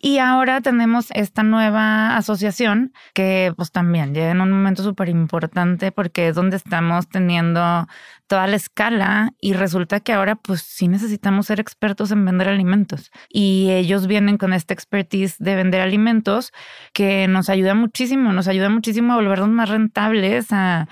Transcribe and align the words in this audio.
Y 0.00 0.18
ahora 0.18 0.60
tenemos 0.60 1.08
esta 1.10 1.42
nueva 1.42 2.16
asociación 2.16 2.92
que 3.14 3.52
pues 3.56 3.72
también 3.72 4.14
llega 4.14 4.30
en 4.30 4.40
un 4.40 4.50
momento 4.52 4.84
súper 4.84 5.08
importante 5.08 5.90
porque 5.90 6.28
es 6.28 6.36
donde 6.36 6.56
estamos 6.56 7.08
teniendo 7.08 7.88
toda 8.28 8.46
la 8.46 8.56
escala 8.56 9.32
y 9.40 9.54
resulta 9.54 9.98
que 9.98 10.12
ahora 10.12 10.36
pues 10.36 10.62
sí 10.62 10.86
necesitamos 10.86 11.46
ser 11.46 11.58
expertos 11.58 12.12
en 12.12 12.24
vender 12.24 12.48
alimentos 12.48 13.10
y 13.28 13.70
ellos 13.70 14.06
vienen 14.06 14.38
con 14.38 14.52
esta 14.52 14.72
expertise 14.72 15.36
de 15.38 15.56
vender 15.56 15.80
alimentos 15.80 16.52
que 16.92 17.26
nos 17.26 17.48
ayuda 17.48 17.74
muchísimo, 17.74 18.32
nos 18.32 18.46
ayuda 18.46 18.68
muchísimo 18.68 19.14
a 19.14 19.16
volvernos 19.16 19.48
más 19.48 19.68
rentables, 19.68 20.52
a 20.52 20.88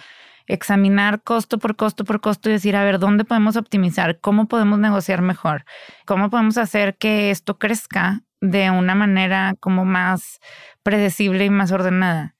examinar 0.48 1.22
costo 1.22 1.58
por 1.58 1.76
costo 1.76 2.04
por 2.04 2.20
costo 2.20 2.48
y 2.48 2.52
decir, 2.52 2.76
a 2.76 2.84
ver, 2.84 2.98
¿dónde 2.98 3.24
podemos 3.24 3.56
optimizar? 3.56 4.18
¿Cómo 4.20 4.48
podemos 4.48 4.78
negociar 4.78 5.22
mejor? 5.22 5.64
¿Cómo 6.06 6.30
podemos 6.30 6.56
hacer 6.58 6.96
que 6.96 7.30
esto 7.30 7.58
crezca 7.58 8.22
de 8.40 8.70
una 8.70 8.94
manera 8.94 9.54
como 9.60 9.84
más 9.84 10.40
predecible 10.82 11.44
y 11.44 11.50
más 11.50 11.72
ordenada. 11.72 12.34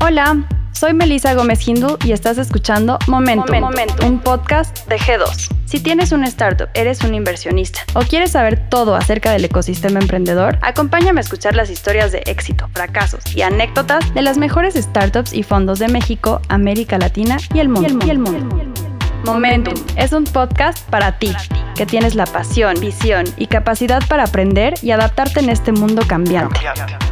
Hola, 0.00 0.46
soy 0.72 0.94
Melisa 0.94 1.32
Gómez 1.34 1.66
Hindu 1.66 1.96
y 2.04 2.10
estás 2.10 2.36
escuchando 2.38 2.98
Momentum, 3.06 3.70
un 4.04 4.18
podcast 4.18 4.88
de 4.88 4.98
G2. 4.98 5.48
Si 5.64 5.80
tienes 5.80 6.12
una 6.12 6.26
startup, 6.26 6.68
eres 6.74 7.02
un 7.04 7.14
inversionista 7.14 7.80
o 7.94 8.00
quieres 8.00 8.32
saber 8.32 8.68
todo 8.68 8.96
acerca 8.96 9.30
del 9.30 9.44
ecosistema 9.44 10.00
emprendedor, 10.00 10.58
acompáñame 10.60 11.20
a 11.20 11.22
escuchar 11.22 11.54
las 11.54 11.70
historias 11.70 12.12
de 12.12 12.24
éxito, 12.26 12.68
fracasos 12.72 13.34
y 13.34 13.42
anécdotas 13.42 14.12
de 14.12 14.22
las 14.22 14.38
mejores 14.38 14.74
startups 14.74 15.32
y 15.32 15.44
fondos 15.44 15.78
de 15.78 15.88
México, 15.88 16.42
América 16.48 16.98
Latina 16.98 17.38
y 17.54 17.60
el 17.60 17.68
mundo. 17.68 18.04
Y 18.04 18.10
el 18.10 18.18
mundo. 18.18 18.91
Momentum 19.24 19.74
es 19.96 20.12
un 20.12 20.24
podcast 20.24 20.88
para 20.90 21.16
ti, 21.16 21.32
que 21.76 21.86
tienes 21.86 22.16
la 22.16 22.26
pasión, 22.26 22.80
visión 22.80 23.24
y 23.36 23.46
capacidad 23.46 24.02
para 24.08 24.24
aprender 24.24 24.74
y 24.82 24.90
adaptarte 24.90 25.38
en 25.38 25.48
este 25.48 25.70
mundo 25.70 26.02
cambiante. 26.08 26.58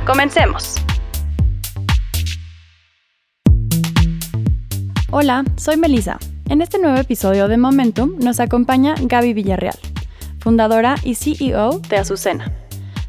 Comencemos. 0.04 0.74
Hola, 5.12 5.44
soy 5.56 5.76
Melissa. 5.76 6.18
En 6.48 6.62
este 6.62 6.80
nuevo 6.80 6.98
episodio 6.98 7.46
de 7.46 7.56
Momentum 7.56 8.18
nos 8.18 8.40
acompaña 8.40 8.96
Gaby 9.00 9.32
Villarreal, 9.32 9.78
fundadora 10.40 10.96
y 11.04 11.14
CEO 11.14 11.78
de 11.78 11.96
Azucena, 11.96 12.52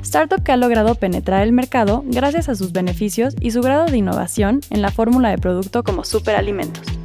startup 0.03 0.43
que 0.43 0.51
ha 0.51 0.57
logrado 0.57 0.93
penetrar 0.93 1.41
el 1.41 1.53
mercado 1.53 2.03
gracias 2.05 2.49
a 2.49 2.55
sus 2.55 2.71
beneficios 2.71 3.35
y 3.39 3.49
su 3.49 3.63
grado 3.63 3.85
de 3.85 3.97
innovación 3.97 4.61
en 4.69 4.83
la 4.83 4.91
fórmula 4.91 5.29
de 5.29 5.39
producto 5.39 5.81
como 5.81 6.03
superalimentos. 6.03 7.00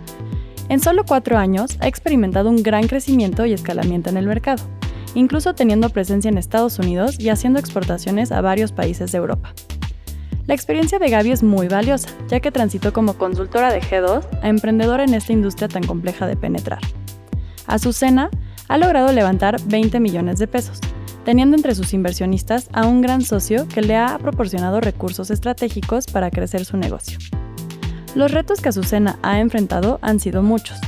En 0.69 0.81
solo 0.81 1.05
cuatro 1.05 1.39
años 1.39 1.77
ha 1.81 1.87
experimentado 1.87 2.51
un 2.51 2.63
gran 2.63 2.89
crecimiento 2.89 3.47
y 3.47 3.53
escalamiento 3.53 4.11
en 4.11 4.17
el 4.17 4.27
mercado, 4.27 4.65
incluso 5.15 5.55
teniendo 5.55 5.91
presencia 5.91 6.29
en 6.29 6.39
Estados 6.39 6.79
Unidos 6.81 7.21
y 7.21 7.29
haciendo 7.29 7.61
exportaciones 7.61 8.33
a 8.33 8.41
varios 8.41 8.73
países 8.73 9.13
de 9.13 9.19
Europa. 9.19 9.55
La 10.47 10.55
experiencia 10.55 10.99
de 10.99 11.09
Gaby 11.09 11.33
es 11.33 11.43
muy 11.43 11.69
valiosa, 11.69 12.09
ya 12.29 12.41
que 12.41 12.51
transitó 12.51 12.93
como 12.93 13.15
consultora 13.15 13.73
de 13.73 13.81
G2 13.81 14.25
a 14.43 14.49
emprendedora 14.49 15.05
en 15.05 15.15
esta 15.15 15.33
industria 15.33 15.69
tan 15.69 15.85
compleja 15.85 16.27
de 16.27 16.37
penetrar. 16.37 16.81
Azucena 17.67 18.31
ha 18.69 18.79
logrado 18.79 19.13
levantar 19.13 19.61
20 19.67 20.01
millones 20.01 20.39
de 20.39 20.49
pesos, 20.49 20.81
teniendo 21.25 21.57
entre 21.57 21.75
sus 21.75 21.93
inversionistas 21.95 22.69
a 22.73 22.87
un 22.87 23.03
gran 23.03 23.23
socio 23.23 23.67
que 23.69 23.83
le 23.83 23.97
ha 23.97 24.19
proporcionado 24.19 24.81
recursos 24.81 25.31
estratégicos 25.31 26.07
para 26.07 26.31
crecer 26.31 26.65
su 26.65 26.77
negocio. 26.77 27.19
Los 28.17 28.33
retos 28.33 28.63
que 28.63 28.71
Azucena 28.71 29.19
ha 29.23 29.41
enfrentado 29.41 29.99
han 30.01 30.21
sido 30.21 30.43
muchos, 30.43 30.81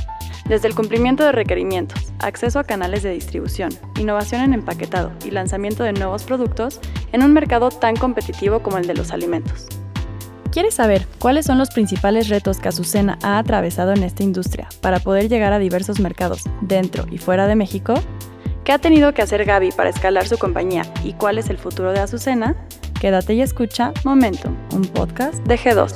desde 0.45 0.67
el 0.67 0.73
cumplimiento 0.73 1.23
de 1.23 1.31
requerimientos, 1.31 2.11
acceso 2.17 2.57
a 2.57 2.63
canales 2.63 3.03
de 3.03 3.11
distribución, 3.11 3.69
innovación 3.99 4.41
en 4.41 4.55
empaquetado 4.55 5.11
y 5.23 5.29
lanzamiento 5.29 5.83
de 5.83 5.93
nuevos 5.93 6.23
productos 6.23 6.79
en 7.11 7.21
un 7.21 7.31
mercado 7.31 7.69
tan 7.69 7.95
competitivo 7.95 8.63
como 8.63 8.79
el 8.79 8.87
de 8.87 8.95
los 8.95 9.11
alimentos. 9.11 9.67
¿Quieres 10.51 10.73
saber 10.73 11.05
cuáles 11.19 11.45
son 11.45 11.59
los 11.59 11.69
principales 11.69 12.29
retos 12.29 12.59
que 12.59 12.69
Azucena 12.69 13.19
ha 13.21 13.37
atravesado 13.37 13.93
en 13.93 14.01
esta 14.01 14.23
industria 14.23 14.67
para 14.81 14.99
poder 14.99 15.29
llegar 15.29 15.53
a 15.53 15.59
diversos 15.59 15.99
mercados 15.99 16.41
dentro 16.61 17.05
y 17.11 17.19
fuera 17.19 17.45
de 17.45 17.55
México? 17.55 17.93
¿Qué 18.63 18.71
ha 18.71 18.79
tenido 18.79 19.13
que 19.13 19.21
hacer 19.21 19.45
Gaby 19.45 19.71
para 19.73 19.91
escalar 19.91 20.27
su 20.27 20.39
compañía 20.39 20.81
y 21.03 21.13
cuál 21.13 21.37
es 21.37 21.51
el 21.51 21.59
futuro 21.59 21.91
de 21.91 21.99
Azucena? 21.99 22.55
Quédate 22.99 23.35
y 23.35 23.43
escucha 23.43 23.93
Momentum, 24.03 24.55
un 24.73 24.81
podcast 24.81 25.45
de 25.45 25.59
G2. 25.59 25.93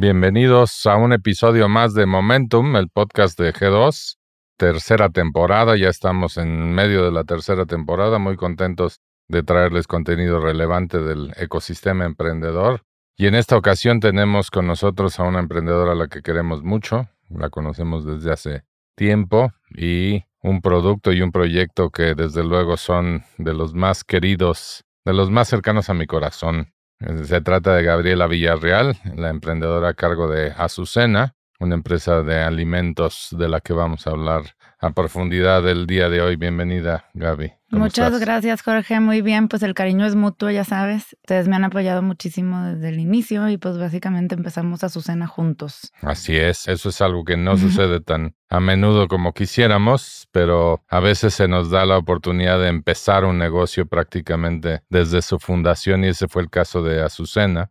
Bienvenidos 0.00 0.86
a 0.86 0.96
un 0.96 1.12
episodio 1.12 1.68
más 1.68 1.92
de 1.92 2.06
Momentum, 2.06 2.74
el 2.76 2.88
podcast 2.88 3.38
de 3.38 3.52
G2, 3.52 4.16
tercera 4.56 5.10
temporada, 5.10 5.76
ya 5.76 5.90
estamos 5.90 6.38
en 6.38 6.72
medio 6.72 7.04
de 7.04 7.12
la 7.12 7.24
tercera 7.24 7.66
temporada, 7.66 8.18
muy 8.18 8.36
contentos 8.36 9.00
de 9.28 9.42
traerles 9.42 9.86
contenido 9.86 10.40
relevante 10.40 11.00
del 11.00 11.34
ecosistema 11.36 12.06
emprendedor. 12.06 12.80
Y 13.14 13.26
en 13.26 13.34
esta 13.34 13.58
ocasión 13.58 14.00
tenemos 14.00 14.50
con 14.50 14.66
nosotros 14.66 15.20
a 15.20 15.24
una 15.24 15.38
emprendedora 15.38 15.92
a 15.92 15.96
la 15.96 16.08
que 16.08 16.22
queremos 16.22 16.62
mucho, 16.62 17.10
la 17.28 17.50
conocemos 17.50 18.06
desde 18.06 18.32
hace 18.32 18.62
tiempo 18.96 19.52
y 19.68 20.24
un 20.42 20.62
producto 20.62 21.12
y 21.12 21.20
un 21.20 21.30
proyecto 21.30 21.90
que 21.90 22.14
desde 22.14 22.42
luego 22.42 22.78
son 22.78 23.24
de 23.36 23.52
los 23.52 23.74
más 23.74 24.02
queridos, 24.02 24.82
de 25.04 25.12
los 25.12 25.30
más 25.30 25.48
cercanos 25.48 25.90
a 25.90 25.94
mi 25.94 26.06
corazón. 26.06 26.72
Se 27.00 27.40
trata 27.40 27.74
de 27.76 27.82
Gabriela 27.82 28.26
Villarreal, 28.26 28.94
la 29.16 29.30
emprendedora 29.30 29.88
a 29.88 29.94
cargo 29.94 30.28
de 30.28 30.52
Azucena, 30.54 31.34
una 31.58 31.74
empresa 31.74 32.22
de 32.22 32.42
alimentos 32.42 33.28
de 33.38 33.48
la 33.48 33.60
que 33.60 33.72
vamos 33.72 34.06
a 34.06 34.10
hablar 34.10 34.42
a 34.78 34.90
profundidad 34.90 35.66
el 35.66 35.86
día 35.86 36.10
de 36.10 36.20
hoy. 36.20 36.36
Bienvenida, 36.36 37.06
Gaby. 37.14 37.52
Muchas 37.70 38.18
gracias, 38.20 38.60
Jorge. 38.62 39.00
Muy 39.00 39.22
bien, 39.22 39.48
pues 39.48 39.62
el 39.62 39.72
cariño 39.72 40.04
es 40.04 40.14
mutuo, 40.14 40.50
ya 40.50 40.64
sabes. 40.64 41.16
Ustedes 41.22 41.48
me 41.48 41.56
han 41.56 41.64
apoyado 41.64 42.02
muchísimo 42.02 42.64
desde 42.64 42.90
el 42.90 42.98
inicio 42.98 43.48
y 43.48 43.56
pues 43.56 43.78
básicamente 43.78 44.34
empezamos 44.34 44.84
a 44.84 44.90
su 44.90 45.00
cena 45.00 45.26
juntos. 45.26 45.92
Así 46.02 46.36
es, 46.36 46.68
eso 46.68 46.90
es 46.90 47.00
algo 47.00 47.24
que 47.24 47.36
no 47.36 47.56
sucede 47.56 48.00
tan 48.00 48.34
a 48.50 48.60
menudo 48.60 49.08
como 49.08 49.32
quisiéramos, 49.32 50.28
pero 50.32 50.82
a 50.88 51.00
veces 51.00 51.34
se 51.34 51.48
nos 51.48 51.70
da 51.70 51.86
la 51.86 51.96
oportunidad 51.96 52.58
de 52.58 52.68
empezar 52.68 53.24
un 53.24 53.38
negocio 53.38 53.86
prácticamente 53.86 54.82
desde 54.90 55.22
su 55.22 55.38
fundación 55.38 56.04
y 56.04 56.08
ese 56.08 56.28
fue 56.28 56.42
el 56.42 56.50
caso 56.50 56.82
de 56.82 57.02
Azucena. 57.02 57.70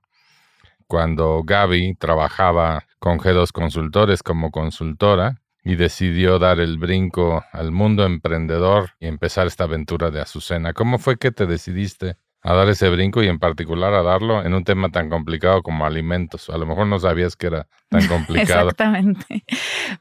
Cuando 0.88 1.44
Gaby 1.44 1.95
trabajaba 1.95 2.85
con 2.97 3.19
G2 3.19 3.51
Consultores 3.51 4.23
como 4.23 4.50
consultora, 4.50 5.41
y 5.63 5.75
decidió 5.75 6.40
dar 6.40 6.59
el 6.59 6.78
brinco 6.78 7.44
al 7.51 7.72
mundo 7.72 8.06
emprendedor 8.06 8.91
y 9.00 9.07
empezar 9.07 9.47
esta 9.47 9.66
aventura 9.66 10.09
de 10.09 10.22
Azucena. 10.22 10.73
¿Cómo 10.73 10.97
fue 10.97 11.17
que 11.17 11.31
te 11.31 11.46
decidiste 11.46 12.16
a 12.42 12.54
dar 12.54 12.70
ese 12.70 12.90
brinco 12.90 13.22
y 13.22 13.28
en 13.28 13.40
particular 13.40 13.94
a 13.94 14.02
darlo 14.02 14.44
en 14.46 14.54
un 14.54 14.64
tema 14.64 14.90
tan 14.90 15.10
complicado 15.10 15.62
como 15.62 15.86
alimentos? 15.86 16.50
A 16.50 16.58
lo 16.58 16.66
mejor 16.66 16.88
no 16.88 17.00
sabías 17.00 17.36
que 17.36 17.48
era 17.48 17.68
tan 17.90 18.08
complicado. 18.08 18.70
Exactamente. 18.70 19.44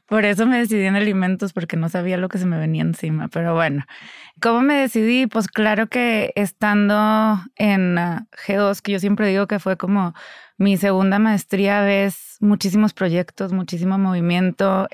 Por 0.05 0.25
eso 0.25 0.45
me 0.45 0.57
decidí 0.57 0.85
en 0.85 0.95
alimentos 0.95 1.53
porque 1.53 1.77
no 1.77 1.89
sabía 1.89 2.17
lo 2.17 2.29
que 2.29 2.37
se 2.37 2.45
me 2.45 2.57
venía 2.57 2.81
encima. 2.81 3.27
Pero 3.27 3.53
bueno, 3.53 3.85
¿cómo 4.41 4.61
me 4.61 4.75
decidí? 4.75 5.27
Pues 5.27 5.47
claro 5.47 5.87
que 5.87 6.31
estando 6.35 7.41
en 7.55 7.97
ah, 7.97 8.27
G2, 8.47 8.81
que 8.81 8.93
yo 8.93 8.99
siempre 8.99 9.27
digo 9.27 9.47
que 9.47 9.59
fue 9.59 9.77
como 9.77 10.13
mi 10.57 10.75
segunda 10.75 11.19
maestría 11.19 11.81
ves 11.81 12.35
muchísimos 12.41 12.93
proyectos, 12.93 13.53
muchísimo 13.53 13.97
movimiento, 13.97 14.87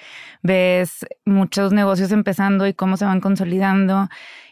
ves 0.43 1.05
muchos 1.25 1.73
negocios 1.73 2.11
empezando 2.11 2.67
y 2.67 2.73
cómo 2.75 2.97
se 2.97 3.05
van 3.05 3.19
consolidando 3.19 4.07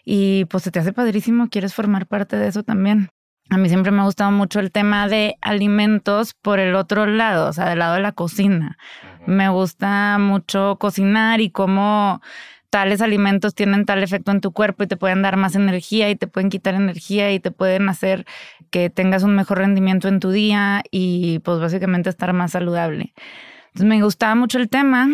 y 0.05 0.45
pues 0.45 0.63
se 0.63 0.71
te 0.71 0.79
hace 0.79 0.93
padrísimo, 0.93 1.49
quieres 1.49 1.73
formar 1.73 2.07
parte 2.07 2.37
de 2.37 2.47
eso 2.47 2.63
también. 2.63 3.09
A 3.49 3.57
mí 3.57 3.69
siempre 3.69 3.91
me 3.91 4.01
ha 4.01 4.05
gustado 4.05 4.31
mucho 4.31 4.59
el 4.59 4.71
tema 4.71 5.07
de 5.07 5.35
alimentos 5.41 6.33
por 6.33 6.59
el 6.59 6.75
otro 6.75 7.05
lado, 7.05 7.49
o 7.49 7.53
sea, 7.53 7.69
del 7.69 7.79
lado 7.79 7.95
de 7.95 8.01
la 8.01 8.13
cocina. 8.13 8.77
Me 9.25 9.49
gusta 9.49 10.17
mucho 10.17 10.77
cocinar 10.79 11.41
y 11.41 11.49
cómo 11.49 12.21
tales 12.69 13.01
alimentos 13.01 13.53
tienen 13.53 13.85
tal 13.85 14.01
efecto 14.01 14.31
en 14.31 14.41
tu 14.41 14.51
cuerpo 14.51 14.83
y 14.83 14.87
te 14.87 14.97
pueden 14.97 15.21
dar 15.21 15.37
más 15.37 15.55
energía 15.55 16.09
y 16.09 16.15
te 16.15 16.25
pueden 16.25 16.49
quitar 16.49 16.73
energía 16.73 17.31
y 17.31 17.39
te 17.39 17.51
pueden 17.51 17.87
hacer 17.87 18.25
que 18.71 18.89
tengas 18.89 19.21
un 19.21 19.35
mejor 19.35 19.59
rendimiento 19.59 20.07
en 20.07 20.19
tu 20.19 20.31
día 20.31 20.81
y 20.89 21.37
pues 21.39 21.59
básicamente 21.59 22.09
estar 22.09 22.33
más 22.33 22.53
saludable. 22.53 23.13
Entonces 23.67 23.87
me 23.87 24.01
gustaba 24.01 24.33
mucho 24.33 24.57
el 24.57 24.69
tema 24.69 25.07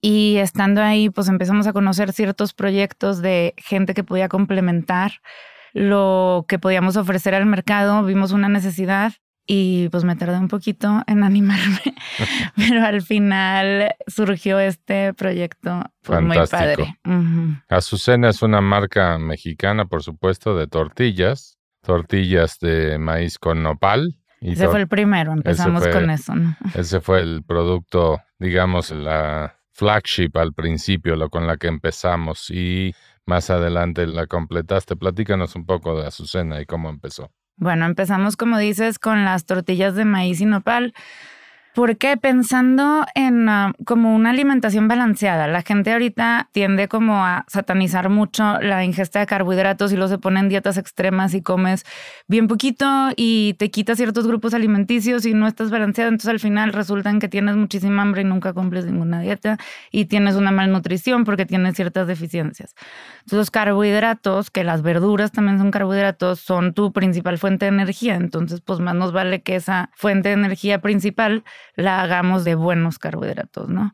y 0.00 0.36
estando 0.36 0.82
ahí 0.82 1.10
pues 1.10 1.28
empezamos 1.28 1.66
a 1.66 1.72
conocer 1.72 2.12
ciertos 2.12 2.52
proyectos 2.52 3.22
de 3.22 3.54
gente 3.56 3.94
que 3.94 4.04
podía 4.04 4.28
complementar 4.28 5.12
lo 5.72 6.46
que 6.48 6.58
podíamos 6.58 6.96
ofrecer 6.96 7.34
al 7.34 7.46
mercado, 7.46 8.02
vimos 8.02 8.32
una 8.32 8.48
necesidad 8.48 9.12
y 9.46 9.88
pues 9.90 10.04
me 10.04 10.16
tardé 10.16 10.38
un 10.38 10.48
poquito 10.48 11.02
en 11.06 11.22
animarme, 11.22 11.94
pero 12.56 12.84
al 12.84 13.02
final 13.02 13.94
surgió 14.06 14.58
este 14.58 15.14
proyecto 15.14 15.82
pues, 16.02 16.20
muy 16.20 16.38
padre. 16.50 16.98
Azucena 17.68 18.30
es 18.30 18.42
una 18.42 18.60
marca 18.60 19.18
mexicana, 19.18 19.86
por 19.86 20.02
supuesto, 20.02 20.56
de 20.56 20.66
tortillas, 20.66 21.58
tortillas 21.82 22.58
de 22.60 22.98
maíz 22.98 23.38
con 23.38 23.62
nopal. 23.62 24.18
Y 24.40 24.52
ese 24.52 24.68
fue 24.68 24.80
el 24.80 24.88
primero, 24.88 25.32
empezamos 25.32 25.86
con 25.88 26.10
eso. 26.10 26.34
Ese 26.74 27.00
fue 27.00 27.20
el 27.20 27.42
producto, 27.44 28.20
digamos, 28.38 28.90
la 28.90 29.55
flagship 29.76 30.30
al 30.34 30.54
principio, 30.54 31.16
lo 31.16 31.28
con 31.28 31.46
la 31.46 31.58
que 31.58 31.68
empezamos 31.68 32.50
y 32.50 32.94
más 33.26 33.50
adelante 33.50 34.06
la 34.06 34.26
completaste. 34.26 34.96
Platícanos 34.96 35.54
un 35.54 35.66
poco 35.66 36.00
de 36.00 36.06
Azucena 36.06 36.60
y 36.60 36.66
cómo 36.66 36.88
empezó. 36.88 37.30
Bueno, 37.58 37.84
empezamos, 37.84 38.36
como 38.36 38.58
dices, 38.58 38.98
con 38.98 39.24
las 39.24 39.44
tortillas 39.44 39.94
de 39.94 40.04
maíz 40.04 40.40
y 40.40 40.46
nopal. 40.46 40.94
Porque 41.76 42.16
pensando 42.16 43.04
en 43.14 43.50
ah, 43.50 43.74
como 43.84 44.14
una 44.14 44.30
alimentación 44.30 44.88
balanceada, 44.88 45.46
la 45.46 45.60
gente 45.60 45.92
ahorita 45.92 46.48
tiende 46.50 46.88
como 46.88 47.22
a 47.22 47.44
satanizar 47.48 48.08
mucho 48.08 48.58
la 48.62 48.82
ingesta 48.82 49.20
de 49.20 49.26
carbohidratos 49.26 49.92
y 49.92 49.96
luego 49.96 50.08
se 50.08 50.16
ponen 50.16 50.48
dietas 50.48 50.78
extremas 50.78 51.34
y 51.34 51.42
comes 51.42 51.84
bien 52.28 52.48
poquito 52.48 53.10
y 53.14 53.56
te 53.58 53.70
quitas 53.70 53.98
ciertos 53.98 54.26
grupos 54.26 54.54
alimenticios 54.54 55.26
y 55.26 55.34
no 55.34 55.46
estás 55.46 55.70
balanceado, 55.70 56.08
entonces 56.08 56.30
al 56.30 56.40
final 56.40 56.72
resulta 56.72 57.12
que 57.18 57.28
tienes 57.28 57.56
muchísima 57.56 58.00
hambre 58.00 58.22
y 58.22 58.24
nunca 58.24 58.54
cumples 58.54 58.86
ninguna 58.86 59.20
dieta 59.20 59.58
y 59.90 60.06
tienes 60.06 60.36
una 60.36 60.52
malnutrición 60.52 61.24
porque 61.24 61.44
tienes 61.44 61.74
ciertas 61.74 62.06
deficiencias. 62.06 62.74
Entonces 63.16 63.36
los 63.36 63.50
carbohidratos, 63.50 64.50
que 64.50 64.64
las 64.64 64.80
verduras 64.80 65.30
también 65.30 65.58
son 65.58 65.70
carbohidratos, 65.70 66.40
son 66.40 66.72
tu 66.72 66.94
principal 66.94 67.36
fuente 67.36 67.66
de 67.66 67.72
energía, 67.72 68.14
entonces 68.14 68.62
pues 68.62 68.80
más 68.80 68.94
nos 68.94 69.12
vale 69.12 69.42
que 69.42 69.56
esa 69.56 69.90
fuente 69.94 70.30
de 70.30 70.36
energía 70.36 70.80
principal 70.80 71.44
la 71.74 72.00
hagamos 72.02 72.44
de 72.44 72.54
buenos 72.54 72.98
carbohidratos, 72.98 73.68
¿no? 73.68 73.92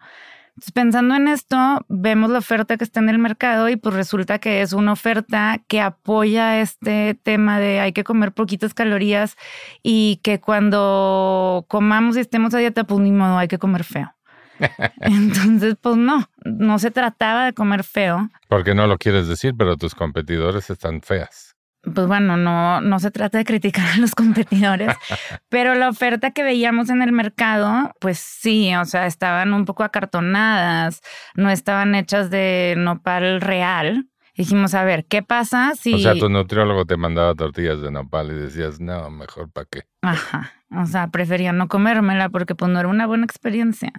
Entonces, 0.55 0.73
pensando 0.73 1.15
en 1.15 1.29
esto, 1.29 1.57
vemos 1.89 2.31
la 2.31 2.39
oferta 2.39 2.77
que 2.77 2.85
está 2.85 3.01
en 3.01 3.09
el 3.09 3.19
mercado 3.19 3.71
y 3.71 3.77
pues 3.77 3.95
resulta 3.95 4.39
que 4.39 4.61
es 4.61 4.75
una 4.75 4.93
oferta 4.93 5.59
que 5.67 5.81
apoya 5.81 6.61
este 6.61 7.19
tema 7.23 7.59
de 7.59 7.81
hay 7.81 7.93
que 7.95 8.05
comer 8.05 8.33
poquitas 8.33 8.75
calorías 8.75 9.37
y 9.83 10.21
que 10.23 10.41
cuando 10.41 11.65
comamos 11.69 12.19
y 12.19 12.21
estemos 12.21 12.53
a 12.53 12.59
dieta, 12.59 12.85
pues 12.85 13.01
ni 13.01 13.13
modo, 13.13 13.39
hay 13.39 13.49
que 13.49 13.59
comer 13.59 13.85
feo. 13.85 14.15
Entonces, 15.01 15.77
pues 15.81 15.97
no, 15.97 16.29
no 16.45 16.79
se 16.79 16.91
trataba 16.91 17.47
de 17.47 17.55
comer 17.55 17.83
feo. 17.83 18.29
Porque 18.49 18.75
no 18.75 18.87
lo 18.87 18.99
quieres 18.99 19.29
decir, 19.29 19.55
pero 19.57 19.79
tus 19.79 19.95
competidores 19.95 20.69
están 20.69 21.01
feas 21.01 21.52
pues 21.83 22.07
bueno, 22.07 22.37
no, 22.37 22.81
no 22.81 23.01
se 23.01 23.11
trata 23.11 23.39
de 23.39 23.45
criticar 23.45 23.87
a 23.95 23.97
los 23.97 24.15
competidores, 24.15 24.95
pero 25.49 25.75
la 25.75 25.89
oferta 25.89 26.31
que 26.31 26.43
veíamos 26.43 26.91
en 26.91 27.03
el 27.03 27.13
mercado, 27.13 27.93
pues 27.99 28.19
sí, 28.19 28.75
o 28.75 28.85
sea, 28.85 29.07
estaban 29.07 29.53
un 29.53 29.65
poco 29.65 29.83
acartonadas, 29.83 31.01
no 31.35 31.51
estaban 31.51 31.95
hechas 31.95 32.31
de 32.31 32.75
nopal 32.77 33.41
real. 33.41 34.09
Dijimos, 34.35 34.73
a 34.73 34.85
ver, 34.85 35.05
¿qué 35.05 35.23
pasa 35.23 35.73
si... 35.79 35.93
O 35.93 35.99
sea, 35.99 36.15
tu 36.15 36.31
nutriólogo 36.31 36.87
te 36.87 36.97
mandaba 36.97 37.35
tortillas 37.35 37.83
de 37.83 37.91
nopal 37.91 38.31
y 38.31 38.35
decías, 38.35 38.81
no, 38.81 39.11
mejor 39.11 39.51
para 39.51 39.67
qué. 39.71 39.83
Ajá, 40.01 40.53
o 40.71 40.87
sea, 40.87 41.09
prefería 41.09 41.53
no 41.53 41.69
comérmela 41.69 42.31
porque 42.31 42.55
pues 42.55 42.71
no 42.71 42.81
era 42.81 42.89
una 42.89 43.07
buena 43.07 43.25
experiencia. 43.25 43.93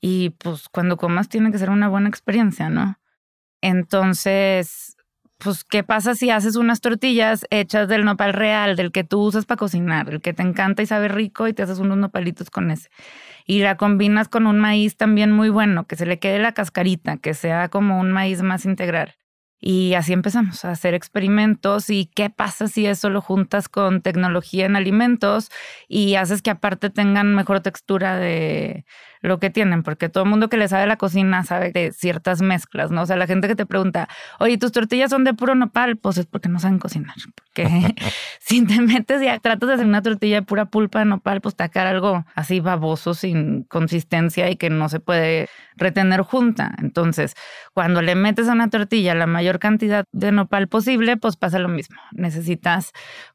Y 0.00 0.30
pues 0.30 0.68
cuando 0.68 0.96
comas 0.96 1.28
tiene 1.28 1.50
que 1.50 1.58
ser 1.58 1.70
una 1.70 1.88
buena 1.88 2.08
experiencia, 2.08 2.68
¿no? 2.68 2.98
Entonces, 3.62 4.96
pues, 5.42 5.64
¿qué 5.64 5.82
pasa 5.82 6.14
si 6.14 6.30
haces 6.30 6.56
unas 6.56 6.80
tortillas 6.80 7.46
hechas 7.50 7.88
del 7.88 8.04
nopal 8.04 8.32
real, 8.32 8.76
del 8.76 8.92
que 8.92 9.04
tú 9.04 9.20
usas 9.20 9.46
para 9.46 9.58
cocinar, 9.58 10.08
el 10.10 10.20
que 10.20 10.32
te 10.32 10.42
encanta 10.42 10.82
y 10.82 10.86
sabe 10.86 11.08
rico 11.08 11.48
y 11.48 11.52
te 11.52 11.62
haces 11.62 11.78
unos 11.78 11.98
nopalitos 11.98 12.50
con 12.50 12.70
ese? 12.70 12.90
Y 13.46 13.60
la 13.60 13.76
combinas 13.76 14.28
con 14.28 14.46
un 14.46 14.58
maíz 14.58 14.96
también 14.96 15.32
muy 15.32 15.48
bueno, 15.48 15.86
que 15.86 15.96
se 15.96 16.06
le 16.06 16.18
quede 16.18 16.38
la 16.38 16.52
cascarita, 16.52 17.16
que 17.16 17.34
sea 17.34 17.68
como 17.68 18.00
un 18.00 18.12
maíz 18.12 18.42
más 18.42 18.64
integral. 18.64 19.19
Y 19.60 19.94
así 19.94 20.12
empezamos 20.12 20.64
a 20.64 20.70
hacer 20.70 20.94
experimentos 20.94 21.90
y 21.90 22.06
qué 22.14 22.30
pasa 22.30 22.66
si 22.66 22.86
eso 22.86 23.10
lo 23.10 23.20
juntas 23.20 23.68
con 23.68 24.00
tecnología 24.00 24.66
en 24.66 24.76
alimentos 24.76 25.50
y 25.88 26.14
haces 26.14 26.40
que 26.42 26.50
aparte 26.50 26.90
tengan 26.90 27.34
mejor 27.34 27.60
textura 27.60 28.16
de 28.16 28.84
lo 29.22 29.38
que 29.38 29.50
tienen, 29.50 29.82
porque 29.82 30.08
todo 30.08 30.24
el 30.24 30.30
mundo 30.30 30.48
que 30.48 30.56
le 30.56 30.68
sabe 30.68 30.86
la 30.86 30.96
cocina 30.96 31.44
sabe 31.44 31.72
de 31.72 31.92
ciertas 31.92 32.40
mezclas, 32.40 32.90
¿no? 32.90 33.02
O 33.02 33.06
sea, 33.06 33.16
la 33.16 33.26
gente 33.26 33.48
que 33.48 33.54
te 33.54 33.66
pregunta, 33.66 34.08
oye, 34.38 34.56
¿tus 34.56 34.72
tortillas 34.72 35.10
son 35.10 35.24
de 35.24 35.34
puro 35.34 35.54
nopal? 35.54 35.96
Pues 35.96 36.16
es 36.16 36.26
porque 36.26 36.48
no 36.48 36.58
saben 36.58 36.78
cocinar. 36.78 37.16
Porque 37.34 37.68
si 38.40 38.64
te 38.64 38.80
metes 38.80 39.22
y 39.22 39.26
tratas 39.40 39.68
de 39.68 39.74
hacer 39.74 39.86
una 39.86 40.02
tortilla 40.02 40.36
de 40.36 40.42
pura 40.42 40.66
pulpa 40.66 41.00
de 41.00 41.04
nopal, 41.04 41.40
pues 41.40 41.54
quedar 41.54 41.86
algo 41.86 42.24
así 42.34 42.60
baboso, 42.60 43.14
sin 43.14 43.64
consistencia 43.64 44.48
y 44.50 44.56
que 44.56 44.70
no 44.70 44.88
se 44.88 45.00
puede 45.00 45.48
retener 45.76 46.22
junta. 46.22 46.74
Entonces, 46.78 47.34
cuando 47.74 48.02
le 48.02 48.14
metes 48.14 48.48
a 48.48 48.52
una 48.52 48.70
tortilla 48.70 49.14
la 49.14 49.26
mayor 49.26 49.49
cantidad 49.58 50.04
de 50.12 50.32
nopal 50.32 50.68
posible, 50.68 51.16
pues 51.16 51.36
pasa 51.36 51.58
lo 51.58 51.68
mismo. 51.68 51.96
Necesitas 52.12 52.92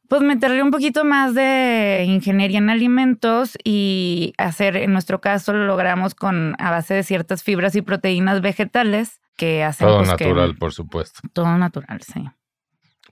pues 0.07 0.21
meterle 0.21 0.61
un 0.61 0.71
poquito 0.71 1.03
más 1.03 1.33
de 1.33 2.05
ingeniería 2.07 2.59
en 2.59 2.69
alimentos 2.69 3.57
y 3.63 4.33
hacer, 4.37 4.77
en 4.77 4.93
nuestro 4.93 5.19
caso 5.19 5.53
lo 5.53 5.65
logramos 5.65 6.15
con 6.15 6.55
a 6.59 6.71
base 6.71 6.93
de 6.93 7.03
ciertas 7.03 7.43
fibras 7.43 7.75
y 7.75 7.81
proteínas 7.81 8.41
vegetales 8.41 9.19
que 9.35 9.63
hacen... 9.63 9.87
Todo 9.87 10.03
natural, 10.03 10.55
por 10.55 10.73
supuesto. 10.73 11.21
Todo 11.33 11.57
natural, 11.57 12.01
sí. 12.01 12.23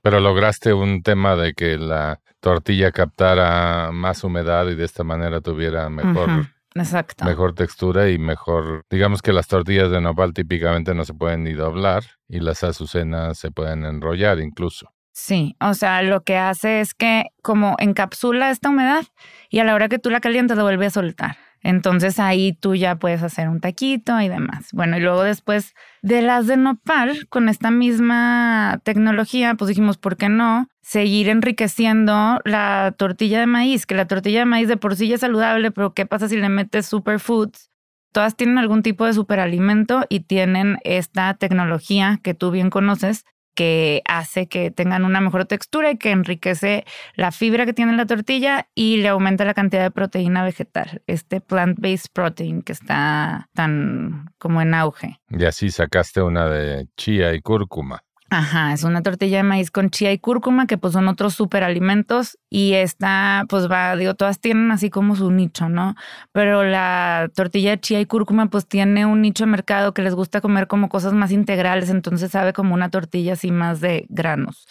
Pero 0.01 0.19
lograste 0.19 0.73
un 0.73 1.01
tema 1.01 1.35
de 1.35 1.53
que 1.53 1.77
la 1.77 2.19
tortilla 2.39 2.91
captara 2.91 3.91
más 3.91 4.23
humedad 4.23 4.67
y 4.67 4.75
de 4.75 4.85
esta 4.85 5.03
manera 5.03 5.41
tuviera 5.41 5.89
mejor... 5.89 6.52
Exacto. 6.75 7.25
Mejor 7.25 7.54
textura 7.54 8.10
y 8.10 8.18
mejor, 8.18 8.86
digamos 8.90 9.22
que 9.22 9.34
las 9.34 9.48
tortillas 9.48 9.92
de 9.92 10.02
nopal 10.02 10.34
típicamente 10.34 10.94
no 10.94 11.06
se 11.06 11.14
pueden 11.14 11.44
ni 11.44 11.54
doblar 11.54 12.04
y 12.28 12.40
las 12.40 12.64
azucenas 12.64 13.38
se 13.38 13.52
pueden 13.52 13.86
enrollar 13.86 14.40
incluso. 14.40 14.90
Sí, 15.12 15.56
o 15.60 15.75
sea, 15.75 16.02
lo 16.02 16.24
que 16.24 16.38
hace 16.38 16.81
es 16.81 16.96
que 16.96 17.25
como 17.44 17.75
encapsula 17.78 18.50
esta 18.50 18.70
humedad 18.70 19.04
y 19.50 19.60
a 19.60 19.64
la 19.64 19.75
hora 19.75 19.88
que 19.88 20.00
tú 20.00 20.10
la 20.10 20.20
calientas 20.20 20.58
lo 20.58 20.64
vuelve 20.64 20.88
a 20.88 20.90
soltar. 20.90 21.38
Entonces 21.63 22.19
ahí 22.19 22.54
tú 22.54 22.75
ya 22.75 22.98
puedes 22.98 23.24
hacer 23.24 23.48
un 23.48 23.62
taquito 23.62 24.19
y 24.19 24.27
demás. 24.27 24.68
Bueno, 24.74 24.98
y 24.98 25.00
luego 25.00 25.24
después 25.24 25.74
de 26.01 26.21
las 26.21 26.45
de 26.45 26.57
nopal, 26.57 27.27
con 27.30 27.48
esta 27.48 27.71
misma 27.71 28.81
tecnología, 28.83 29.56
pues 29.56 29.69
dijimos, 29.69 29.98
¿por 29.98 30.18
qué 30.18 30.27
no? 30.27 30.68
Seguir 30.81 31.30
enriqueciendo 31.30 32.39
la 32.44 32.94
tortilla 32.98 33.39
de 33.39 33.48
maíz, 33.48 33.86
que 33.86 33.95
la 33.95 34.06
tortilla 34.06 34.39
de 34.39 34.45
maíz 34.45 34.68
de 34.68 34.75
por 34.75 34.98
sí 34.98 35.07
ya 35.07 35.15
es 35.15 35.21
saludable, 35.21 35.71
pero 35.71 35.94
¿qué 35.94 36.06
pasa 36.06 36.27
si 36.27 36.36
le 36.36 36.50
metes 36.50 36.86
superfoods? 36.86 37.69
Todas 38.12 38.36
tienen 38.36 38.60
algún 38.60 38.83
tipo 38.83 39.06
de 39.06 39.13
superalimento 39.13 40.06
y 40.07 40.19
tienen 40.19 40.77
esta 40.83 41.33
tecnología 41.33 42.19
que 42.21 42.36
tú 42.36 42.51
bien 42.51 42.69
conoces, 42.69 43.25
que 43.53 44.01
hace 44.05 44.47
que 44.47 44.71
tengan 44.71 45.05
una 45.05 45.21
mejor 45.21 45.45
textura 45.45 45.91
y 45.91 45.97
que 45.97 46.11
enriquece 46.11 46.85
la 47.15 47.31
fibra 47.31 47.65
que 47.65 47.73
tiene 47.73 47.95
la 47.95 48.05
tortilla 48.05 48.67
y 48.75 48.97
le 48.97 49.09
aumenta 49.09 49.45
la 49.45 49.53
cantidad 49.53 49.83
de 49.83 49.91
proteína 49.91 50.44
vegetal, 50.44 51.01
este 51.07 51.41
plant-based 51.41 52.11
protein 52.13 52.61
que 52.61 52.73
está 52.73 53.50
tan 53.53 54.31
como 54.38 54.61
en 54.61 54.73
auge. 54.73 55.19
Y 55.29 55.45
así 55.45 55.69
sacaste 55.69 56.21
una 56.21 56.47
de 56.47 56.88
chía 56.97 57.33
y 57.33 57.41
cúrcuma. 57.41 58.03
Ajá, 58.30 58.74
es 58.74 58.84
una 58.84 59.03
tortilla 59.03 59.38
de 59.38 59.44
maíz 59.44 59.70
con 59.70 59.92
chía 59.92 60.12
y 60.12 60.18
cúrcuma, 60.18 60.65
que 60.65 60.77
pues 60.77 60.94
son 60.94 61.08
otros 61.08 61.36
superalimentos. 61.36 62.39
Y 62.50 62.74
esta, 62.74 63.44
pues 63.48 63.70
va, 63.70 63.96
digo, 63.96 64.15
todas 64.15 64.39
tienen 64.39 64.72
así 64.72 64.89
como 64.89 65.15
su 65.15 65.30
nicho, 65.30 65.70
¿no? 65.70 65.96
Pero 66.32 66.63
la 66.63 67.30
tortilla 67.36 67.72
de 67.72 67.80
chía 67.80 68.00
y 68.00 68.06
cúrcuma, 68.08 68.48
pues 68.48 68.68
tiene 68.68 69.06
un 69.06 69.22
nicho 69.22 69.46
de 69.46 69.51
mercado 69.51 69.94
que 69.94 70.01
les 70.01 70.15
gusta 70.15 70.42
comer 70.42 70.68
como 70.68 70.89
cosas 70.89 71.13
más 71.13 71.32
integrales, 71.32 71.89
entonces 71.89 72.32
sabe 72.32 72.53
como 72.53 72.74
una 72.74 72.89
tortilla 72.89 73.34
así 73.34 73.51
más 73.51 73.82
de 73.82 74.08
granos. 74.10 74.65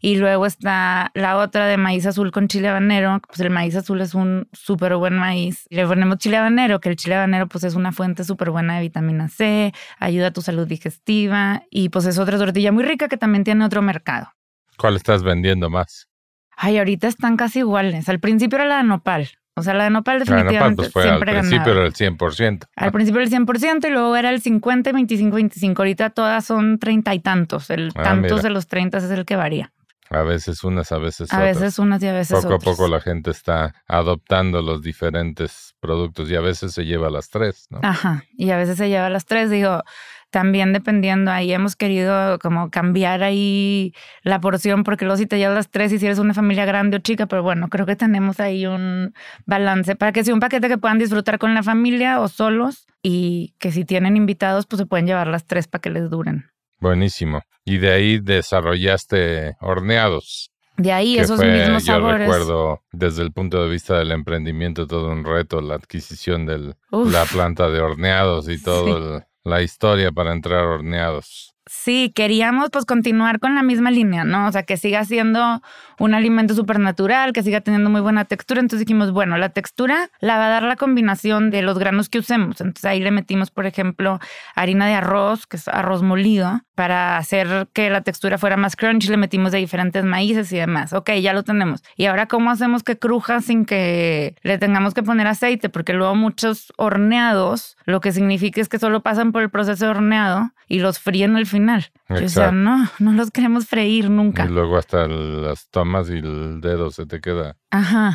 Y 0.00 0.16
luego 0.16 0.46
está 0.46 1.10
la 1.14 1.36
otra 1.36 1.66
de 1.66 1.76
maíz 1.76 2.06
azul 2.06 2.30
con 2.30 2.48
chile 2.48 2.68
habanero. 2.68 3.20
Pues 3.26 3.40
el 3.40 3.50
maíz 3.50 3.76
azul 3.76 4.00
es 4.00 4.14
un 4.14 4.48
súper 4.52 4.94
buen 4.96 5.14
maíz. 5.14 5.66
Le 5.70 5.86
ponemos 5.86 6.18
chile 6.18 6.36
habanero, 6.36 6.80
que 6.80 6.88
el 6.88 6.96
chile 6.96 7.16
habanero 7.16 7.48
pues 7.48 7.64
es 7.64 7.74
una 7.74 7.92
fuente 7.92 8.24
súper 8.24 8.50
buena 8.50 8.76
de 8.76 8.82
vitamina 8.82 9.28
C, 9.28 9.72
ayuda 9.98 10.28
a 10.28 10.30
tu 10.32 10.42
salud 10.42 10.66
digestiva 10.66 11.62
y 11.70 11.88
pues 11.88 12.06
es 12.06 12.18
otra 12.18 12.38
tortilla 12.38 12.72
muy 12.72 12.84
rica 12.84 13.08
que 13.08 13.16
también 13.16 13.44
tiene 13.44 13.64
otro 13.64 13.82
mercado. 13.82 14.32
¿Cuál 14.76 14.96
estás 14.96 15.22
vendiendo 15.22 15.70
más? 15.70 16.08
Ay, 16.56 16.78
ahorita 16.78 17.08
están 17.08 17.36
casi 17.36 17.60
iguales. 17.60 18.08
Al 18.08 18.20
principio 18.20 18.56
era 18.56 18.66
la 18.66 18.76
de 18.78 18.84
nopal. 18.84 19.28
O 19.56 19.62
sea, 19.62 19.74
la 19.74 19.84
de 19.84 19.90
nopal 19.90 20.18
definitivamente 20.18 20.58
la 20.58 20.68
nopal, 20.68 20.76
pues 20.76 20.92
fue 20.92 21.08
al 21.08 21.20
principio 21.20 21.72
era 21.72 21.86
el 21.86 21.92
100%. 21.92 22.68
Al 22.74 22.92
principio 22.92 23.20
era 23.20 23.28
el 23.28 23.46
100% 23.46 23.86
y 23.86 23.90
luego 23.90 24.16
era 24.16 24.30
el 24.30 24.40
50, 24.40 24.92
25, 24.92 25.34
25. 25.34 25.82
Ahorita 25.82 26.10
todas 26.10 26.44
son 26.44 26.78
treinta 26.78 27.14
y 27.14 27.20
tantos. 27.20 27.70
El 27.70 27.92
ah, 27.94 28.02
tantos 28.02 28.42
de 28.42 28.50
los 28.50 28.66
30 28.66 28.98
es 28.98 29.04
el 29.04 29.24
que 29.24 29.36
varía. 29.36 29.72
A 30.14 30.22
veces 30.22 30.62
unas, 30.62 30.92
a 30.92 30.98
veces 30.98 31.32
otras. 31.32 31.40
A 31.40 31.44
veces 31.44 31.78
unas 31.78 32.02
y 32.02 32.06
a 32.06 32.12
veces 32.12 32.36
poco 32.36 32.54
otras. 32.54 32.60
Poco 32.60 32.70
a 32.70 32.76
poco 32.76 32.88
la 32.88 33.00
gente 33.00 33.30
está 33.30 33.74
adoptando 33.88 34.62
los 34.62 34.82
diferentes 34.82 35.74
productos 35.80 36.30
y 36.30 36.36
a 36.36 36.40
veces 36.40 36.72
se 36.72 36.84
lleva 36.84 37.10
las 37.10 37.30
tres, 37.30 37.66
¿no? 37.70 37.80
Ajá, 37.82 38.24
y 38.36 38.50
a 38.50 38.56
veces 38.56 38.78
se 38.78 38.88
lleva 38.88 39.10
las 39.10 39.26
tres. 39.26 39.50
Digo, 39.50 39.82
también 40.30 40.72
dependiendo, 40.72 41.30
ahí 41.30 41.52
hemos 41.52 41.76
querido 41.76 42.40
como 42.40 42.68
cambiar 42.70 43.22
ahí 43.22 43.92
la 44.22 44.40
porción, 44.40 44.82
porque 44.82 45.04
luego 45.04 45.16
si 45.16 45.26
te 45.26 45.38
llevas 45.38 45.54
las 45.54 45.70
tres 45.70 45.92
y 45.92 45.98
si 45.98 46.06
eres 46.06 46.18
una 46.18 46.34
familia 46.34 46.64
grande 46.64 46.96
o 46.96 47.00
chica, 47.00 47.26
pero 47.26 47.42
bueno, 47.42 47.68
creo 47.68 47.86
que 47.86 47.94
tenemos 47.94 48.40
ahí 48.40 48.66
un 48.66 49.14
balance 49.46 49.94
para 49.94 50.10
que 50.10 50.24
sea 50.24 50.34
un 50.34 50.40
paquete 50.40 50.68
que 50.68 50.78
puedan 50.78 50.98
disfrutar 50.98 51.38
con 51.38 51.54
la 51.54 51.62
familia 51.62 52.20
o 52.20 52.26
solos 52.26 52.86
y 53.00 53.54
que 53.60 53.70
si 53.70 53.84
tienen 53.84 54.16
invitados, 54.16 54.66
pues 54.66 54.78
se 54.78 54.86
pueden 54.86 55.06
llevar 55.06 55.28
las 55.28 55.46
tres 55.46 55.68
para 55.68 55.82
que 55.82 55.90
les 55.90 56.10
duren. 56.10 56.50
Buenísimo. 56.80 57.42
Y 57.64 57.78
de 57.78 57.92
ahí 57.92 58.18
desarrollaste 58.18 59.56
horneados. 59.60 60.50
De 60.76 60.92
ahí 60.92 61.18
esos 61.18 61.38
mismos 61.38 61.84
sabores. 61.84 62.26
Yo 62.26 62.32
recuerdo 62.32 62.82
desde 62.92 63.22
el 63.22 63.32
punto 63.32 63.62
de 63.62 63.70
vista 63.70 63.98
del 63.98 64.10
emprendimiento 64.10 64.86
todo 64.86 65.08
un 65.08 65.24
reto, 65.24 65.60
la 65.60 65.74
adquisición 65.74 66.46
de 66.46 66.74
la 66.90 67.24
planta 67.26 67.70
de 67.70 67.80
horneados 67.80 68.48
y 68.48 68.60
todo 68.62 69.22
la 69.44 69.62
historia 69.62 70.10
para 70.10 70.32
entrar 70.32 70.64
horneados. 70.64 71.53
Sí, 71.66 72.12
queríamos 72.14 72.68
pues 72.70 72.84
continuar 72.84 73.40
con 73.40 73.54
la 73.54 73.62
misma 73.62 73.90
línea, 73.90 74.24
¿no? 74.24 74.48
O 74.48 74.52
sea, 74.52 74.64
que 74.64 74.76
siga 74.76 75.02
siendo 75.06 75.62
un 75.98 76.12
alimento 76.12 76.54
supernatural, 76.54 77.32
que 77.32 77.42
siga 77.42 77.62
teniendo 77.62 77.88
muy 77.88 78.02
buena 78.02 78.26
textura. 78.26 78.60
Entonces 78.60 78.86
dijimos, 78.86 79.12
bueno, 79.12 79.38
la 79.38 79.48
textura 79.48 80.10
la 80.20 80.36
va 80.36 80.46
a 80.46 80.50
dar 80.50 80.62
la 80.64 80.76
combinación 80.76 81.50
de 81.50 81.62
los 81.62 81.78
granos 81.78 82.10
que 82.10 82.18
usemos. 82.18 82.60
Entonces 82.60 82.84
ahí 82.84 83.00
le 83.00 83.10
metimos, 83.10 83.50
por 83.50 83.64
ejemplo, 83.64 84.20
harina 84.54 84.86
de 84.86 84.94
arroz, 84.94 85.46
que 85.46 85.56
es 85.56 85.66
arroz 85.68 86.02
molido, 86.02 86.60
para 86.74 87.16
hacer 87.16 87.68
que 87.72 87.90
la 87.90 88.02
textura 88.02 88.38
fuera 88.38 88.56
más 88.56 88.76
crunchy. 88.76 89.08
Le 89.08 89.16
metimos 89.16 89.52
de 89.52 89.58
diferentes 89.58 90.04
maíces 90.04 90.52
y 90.52 90.56
demás. 90.56 90.92
Ok, 90.92 91.10
ya 91.20 91.32
lo 91.32 91.42
tenemos. 91.42 91.82
Y 91.96 92.06
ahora, 92.06 92.26
¿cómo 92.26 92.50
hacemos 92.50 92.82
que 92.82 92.98
cruja 92.98 93.40
sin 93.40 93.64
que 93.64 94.36
le 94.42 94.58
tengamos 94.58 94.94
que 94.94 95.02
poner 95.02 95.26
aceite? 95.26 95.68
Porque 95.68 95.92
luego 95.92 96.14
muchos 96.14 96.72
horneados, 96.76 97.76
lo 97.84 98.00
que 98.00 98.12
significa 98.12 98.60
es 98.60 98.68
que 98.68 98.78
solo 98.78 99.02
pasan 99.02 99.32
por 99.32 99.42
el 99.42 99.50
proceso 99.50 99.84
de 99.84 99.90
horneado 99.90 100.50
y 100.68 100.80
los 100.80 100.98
fríen 100.98 101.36
al 101.36 101.46
final. 101.46 101.90
O 102.08 102.28
sea, 102.28 102.52
no, 102.52 102.88
no 102.98 103.12
los 103.12 103.30
queremos 103.30 103.66
freír 103.66 104.10
nunca. 104.10 104.44
Y 104.44 104.48
luego 104.48 104.76
hasta 104.76 105.06
las 105.06 105.68
tomas 105.70 106.08
y 106.10 106.18
el 106.18 106.60
dedo 106.60 106.90
se 106.90 107.06
te 107.06 107.20
queda 107.20 107.56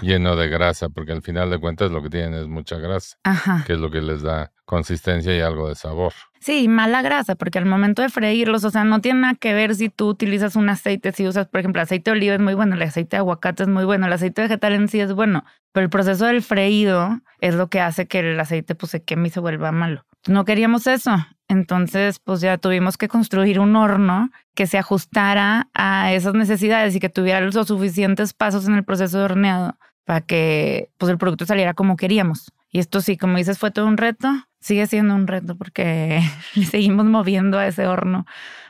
lleno 0.01 0.35
de 0.35 0.47
grasa, 0.47 0.89
porque 0.89 1.11
al 1.11 1.21
final 1.21 1.49
de 1.49 1.59
cuentas 1.59 1.91
lo 1.91 2.01
que 2.01 2.09
tienen 2.09 2.33
es 2.33 2.47
mucha 2.47 2.77
grasa, 2.77 3.17
que 3.65 3.73
es 3.73 3.79
lo 3.79 3.91
que 3.91 4.01
les 4.01 4.21
da 4.21 4.51
consistencia 4.69 5.35
y 5.35 5.41
algo 5.41 5.67
de 5.67 5.73
sabor. 5.73 6.13
Sí, 6.39 6.67
mala 6.67 7.01
grasa, 7.01 7.33
porque 7.33 7.57
al 7.57 7.65
momento 7.65 8.03
de 8.03 8.09
freírlos, 8.09 8.63
o 8.63 8.69
sea, 8.69 8.83
no 8.83 9.01
tiene 9.01 9.21
nada 9.21 9.33
que 9.33 9.55
ver 9.55 9.73
si 9.73 9.89
tú 9.89 10.07
utilizas 10.07 10.55
un 10.55 10.69
aceite, 10.69 11.11
si 11.11 11.27
usas, 11.27 11.47
por 11.47 11.59
ejemplo, 11.59 11.81
aceite 11.81 12.11
de 12.11 12.17
oliva 12.17 12.35
es 12.35 12.39
muy 12.39 12.53
bueno, 12.53 12.75
el 12.75 12.81
aceite 12.83 13.15
de 13.15 13.21
aguacate 13.21 13.63
es 13.63 13.69
muy 13.69 13.83
bueno, 13.83 14.05
el 14.05 14.13
aceite 14.13 14.43
vegetal 14.43 14.73
en 14.73 14.87
sí 14.87 14.99
es 14.99 15.11
bueno, 15.13 15.43
pero 15.71 15.85
el 15.85 15.89
proceso 15.89 16.27
del 16.27 16.43
freído 16.43 17.19
es 17.39 17.55
lo 17.55 17.67
que 17.67 17.81
hace 17.81 18.07
que 18.07 18.19
el 18.19 18.39
aceite 18.39 18.75
pues 18.75 18.91
se 18.91 19.01
queme 19.01 19.29
y 19.29 19.31
se 19.31 19.39
vuelva 19.39 19.71
malo. 19.71 20.05
No 20.27 20.45
queríamos 20.45 20.85
eso, 20.85 21.15
entonces 21.47 22.19
pues 22.19 22.39
ya 22.39 22.59
tuvimos 22.59 22.95
que 22.95 23.07
construir 23.07 23.59
un 23.59 23.75
horno 23.75 24.29
que 24.53 24.67
se 24.67 24.77
ajustara 24.77 25.67
a 25.73 26.13
esas 26.13 26.35
necesidades 26.35 26.95
y 26.95 26.99
que 26.99 27.09
tuviera 27.09 27.41
los 27.41 27.55
suficientes 27.67 28.35
pasos 28.35 28.67
en 28.67 28.75
el 28.75 28.83
proceso 28.83 29.17
de 29.17 29.23
horneado 29.23 29.77
para 30.05 30.21
que 30.21 30.91
pues 30.99 31.11
el 31.11 31.17
producto 31.17 31.47
saliera 31.47 31.73
como 31.73 31.95
queríamos. 31.95 32.51
Y 32.71 32.77
esto 32.79 33.01
sí, 33.01 33.17
como 33.17 33.37
dices, 33.37 33.57
fue 33.57 33.71
todo 33.71 33.87
un 33.87 33.97
reto. 33.97 34.27
Sigue 34.59 34.87
siendo 34.87 35.15
un 35.15 35.27
reto 35.27 35.55
porque 35.55 36.21
seguimos 36.69 37.05
moviendo 37.05 37.57
a 37.57 37.67
ese 37.67 37.87
horno 37.87 38.25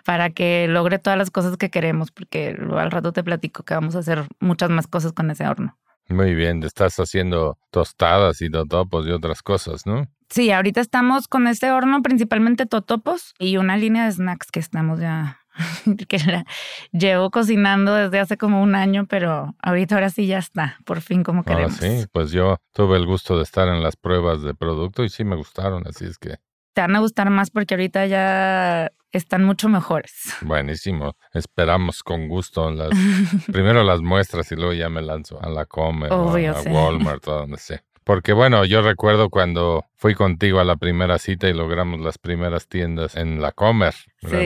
para 0.05 0.29
que 0.29 0.67
logre 0.67 1.00
todas 1.00 1.17
las 1.17 1.31
cosas 1.31 1.58
que 1.58 1.69
queremos, 1.69 2.12
porque 2.12 2.58
al 2.77 2.91
rato 2.91 3.12
te 3.12 3.24
platico 3.24 3.63
que 3.63 3.74
vamos 3.74 3.96
a 3.96 4.00
hacer 4.00 4.27
muchas 4.39 4.69
más 4.69 4.88
cosas 4.88 5.13
con 5.13 5.29
ese 5.31 5.48
horno. 5.48 5.77
Muy 6.10 6.34
bien, 6.34 6.63
estás 6.63 7.00
haciendo 7.00 7.60
tostadas 7.69 8.41
y 8.41 8.50
totopos 8.50 9.05
y 9.05 9.12
otras 9.12 9.43
cosas, 9.43 9.86
¿no? 9.86 10.08
Sí, 10.29 10.51
ahorita 10.51 10.81
estamos 10.81 11.27
con 11.27 11.48
este 11.48 11.72
horno 11.72 12.01
principalmente 12.01 12.65
totopos 12.65 13.34
y 13.39 13.58
una 13.58 13.77
línea 13.77 14.05
de 14.05 14.12
snacks 14.12 14.51
que 14.51 14.60
estamos 14.60 15.00
ya 15.00 15.38
que 16.08 16.20
la 16.20 16.46
llevo 16.91 17.29
cocinando 17.32 17.94
desde 17.94 18.20
hace 18.20 18.38
como 18.38 18.62
un 18.62 18.75
año, 18.75 19.06
pero 19.08 19.56
ahorita 19.62 19.96
ahora 19.96 20.10
sí 20.10 20.27
ya 20.27 20.38
está, 20.38 20.77
por 20.86 21.01
fin 21.01 21.24
como 21.24 21.44
queremos. 21.44 21.75
sí, 21.75 22.06
pues 22.12 22.32
yo 22.32 22.58
tuve 22.74 22.98
el 22.98 23.06
gusto 23.06 23.38
de 23.38 23.44
estar 23.44 23.68
en 23.68 23.84
las 23.84 23.96
pruebas 23.96 24.41
de 24.41 24.53
producto 24.53 25.03
y 25.03 25.10
sí 25.10 25.24
me 25.24 25.36
gustaron, 25.36 25.88
así 25.88 26.06
es 26.06 26.18
que... 26.18 26.38
Te 26.74 26.82
van 26.82 26.96
a 26.96 27.00
gustar 27.00 27.29
más 27.29 27.50
porque 27.50 27.74
ahorita 27.74 28.06
ya 28.06 28.91
están 29.12 29.44
mucho 29.44 29.70
mejores. 29.70 30.36
Buenísimo. 30.41 31.15
Esperamos 31.34 32.03
con 32.03 32.27
gusto 32.27 32.70
las 32.72 32.89
primero 33.51 33.84
las 33.84 34.01
muestras 34.01 34.51
y 34.51 34.56
luego 34.56 34.74
ya 34.74 34.89
me 34.89 35.01
lanzo 35.01 35.41
a 35.41 35.50
la 35.50 35.65
Comer, 35.65 36.12
a 36.13 36.18
Walmart, 36.18 37.27
a 37.27 37.32
donde 37.32 37.58
sea. 37.58 37.84
Porque 38.10 38.34
bueno, 38.34 38.66
yo 38.66 38.82
recuerdo 38.82 39.30
cuando 39.30 39.86
fui 39.94 40.16
contigo 40.16 40.60
a 40.60 40.63
la 40.63 40.78
primera 40.78 41.20
cita 41.20 41.48
y 41.48 41.54
logramos 41.54 42.00
las 42.00 42.18
primeras 42.18 42.68
tiendas 42.68 43.16
en 43.16 43.39
la 43.39 43.51
Comer. 43.51 43.94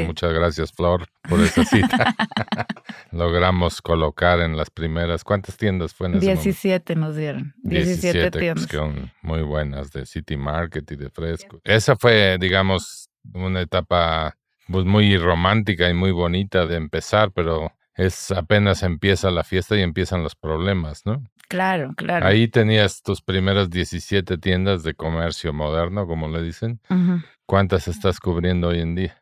Muchas 0.05 0.33
gracias, 0.33 0.73
Flor, 0.73 1.07
por 1.29 1.39
esa 1.39 1.63
cita. 1.63 2.13
logramos 3.13 3.81
colocar 3.81 4.41
en 4.41 4.57
las 4.57 4.69
primeras. 4.69 5.23
¿Cuántas 5.23 5.55
tiendas 5.55 5.93
fue 5.93 6.07
en 6.07 6.15
ese 6.15 6.25
17 6.25 6.95
nos 6.97 7.15
dieron. 7.15 7.53
17, 7.63 8.31
pues, 8.31 8.41
tiendas. 8.41 8.67
que 8.67 8.75
son 8.75 9.13
muy 9.21 9.43
buenas 9.43 9.93
de 9.93 10.05
City 10.07 10.35
Market 10.35 10.91
y 10.91 10.97
de 10.97 11.09
Fresco. 11.09 11.61
Esa 11.63 11.95
fue, 11.95 12.37
digamos, 12.41 13.07
una 13.33 13.61
etapa 13.61 14.35
pues, 14.67 14.83
muy 14.83 15.17
romántica 15.17 15.89
y 15.89 15.93
muy 15.93 16.11
bonita 16.11 16.65
de 16.65 16.75
empezar, 16.75 17.31
pero 17.31 17.71
es 17.95 18.31
apenas 18.31 18.83
empieza 18.83 19.31
la 19.31 19.45
fiesta 19.45 19.77
y 19.77 19.81
empiezan 19.81 20.21
los 20.21 20.35
problemas, 20.35 21.05
¿no? 21.05 21.23
Claro, 21.47 21.93
claro. 21.95 22.25
Ahí 22.25 22.47
tenías 22.47 23.01
tus 23.01 23.21
primeras 23.21 23.69
17 23.69 24.37
tiendas 24.37 24.83
de 24.83 24.93
comercio 24.93 25.53
moderno, 25.53 26.07
como 26.07 26.27
le 26.27 26.41
dicen. 26.41 26.79
¿Cuántas 27.45 27.87
estás 27.87 28.19
cubriendo 28.19 28.69
hoy 28.69 28.79
en 28.79 28.95
día? 28.95 29.21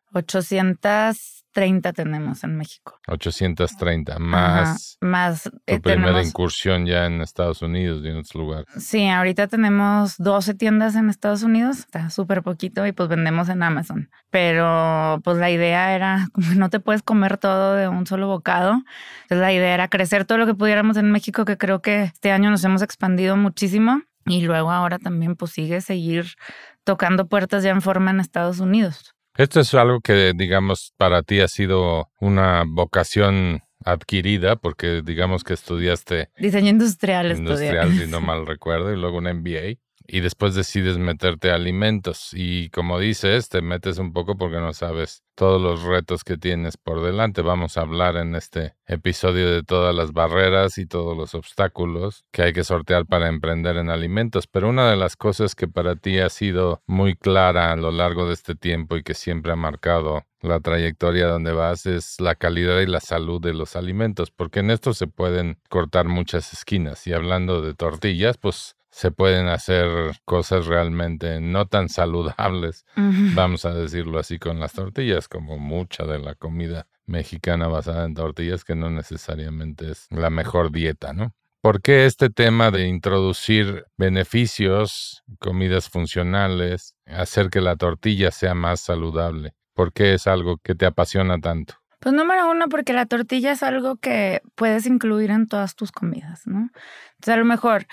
830 1.51 1.93
tenemos 1.93 2.43
en 2.43 2.55
México. 2.55 2.99
830, 3.07 4.19
más, 4.19 4.97
más 5.01 5.43
tu 5.43 5.51
eh, 5.67 5.79
primera 5.79 6.23
incursión 6.23 6.85
ya 6.85 7.05
en 7.05 7.21
Estados 7.21 7.61
Unidos 7.61 8.01
y 8.03 8.07
en 8.07 8.17
otros 8.17 8.35
lugares. 8.35 8.67
Sí, 8.77 9.07
ahorita 9.07 9.47
tenemos 9.47 10.15
12 10.17 10.53
tiendas 10.53 10.95
en 10.95 11.09
Estados 11.09 11.43
Unidos, 11.43 11.79
está 11.79 12.09
súper 12.09 12.41
poquito 12.41 12.85
y 12.85 12.93
pues 12.93 13.09
vendemos 13.09 13.49
en 13.49 13.63
Amazon. 13.63 14.09
Pero 14.29 15.19
pues 15.23 15.37
la 15.37 15.51
idea 15.51 15.93
era, 15.93 16.29
como 16.33 16.53
no 16.53 16.69
te 16.69 16.79
puedes 16.79 17.03
comer 17.03 17.37
todo 17.37 17.75
de 17.75 17.87
un 17.89 18.07
solo 18.07 18.27
bocado, 18.27 18.83
entonces 19.23 19.39
la 19.39 19.51
idea 19.51 19.73
era 19.73 19.87
crecer 19.89 20.25
todo 20.25 20.37
lo 20.37 20.45
que 20.45 20.53
pudiéramos 20.53 20.95
en 20.97 21.11
México, 21.11 21.43
que 21.43 21.57
creo 21.57 21.81
que 21.81 22.03
este 22.03 22.31
año 22.31 22.49
nos 22.49 22.63
hemos 22.63 22.81
expandido 22.81 23.35
muchísimo. 23.35 24.01
Y 24.27 24.41
luego 24.41 24.71
ahora 24.71 24.99
también 24.99 25.35
pues 25.35 25.51
sigue 25.51 25.81
seguir 25.81 26.35
tocando 26.83 27.27
puertas 27.27 27.63
ya 27.63 27.71
en 27.71 27.81
forma 27.81 28.11
en 28.11 28.19
Estados 28.19 28.59
Unidos. 28.59 29.15
Esto 29.37 29.61
es 29.61 29.73
algo 29.73 30.01
que, 30.01 30.33
digamos, 30.35 30.93
para 30.97 31.23
ti 31.23 31.39
ha 31.39 31.47
sido 31.47 32.09
una 32.19 32.63
vocación 32.67 33.61
adquirida, 33.83 34.57
porque 34.57 35.01
digamos 35.03 35.43
que 35.43 35.53
estudiaste... 35.53 36.29
Diseño 36.37 36.69
industrial. 36.69 37.31
Industrial, 37.31 37.91
si 37.97 38.07
no 38.07 38.21
mal 38.21 38.45
recuerdo, 38.45 38.93
y 38.93 38.97
luego 38.97 39.17
un 39.17 39.25
MBA 39.25 39.77
y 40.13 40.19
después 40.19 40.55
decides 40.55 40.97
meterte 40.97 41.51
a 41.51 41.55
alimentos 41.55 42.31
y 42.33 42.69
como 42.71 42.99
dices, 42.99 43.47
te 43.47 43.61
metes 43.61 43.97
un 43.97 44.11
poco 44.11 44.35
porque 44.35 44.57
no 44.57 44.73
sabes 44.73 45.23
todos 45.35 45.61
los 45.61 45.83
retos 45.83 46.25
que 46.25 46.37
tienes 46.37 46.75
por 46.75 47.01
delante. 47.01 47.41
Vamos 47.41 47.77
a 47.77 47.81
hablar 47.81 48.17
en 48.17 48.35
este 48.35 48.75
episodio 48.87 49.49
de 49.49 49.63
todas 49.63 49.95
las 49.95 50.11
barreras 50.11 50.77
y 50.77 50.85
todos 50.85 51.15
los 51.15 51.33
obstáculos 51.33 52.25
que 52.31 52.41
hay 52.41 52.51
que 52.51 52.65
sortear 52.65 53.05
para 53.05 53.29
emprender 53.29 53.77
en 53.77 53.89
alimentos, 53.89 54.47
pero 54.47 54.67
una 54.67 54.89
de 54.89 54.97
las 54.97 55.15
cosas 55.15 55.55
que 55.55 55.69
para 55.69 55.95
ti 55.95 56.19
ha 56.19 56.29
sido 56.29 56.81
muy 56.87 57.15
clara 57.15 57.71
a 57.71 57.77
lo 57.77 57.91
largo 57.91 58.27
de 58.27 58.33
este 58.33 58.53
tiempo 58.53 58.97
y 58.97 59.03
que 59.03 59.13
siempre 59.13 59.53
ha 59.53 59.55
marcado 59.55 60.25
la 60.41 60.59
trayectoria 60.59 61.27
donde 61.27 61.53
vas 61.53 61.85
es 61.85 62.19
la 62.19 62.35
calidad 62.35 62.81
y 62.81 62.87
la 62.87 62.99
salud 62.99 63.39
de 63.39 63.53
los 63.53 63.77
alimentos, 63.77 64.29
porque 64.29 64.59
en 64.59 64.71
esto 64.71 64.93
se 64.93 65.07
pueden 65.07 65.57
cortar 65.69 66.07
muchas 66.07 66.51
esquinas. 66.51 67.07
Y 67.07 67.13
hablando 67.13 67.61
de 67.61 67.75
tortillas, 67.75 68.37
pues 68.37 68.75
se 68.91 69.11
pueden 69.11 69.47
hacer 69.47 69.89
cosas 70.25 70.67
realmente 70.67 71.39
no 71.39 71.65
tan 71.65 71.89
saludables, 71.89 72.85
vamos 73.33 73.65
a 73.65 73.73
decirlo 73.73 74.19
así, 74.19 74.37
con 74.37 74.59
las 74.59 74.73
tortillas, 74.73 75.27
como 75.27 75.57
mucha 75.57 76.05
de 76.05 76.19
la 76.19 76.35
comida 76.35 76.87
mexicana 77.05 77.67
basada 77.67 78.05
en 78.05 78.13
tortillas, 78.13 78.63
que 78.63 78.75
no 78.75 78.89
necesariamente 78.89 79.91
es 79.91 80.07
la 80.11 80.29
mejor 80.29 80.71
dieta, 80.71 81.13
¿no? 81.13 81.33
¿Por 81.61 81.81
qué 81.81 82.05
este 82.05 82.29
tema 82.29 82.71
de 82.71 82.87
introducir 82.87 83.85
beneficios, 83.95 85.23
comidas 85.39 85.89
funcionales, 85.89 86.95
hacer 87.05 87.49
que 87.49 87.61
la 87.61 87.75
tortilla 87.75 88.31
sea 88.31 88.55
más 88.55 88.81
saludable? 88.81 89.53
¿Por 89.73 89.93
qué 89.93 90.15
es 90.15 90.27
algo 90.27 90.57
que 90.57 90.75
te 90.75 90.87
apasiona 90.87 91.39
tanto? 91.39 91.75
Pues 91.99 92.15
número 92.15 92.49
uno, 92.49 92.67
porque 92.67 92.93
la 92.93 93.05
tortilla 93.05 93.51
es 93.51 93.61
algo 93.61 93.97
que 93.97 94.41
puedes 94.55 94.87
incluir 94.87 95.29
en 95.29 95.47
todas 95.47 95.75
tus 95.75 95.91
comidas, 95.91 96.47
¿no? 96.47 96.71
Entonces 97.11 97.33
a 97.35 97.37
lo 97.37 97.45
mejor 97.45 97.85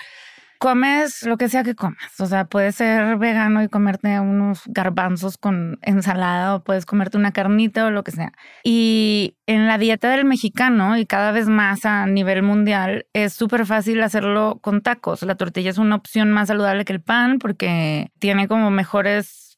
comes 0.59 1.23
lo 1.23 1.37
que 1.37 1.49
sea 1.49 1.63
que 1.63 1.73
comas. 1.73 2.19
O 2.19 2.27
sea, 2.27 2.45
puedes 2.45 2.75
ser 2.75 3.17
vegano 3.17 3.63
y 3.63 3.69
comerte 3.69 4.19
unos 4.19 4.61
garbanzos 4.67 5.37
con 5.37 5.79
ensalada 5.81 6.55
o 6.55 6.63
puedes 6.63 6.85
comerte 6.85 7.17
una 7.17 7.31
carnita 7.31 7.85
o 7.85 7.91
lo 7.91 8.03
que 8.03 8.11
sea. 8.11 8.33
Y 8.63 9.37
en 9.47 9.67
la 9.67 9.77
dieta 9.77 10.09
del 10.09 10.25
mexicano 10.25 10.97
y 10.97 11.05
cada 11.05 11.31
vez 11.31 11.47
más 11.47 11.85
a 11.85 12.05
nivel 12.05 12.43
mundial 12.43 13.07
es 13.13 13.33
súper 13.33 13.65
fácil 13.65 14.03
hacerlo 14.03 14.59
con 14.61 14.81
tacos. 14.81 15.23
La 15.23 15.35
tortilla 15.35 15.71
es 15.71 15.77
una 15.77 15.95
opción 15.95 16.31
más 16.31 16.49
saludable 16.49 16.85
que 16.85 16.93
el 16.93 17.01
pan 17.01 17.39
porque 17.39 18.11
tiene 18.19 18.47
como 18.47 18.69
mejores 18.69 19.48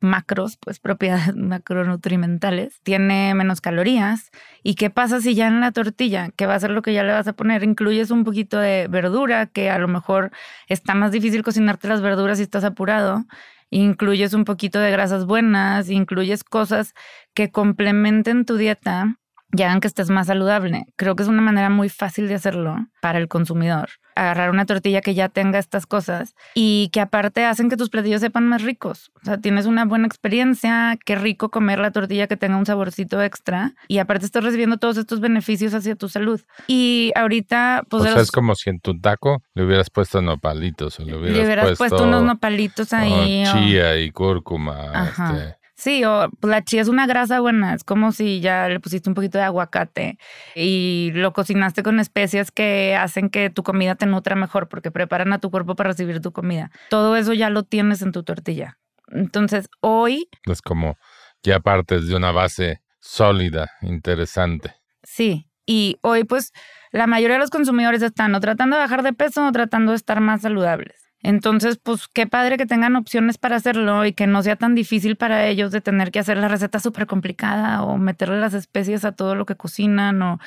macros, 0.00 0.56
pues 0.56 0.80
propiedades 0.80 1.34
macronutrimentales, 1.36 2.80
tiene 2.82 3.34
menos 3.34 3.60
calorías. 3.60 4.30
¿Y 4.62 4.74
qué 4.74 4.90
pasa 4.90 5.20
si 5.20 5.34
ya 5.34 5.46
en 5.46 5.60
la 5.60 5.72
tortilla, 5.72 6.30
que 6.36 6.46
va 6.46 6.54
a 6.54 6.60
ser 6.60 6.70
lo 6.70 6.82
que 6.82 6.92
ya 6.92 7.02
le 7.02 7.12
vas 7.12 7.28
a 7.28 7.34
poner, 7.34 7.62
incluyes 7.62 8.10
un 8.10 8.24
poquito 8.24 8.58
de 8.58 8.88
verdura, 8.88 9.46
que 9.46 9.70
a 9.70 9.78
lo 9.78 9.88
mejor 9.88 10.30
está 10.68 10.94
más 10.94 11.12
difícil 11.12 11.42
cocinarte 11.42 11.88
las 11.88 12.00
verduras 12.00 12.38
si 12.38 12.44
estás 12.44 12.64
apurado? 12.64 13.24
Incluyes 13.70 14.34
un 14.34 14.44
poquito 14.44 14.80
de 14.80 14.90
grasas 14.90 15.26
buenas, 15.26 15.90
incluyes 15.90 16.42
cosas 16.42 16.94
que 17.34 17.52
complementen 17.52 18.44
tu 18.44 18.56
dieta 18.56 19.19
y 19.52 19.62
hagan 19.62 19.80
que 19.80 19.88
estés 19.88 20.10
más 20.10 20.28
saludable. 20.28 20.86
Creo 20.96 21.16
que 21.16 21.22
es 21.22 21.28
una 21.28 21.42
manera 21.42 21.70
muy 21.70 21.88
fácil 21.88 22.28
de 22.28 22.34
hacerlo 22.34 22.76
para 23.00 23.18
el 23.18 23.28
consumidor. 23.28 23.88
Agarrar 24.14 24.50
una 24.50 24.66
tortilla 24.66 25.00
que 25.00 25.14
ya 25.14 25.28
tenga 25.28 25.58
estas 25.58 25.86
cosas 25.86 26.34
y 26.54 26.90
que 26.92 27.00
aparte 27.00 27.44
hacen 27.44 27.68
que 27.68 27.76
tus 27.76 27.90
platillos 27.90 28.20
sepan 28.20 28.46
más 28.48 28.62
ricos. 28.62 29.10
O 29.22 29.24
sea, 29.24 29.38
tienes 29.38 29.66
una 29.66 29.84
buena 29.84 30.06
experiencia, 30.06 30.98
qué 31.04 31.16
rico 31.16 31.50
comer 31.50 31.78
la 31.78 31.90
tortilla 31.90 32.26
que 32.26 32.36
tenga 32.36 32.56
un 32.56 32.66
saborcito 32.66 33.22
extra 33.22 33.74
y 33.88 33.98
aparte 33.98 34.26
estás 34.26 34.44
recibiendo 34.44 34.76
todos 34.76 34.98
estos 34.98 35.20
beneficios 35.20 35.74
hacia 35.74 35.96
tu 35.96 36.08
salud. 36.08 36.40
Y 36.66 37.12
ahorita, 37.14 37.84
pues... 37.88 38.02
O 38.02 38.06
sea, 38.06 38.20
es 38.20 38.30
como 38.30 38.54
si 38.54 38.70
en 38.70 38.80
tu 38.80 38.98
taco 39.00 39.42
le 39.54 39.64
hubieras 39.64 39.90
puesto 39.90 40.20
nopalitos 40.20 41.00
o 41.00 41.04
le 41.04 41.16
hubieras, 41.16 41.78
puesto, 41.78 42.04
unos 42.04 42.22
nopalitos 42.22 42.92
ahí. 42.92 43.44
chía 43.52 43.98
y 43.98 44.10
cúrcuma. 44.10 45.08
Este, 45.08 45.59
Sí, 45.80 46.04
o 46.04 46.28
pues, 46.40 46.50
la 46.50 46.62
chía 46.62 46.82
es 46.82 46.88
una 46.88 47.06
grasa 47.06 47.40
buena, 47.40 47.72
es 47.72 47.84
como 47.84 48.12
si 48.12 48.40
ya 48.40 48.68
le 48.68 48.80
pusiste 48.80 49.08
un 49.08 49.14
poquito 49.14 49.38
de 49.38 49.44
aguacate 49.44 50.18
y 50.54 51.10
lo 51.14 51.32
cocinaste 51.32 51.82
con 51.82 52.00
especias 52.00 52.50
que 52.50 52.94
hacen 52.94 53.30
que 53.30 53.48
tu 53.48 53.62
comida 53.62 53.94
te 53.94 54.04
nutra 54.04 54.36
mejor 54.36 54.68
porque 54.68 54.90
preparan 54.90 55.32
a 55.32 55.38
tu 55.38 55.50
cuerpo 55.50 55.76
para 55.76 55.92
recibir 55.92 56.20
tu 56.20 56.32
comida. 56.32 56.70
Todo 56.90 57.16
eso 57.16 57.32
ya 57.32 57.48
lo 57.48 57.62
tienes 57.62 58.02
en 58.02 58.12
tu 58.12 58.24
tortilla. 58.24 58.76
Entonces, 59.08 59.70
hoy... 59.80 60.28
Es 60.44 60.60
como 60.60 60.98
ya 61.42 61.60
partes 61.60 62.08
de 62.08 62.14
una 62.14 62.30
base 62.30 62.82
sólida, 62.98 63.70
interesante. 63.80 64.74
Sí, 65.02 65.48
y 65.64 65.96
hoy 66.02 66.24
pues 66.24 66.52
la 66.92 67.06
mayoría 67.06 67.36
de 67.36 67.40
los 67.40 67.48
consumidores 67.48 68.02
están 68.02 68.34
o 68.34 68.40
tratando 68.40 68.76
de 68.76 68.82
bajar 68.82 69.02
de 69.02 69.14
peso 69.14 69.46
o 69.46 69.50
tratando 69.50 69.92
de 69.92 69.96
estar 69.96 70.20
más 70.20 70.42
saludables. 70.42 70.99
Entonces, 71.22 71.78
pues 71.82 72.08
qué 72.08 72.26
padre 72.26 72.56
que 72.56 72.66
tengan 72.66 72.96
opciones 72.96 73.36
para 73.36 73.56
hacerlo 73.56 74.06
y 74.06 74.12
que 74.12 74.26
no 74.26 74.42
sea 74.42 74.56
tan 74.56 74.74
difícil 74.74 75.16
para 75.16 75.46
ellos 75.46 75.70
de 75.70 75.80
tener 75.80 76.10
que 76.10 76.18
hacer 76.18 76.38
la 76.38 76.48
receta 76.48 76.80
súper 76.80 77.06
complicada 77.06 77.82
o 77.82 77.98
meterle 77.98 78.40
las 78.40 78.54
especies 78.54 79.04
a 79.04 79.12
todo 79.12 79.34
lo 79.34 79.44
que 79.44 79.56
cocinan 79.56 80.22
o 80.22 80.38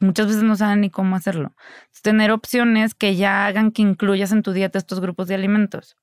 muchas 0.00 0.28
veces 0.28 0.42
no 0.42 0.56
saben 0.56 0.80
ni 0.80 0.90
cómo 0.90 1.16
hacerlo. 1.16 1.54
tener 2.02 2.32
opciones 2.32 2.94
que 2.94 3.14
ya 3.16 3.46
hagan 3.46 3.70
que 3.70 3.82
incluyas 3.82 4.32
en 4.32 4.42
tu 4.42 4.52
dieta 4.52 4.78
estos 4.78 5.00
grupos 5.00 5.28
de 5.28 5.34
alimentos. 5.36 5.96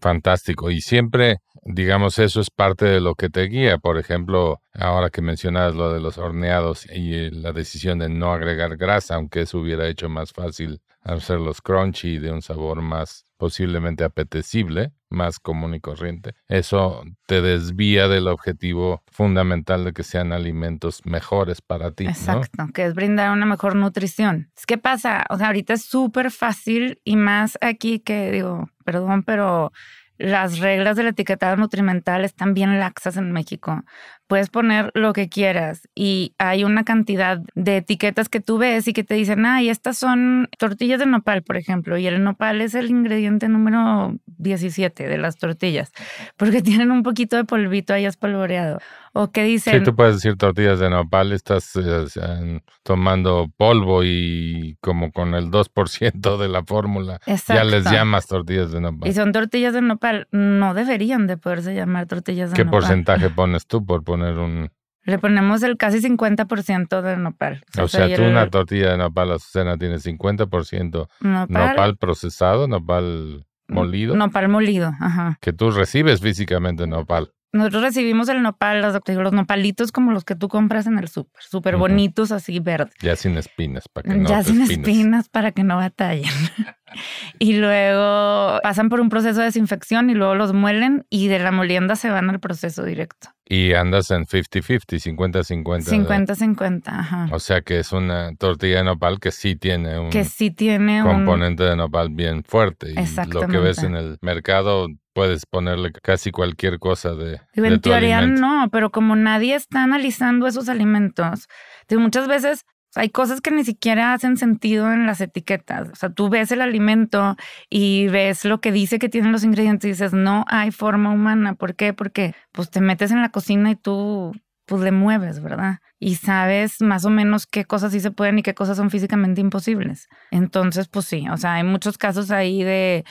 Fantástico. 0.00 0.70
Y 0.70 0.80
siempre, 0.80 1.38
digamos, 1.64 2.18
eso 2.18 2.40
es 2.40 2.50
parte 2.50 2.84
de 2.84 3.00
lo 3.00 3.14
que 3.14 3.30
te 3.30 3.44
guía. 3.44 3.78
Por 3.78 3.98
ejemplo, 3.98 4.60
ahora 4.74 5.08
que 5.10 5.22
mencionas 5.22 5.74
lo 5.74 5.92
de 5.92 6.00
los 6.00 6.18
horneados 6.18 6.86
y 6.86 7.30
la 7.30 7.52
decisión 7.52 7.98
de 7.98 8.08
no 8.08 8.32
agregar 8.32 8.76
grasa, 8.76 9.14
aunque 9.14 9.42
eso 9.42 9.58
hubiera 9.58 9.88
hecho 9.88 10.08
más 10.08 10.32
fácil 10.32 10.80
hacerlos 11.06 11.60
crunchy 11.62 12.18
de 12.18 12.32
un 12.32 12.42
sabor 12.42 12.82
más 12.82 13.26
posiblemente 13.36 14.02
apetecible, 14.04 14.92
más 15.08 15.38
común 15.38 15.74
y 15.74 15.80
corriente. 15.80 16.34
Eso 16.48 17.02
te 17.26 17.42
desvía 17.42 18.08
del 18.08 18.28
objetivo 18.28 19.02
fundamental 19.12 19.84
de 19.84 19.92
que 19.92 20.02
sean 20.02 20.32
alimentos 20.32 21.02
mejores 21.04 21.60
para 21.60 21.92
ti. 21.92 22.06
Exacto, 22.06 22.66
que 22.74 22.86
es 22.86 22.94
brindar 22.94 23.30
una 23.32 23.46
mejor 23.46 23.76
nutrición. 23.76 24.50
Que 24.66 24.78
pasa, 24.78 25.24
o 25.30 25.36
sea, 25.36 25.48
ahorita 25.48 25.74
es 25.74 25.84
súper 25.84 26.30
fácil 26.30 27.00
y 27.04 27.16
más 27.16 27.58
aquí 27.60 28.00
que 28.00 28.32
digo, 28.32 28.68
perdón, 28.84 29.22
pero 29.22 29.70
las 30.18 30.58
reglas 30.60 30.96
del 30.96 31.08
etiquetado 31.08 31.56
nutrimental 31.56 32.24
están 32.24 32.54
bien 32.54 32.80
laxas 32.80 33.16
en 33.16 33.32
México. 33.32 33.82
Puedes 34.26 34.50
poner 34.50 34.90
lo 34.94 35.12
que 35.12 35.28
quieras 35.28 35.88
y 35.94 36.34
hay 36.38 36.64
una 36.64 36.84
cantidad 36.84 37.40
de 37.54 37.78
etiquetas 37.78 38.28
que 38.28 38.40
tú 38.40 38.58
ves 38.58 38.88
y 38.88 38.92
que 38.92 39.04
te 39.04 39.14
dicen, 39.14 39.46
ay, 39.46 39.68
estas 39.68 39.98
son 39.98 40.48
tortillas 40.58 40.98
de 40.98 41.06
nopal, 41.06 41.42
por 41.42 41.56
ejemplo, 41.56 41.96
y 41.96 42.06
el 42.06 42.22
nopal 42.22 42.60
es 42.60 42.74
el 42.74 42.90
ingrediente 42.90 43.48
número 43.48 44.16
17 44.38 45.06
de 45.06 45.18
las 45.18 45.36
tortillas, 45.36 45.92
porque 46.36 46.62
tienen 46.62 46.90
un 46.90 47.02
poquito 47.02 47.36
de 47.36 47.44
polvito 47.44 47.94
ahí 47.94 48.04
espolvoreado. 48.04 48.78
O 49.18 49.30
que 49.30 49.44
dicen... 49.44 49.78
Sí, 49.78 49.82
tú 49.82 49.96
puedes 49.96 50.16
decir 50.16 50.36
tortillas 50.36 50.78
de 50.78 50.90
nopal, 50.90 51.32
estás 51.32 51.72
eh, 51.76 52.60
tomando 52.82 53.50
polvo 53.56 54.04
y 54.04 54.76
como 54.82 55.10
con 55.10 55.34
el 55.34 55.50
2% 55.50 56.36
de 56.36 56.48
la 56.48 56.62
fórmula 56.64 57.18
ya 57.48 57.64
les 57.64 57.84
llamas 57.84 58.26
tortillas 58.26 58.72
de 58.72 58.82
nopal. 58.82 59.08
Y 59.08 59.14
son 59.14 59.32
tortillas 59.32 59.72
de 59.72 59.80
nopal, 59.80 60.28
no 60.32 60.74
deberían 60.74 61.26
de 61.26 61.38
poderse 61.38 61.74
llamar 61.74 62.06
tortillas 62.06 62.50
de 62.50 62.58
nopal. 62.58 62.64
¿Qué 62.66 62.70
porcentaje 62.70 63.30
pones 63.30 63.66
tú 63.66 63.86
por 63.86 64.04
poner 64.04 64.15
un... 64.22 64.70
Le 65.04 65.18
ponemos 65.18 65.62
el 65.62 65.76
casi 65.76 66.00
50% 66.00 67.00
de 67.00 67.16
nopal. 67.16 67.62
O 67.80 67.86
sea, 67.86 68.12
tú 68.14 68.24
una 68.24 68.50
tortilla 68.50 68.90
de 68.90 68.98
nopal, 68.98 69.30
Azucena, 69.30 69.78
tiene 69.78 69.96
50% 69.96 71.08
nopal, 71.20 71.46
nopal 71.48 71.96
procesado, 71.96 72.66
nopal 72.66 73.46
molido. 73.68 74.16
Nopal 74.16 74.48
molido, 74.48 74.92
ajá. 75.00 75.38
Que 75.40 75.52
tú 75.52 75.70
recibes 75.70 76.20
físicamente 76.20 76.88
nopal. 76.88 77.30
Nosotros 77.52 77.82
recibimos 77.82 78.28
el 78.28 78.42
nopal, 78.42 78.82
los, 78.82 79.00
los 79.06 79.32
nopalitos 79.32 79.92
como 79.92 80.12
los 80.12 80.24
que 80.24 80.34
tú 80.34 80.48
compras 80.48 80.86
en 80.86 80.98
el 80.98 81.08
súper, 81.08 81.42
súper 81.42 81.76
bonitos, 81.76 82.32
así 82.32 82.60
verdes. 82.60 82.94
Ya 83.00 83.16
sin 83.16 83.36
espinas, 83.36 83.88
para 83.88 84.12
que 84.12 84.18
no 84.18 84.28
Ya 84.28 84.42
sin 84.42 84.60
espinas, 84.62 85.28
para 85.28 85.52
que 85.52 85.64
no 85.64 85.76
batallen. 85.76 86.30
y 87.38 87.54
luego 87.54 88.60
pasan 88.62 88.88
por 88.88 89.00
un 89.00 89.08
proceso 89.08 89.40
de 89.40 89.46
desinfección 89.46 90.10
y 90.10 90.14
luego 90.14 90.34
los 90.34 90.52
muelen 90.52 91.06
y 91.08 91.28
de 91.28 91.38
la 91.38 91.52
molienda 91.52 91.96
se 91.96 92.10
van 92.10 92.30
al 92.30 92.40
proceso 92.40 92.84
directo. 92.84 93.28
Y 93.48 93.74
andas 93.74 94.10
en 94.10 94.26
50-50, 94.26 95.14
50-50. 95.14 96.26
50-50, 96.26 96.82
ajá. 96.86 97.28
O 97.30 97.38
sea 97.38 97.62
que 97.62 97.78
es 97.78 97.92
una 97.92 98.34
tortilla 98.36 98.78
de 98.78 98.84
nopal 98.84 99.20
que 99.20 99.30
sí 99.30 99.56
tiene 99.56 99.98
un 99.98 100.10
que 100.10 100.24
sí 100.24 100.50
tiene 100.50 101.02
componente 101.02 101.62
de 101.62 101.76
nopal 101.76 102.10
bien 102.10 102.42
fuerte. 102.42 102.90
Y 102.90 103.26
lo 103.32 103.46
que 103.46 103.58
ves 103.58 103.82
en 103.82 103.94
el 103.94 104.18
mercado 104.20 104.88
puedes 105.16 105.46
ponerle 105.46 105.92
casi 105.92 106.30
cualquier 106.30 106.78
cosa 106.78 107.14
de. 107.14 107.40
en 107.54 107.80
teoría 107.80 108.20
no, 108.26 108.68
pero 108.70 108.90
como 108.90 109.16
nadie 109.16 109.54
está 109.54 109.82
analizando 109.82 110.46
esos 110.46 110.68
alimentos, 110.68 111.48
muchas 111.90 112.28
veces 112.28 112.66
hay 112.94 113.08
cosas 113.08 113.40
que 113.40 113.50
ni 113.50 113.64
siquiera 113.64 114.12
hacen 114.12 114.36
sentido 114.36 114.92
en 114.92 115.06
las 115.06 115.22
etiquetas. 115.22 115.88
O 115.88 115.94
sea, 115.94 116.10
tú 116.10 116.28
ves 116.28 116.52
el 116.52 116.60
alimento 116.60 117.36
y 117.70 118.08
ves 118.08 118.44
lo 118.44 118.60
que 118.60 118.72
dice 118.72 118.98
que 118.98 119.08
tienen 119.08 119.32
los 119.32 119.42
ingredientes 119.42 119.88
y 119.88 119.92
dices, 119.92 120.12
no 120.12 120.44
hay 120.48 120.70
forma 120.70 121.10
humana. 121.10 121.54
¿Por 121.54 121.76
qué? 121.76 121.94
Porque 121.94 122.34
pues 122.52 122.68
te 122.68 122.82
metes 122.82 123.10
en 123.10 123.22
la 123.22 123.30
cocina 123.30 123.70
y 123.70 123.76
tú 123.76 124.32
pues 124.66 124.82
le 124.82 124.92
mueves, 124.92 125.42
¿verdad? 125.42 125.78
Y 125.98 126.16
sabes 126.16 126.82
más 126.82 127.06
o 127.06 127.10
menos 127.10 127.46
qué 127.46 127.64
cosas 127.64 127.92
sí 127.92 128.00
se 128.00 128.10
pueden 128.10 128.38
y 128.38 128.42
qué 128.42 128.54
cosas 128.54 128.76
son 128.76 128.90
físicamente 128.90 129.40
imposibles. 129.40 130.08
Entonces, 130.30 130.88
pues 130.88 131.06
sí, 131.06 131.26
o 131.30 131.36
sea, 131.38 131.54
hay 131.54 131.62
muchos 131.62 131.96
casos 131.96 132.30
ahí 132.30 132.64
de, 132.64 133.04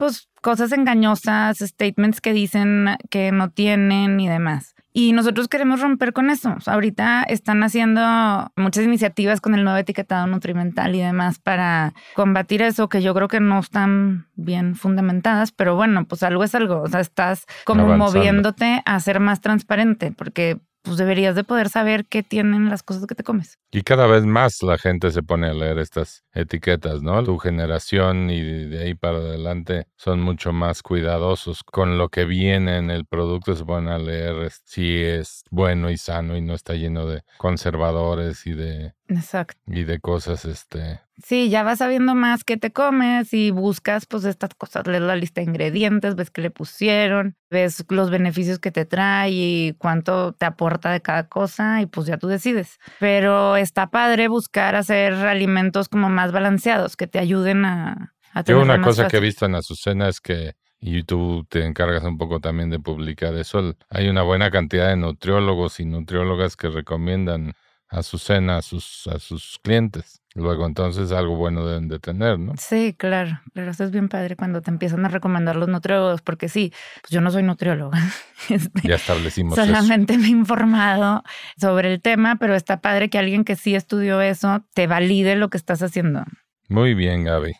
pues, 0.00 0.30
cosas 0.40 0.72
engañosas, 0.72 1.58
statements 1.58 2.22
que 2.22 2.32
dicen 2.32 2.96
que 3.10 3.32
no 3.32 3.50
tienen 3.50 4.18
y 4.18 4.28
demás. 4.28 4.74
Y 4.94 5.12
nosotros 5.12 5.46
queremos 5.46 5.82
romper 5.82 6.14
con 6.14 6.30
eso. 6.30 6.56
ahorita 6.66 7.22
están 7.24 7.62
haciendo 7.62 8.50
muchas 8.56 8.84
iniciativas 8.84 9.42
con 9.42 9.54
el 9.54 9.62
nuevo 9.62 9.78
etiquetado 9.78 10.26
nutrimental 10.26 10.96
y 10.96 11.00
demás 11.00 11.38
para 11.38 11.92
combatir 12.14 12.62
eso, 12.62 12.88
que 12.88 13.02
yo 13.02 13.12
creo 13.14 13.28
que 13.28 13.40
no 13.40 13.58
están 13.60 14.26
bien 14.36 14.74
fundamentadas, 14.74 15.52
pero 15.52 15.76
bueno, 15.76 16.06
pues 16.06 16.22
algo 16.22 16.44
es 16.44 16.54
algo. 16.54 16.80
O 16.80 16.88
sea, 16.88 17.00
estás 17.00 17.44
como 17.66 17.94
moviéndote 17.94 18.82
a 18.86 18.98
ser 19.00 19.20
más 19.20 19.42
transparente, 19.42 20.12
porque 20.12 20.58
pues 20.82 20.96
deberías 20.96 21.34
de 21.34 21.44
poder 21.44 21.68
saber 21.68 22.06
qué 22.06 22.22
tienen 22.22 22.68
las 22.68 22.82
cosas 22.82 23.06
que 23.06 23.14
te 23.14 23.22
comes. 23.22 23.58
Y 23.70 23.82
cada 23.82 24.06
vez 24.06 24.24
más 24.24 24.62
la 24.62 24.78
gente 24.78 25.10
se 25.10 25.22
pone 25.22 25.48
a 25.48 25.54
leer 25.54 25.78
estas 25.78 26.24
etiquetas, 26.32 27.02
¿no? 27.02 27.22
Tu 27.22 27.38
generación 27.38 28.30
y 28.30 28.42
de 28.42 28.82
ahí 28.82 28.94
para 28.94 29.18
adelante 29.18 29.86
son 29.96 30.20
mucho 30.20 30.52
más 30.52 30.82
cuidadosos 30.82 31.62
con 31.62 31.98
lo 31.98 32.08
que 32.08 32.24
viene 32.24 32.78
en 32.78 32.90
el 32.90 33.04
producto, 33.06 33.54
se 33.54 33.64
ponen 33.64 33.90
a 33.90 33.98
leer 33.98 34.50
si 34.64 34.96
es 35.02 35.42
bueno 35.50 35.90
y 35.90 35.96
sano 35.96 36.36
y 36.36 36.40
no 36.40 36.54
está 36.54 36.74
lleno 36.74 37.06
de 37.06 37.22
conservadores 37.38 38.46
y 38.46 38.52
de 38.52 38.94
Exacto. 39.10 39.58
Y 39.66 39.84
de 39.84 40.00
cosas, 40.00 40.44
este. 40.44 41.00
Sí, 41.22 41.50
ya 41.50 41.62
vas 41.62 41.78
sabiendo 41.78 42.14
más 42.14 42.44
qué 42.44 42.56
te 42.56 42.72
comes 42.72 43.34
y 43.34 43.50
buscas, 43.50 44.06
pues, 44.06 44.24
estas 44.24 44.54
cosas, 44.54 44.86
lees 44.86 45.02
la 45.02 45.16
lista 45.16 45.40
de 45.40 45.48
ingredientes, 45.48 46.14
ves 46.14 46.30
qué 46.30 46.40
le 46.40 46.50
pusieron, 46.50 47.36
ves 47.50 47.84
los 47.88 48.10
beneficios 48.10 48.58
que 48.58 48.70
te 48.70 48.84
trae 48.84 49.30
y 49.30 49.74
cuánto 49.78 50.32
te 50.32 50.46
aporta 50.46 50.92
de 50.92 51.02
cada 51.02 51.28
cosa 51.28 51.82
y 51.82 51.86
pues 51.86 52.06
ya 52.06 52.16
tú 52.16 52.28
decides. 52.28 52.78
Pero 53.00 53.56
está 53.56 53.90
padre 53.90 54.28
buscar 54.28 54.76
hacer 54.76 55.14
alimentos 55.14 55.88
como 55.88 56.08
más 56.08 56.32
balanceados, 56.32 56.96
que 56.96 57.06
te 57.06 57.18
ayuden 57.18 57.64
a, 57.64 58.14
a 58.32 58.44
tener 58.44 58.60
Yo 58.60 58.64
una 58.64 58.80
cosa 58.80 59.08
que 59.08 59.16
he 59.16 59.20
visto 59.20 59.44
en 59.44 59.56
Azucena 59.56 60.08
es 60.08 60.20
que 60.20 60.54
y 60.80 61.02
tú 61.02 61.44
te 61.50 61.66
encargas 61.66 62.04
un 62.04 62.16
poco 62.16 62.40
también 62.40 62.70
de 62.70 62.78
publicar 62.78 63.34
eso. 63.34 63.76
Hay 63.90 64.08
una 64.08 64.22
buena 64.22 64.50
cantidad 64.50 64.88
de 64.88 64.96
nutriólogos 64.96 65.78
y 65.78 65.84
nutriólogas 65.84 66.56
que 66.56 66.68
recomiendan 66.68 67.52
Azucena 67.90 68.58
a 68.58 68.62
sus, 68.62 69.06
a 69.08 69.18
sus 69.18 69.58
clientes. 69.62 70.22
Luego 70.34 70.64
entonces 70.64 71.10
algo 71.10 71.34
bueno 71.34 71.66
deben 71.66 71.88
de 71.88 71.98
tener, 71.98 72.38
¿no? 72.38 72.52
Sí, 72.56 72.94
claro. 72.96 73.40
Pero 73.52 73.72
eso 73.72 73.82
es 73.82 73.90
bien 73.90 74.08
padre 74.08 74.36
cuando 74.36 74.62
te 74.62 74.70
empiezan 74.70 75.04
a 75.04 75.08
recomendar 75.08 75.56
los 75.56 75.68
nutriólogos, 75.68 76.22
porque 76.22 76.48
sí, 76.48 76.72
pues 77.02 77.10
yo 77.10 77.20
no 77.20 77.30
soy 77.30 77.42
nutrióloga. 77.42 77.98
Este, 78.48 78.88
ya 78.88 78.94
establecimos 78.94 79.54
Solamente 79.54 80.16
me 80.16 80.24
he 80.24 80.30
informado 80.30 81.22
sobre 81.60 81.92
el 81.92 82.00
tema, 82.00 82.36
pero 82.36 82.54
está 82.54 82.80
padre 82.80 83.10
que 83.10 83.18
alguien 83.18 83.44
que 83.44 83.54
sí 83.54 83.74
estudió 83.74 84.22
eso 84.22 84.64
te 84.72 84.86
valide 84.86 85.36
lo 85.36 85.50
que 85.50 85.58
estás 85.58 85.82
haciendo. 85.82 86.24
Muy 86.68 86.94
bien, 86.94 87.24
Gaby. 87.24 87.52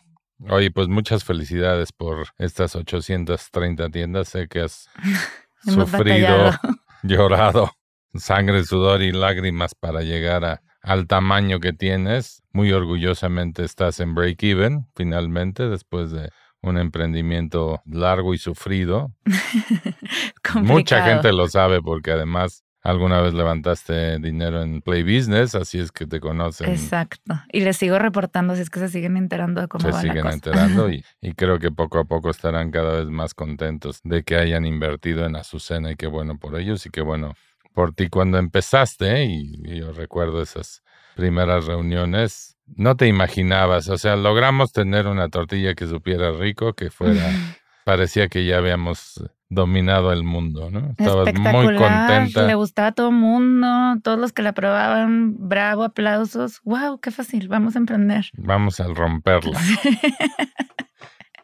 Oye, 0.49 0.71
pues 0.71 0.87
muchas 0.87 1.23
felicidades 1.23 1.91
por 1.91 2.29
estas 2.39 2.75
830 2.75 3.89
tiendas. 3.89 4.29
Sé 4.29 4.47
que 4.47 4.61
has 4.61 4.89
sufrido, 5.63 6.51
llorado 7.03 7.71
sangre, 8.13 8.63
sudor 8.63 9.01
y 9.01 9.11
lágrimas 9.11 9.75
para 9.75 10.01
llegar 10.01 10.45
a 10.45 10.61
al 10.83 11.07
tamaño 11.07 11.59
que 11.59 11.73
tienes, 11.73 12.43
muy 12.53 12.71
orgullosamente 12.71 13.63
estás 13.63 13.99
en 13.99 14.15
break-even 14.15 14.87
finalmente 14.95 15.69
después 15.69 16.11
de 16.11 16.29
un 16.61 16.77
emprendimiento 16.77 17.81
largo 17.85 18.33
y 18.33 18.37
sufrido. 18.37 19.11
Mucha 20.55 21.03
gente 21.03 21.33
lo 21.33 21.47
sabe 21.47 21.81
porque 21.81 22.11
además 22.11 22.63
alguna 22.83 23.21
vez 23.21 23.33
levantaste 23.33 24.17
dinero 24.19 24.61
en 24.61 24.81
Play 24.81 25.03
Business, 25.03 25.53
así 25.55 25.79
es 25.79 25.91
que 25.91 26.07
te 26.07 26.19
conocen. 26.19 26.69
Exacto. 26.69 27.39
Y 27.51 27.61
les 27.61 27.77
sigo 27.77 27.99
reportando 27.99 28.55
si 28.55 28.61
es 28.61 28.69
que 28.69 28.79
se 28.79 28.89
siguen 28.89 29.17
enterando 29.17 29.61
de 29.61 29.67
cómo 29.67 29.85
se 29.85 29.91
va 29.91 30.01
siguen 30.01 30.17
la 30.17 30.23
cosa. 30.23 30.33
enterando 30.33 30.89
y, 30.89 31.03
y 31.21 31.33
creo 31.33 31.59
que 31.59 31.71
poco 31.71 31.99
a 31.99 32.05
poco 32.05 32.29
estarán 32.29 32.71
cada 32.71 32.97
vez 32.97 33.07
más 33.07 33.33
contentos 33.33 34.01
de 34.03 34.23
que 34.23 34.35
hayan 34.35 34.65
invertido 34.65 35.25
en 35.25 35.35
Azucena 35.35 35.91
y 35.91 35.95
qué 35.95 36.07
bueno 36.07 36.37
por 36.37 36.59
ellos 36.59 36.85
y 36.85 36.89
qué 36.89 37.01
bueno 37.01 37.33
por 37.73 37.93
ti 37.93 38.09
cuando 38.09 38.37
empezaste 38.37 39.25
y, 39.25 39.61
y 39.63 39.79
yo 39.79 39.91
recuerdo 39.91 40.41
esas 40.41 40.83
primeras 41.15 41.65
reuniones, 41.65 42.57
no 42.75 42.95
te 42.95 43.07
imaginabas, 43.07 43.89
o 43.89 43.97
sea, 43.97 44.15
logramos 44.15 44.71
tener 44.71 45.07
una 45.07 45.29
tortilla 45.29 45.73
que 45.75 45.87
supiera 45.87 46.31
rico, 46.31 46.73
que 46.73 46.89
fuera, 46.89 47.21
parecía 47.85 48.27
que 48.27 48.45
ya 48.45 48.57
habíamos 48.57 49.23
dominado 49.49 50.13
el 50.13 50.23
mundo, 50.23 50.71
¿no? 50.71 50.95
Estabas 50.97 51.33
muy 51.33 51.75
contenta. 51.75 52.47
Le 52.47 52.55
gustaba 52.55 52.89
a 52.89 52.91
todo 52.93 53.09
el 53.09 53.15
mundo, 53.15 53.67
todos 54.01 54.17
los 54.17 54.31
que 54.31 54.41
la 54.41 54.53
probaban, 54.53 55.35
bravo, 55.37 55.83
aplausos. 55.83 56.61
¡Wow! 56.63 56.99
¡Qué 57.01 57.11
fácil! 57.11 57.49
Vamos 57.49 57.75
a 57.75 57.79
emprender. 57.79 58.27
Vamos 58.37 58.79
a 58.79 58.87
romperla. 58.87 59.59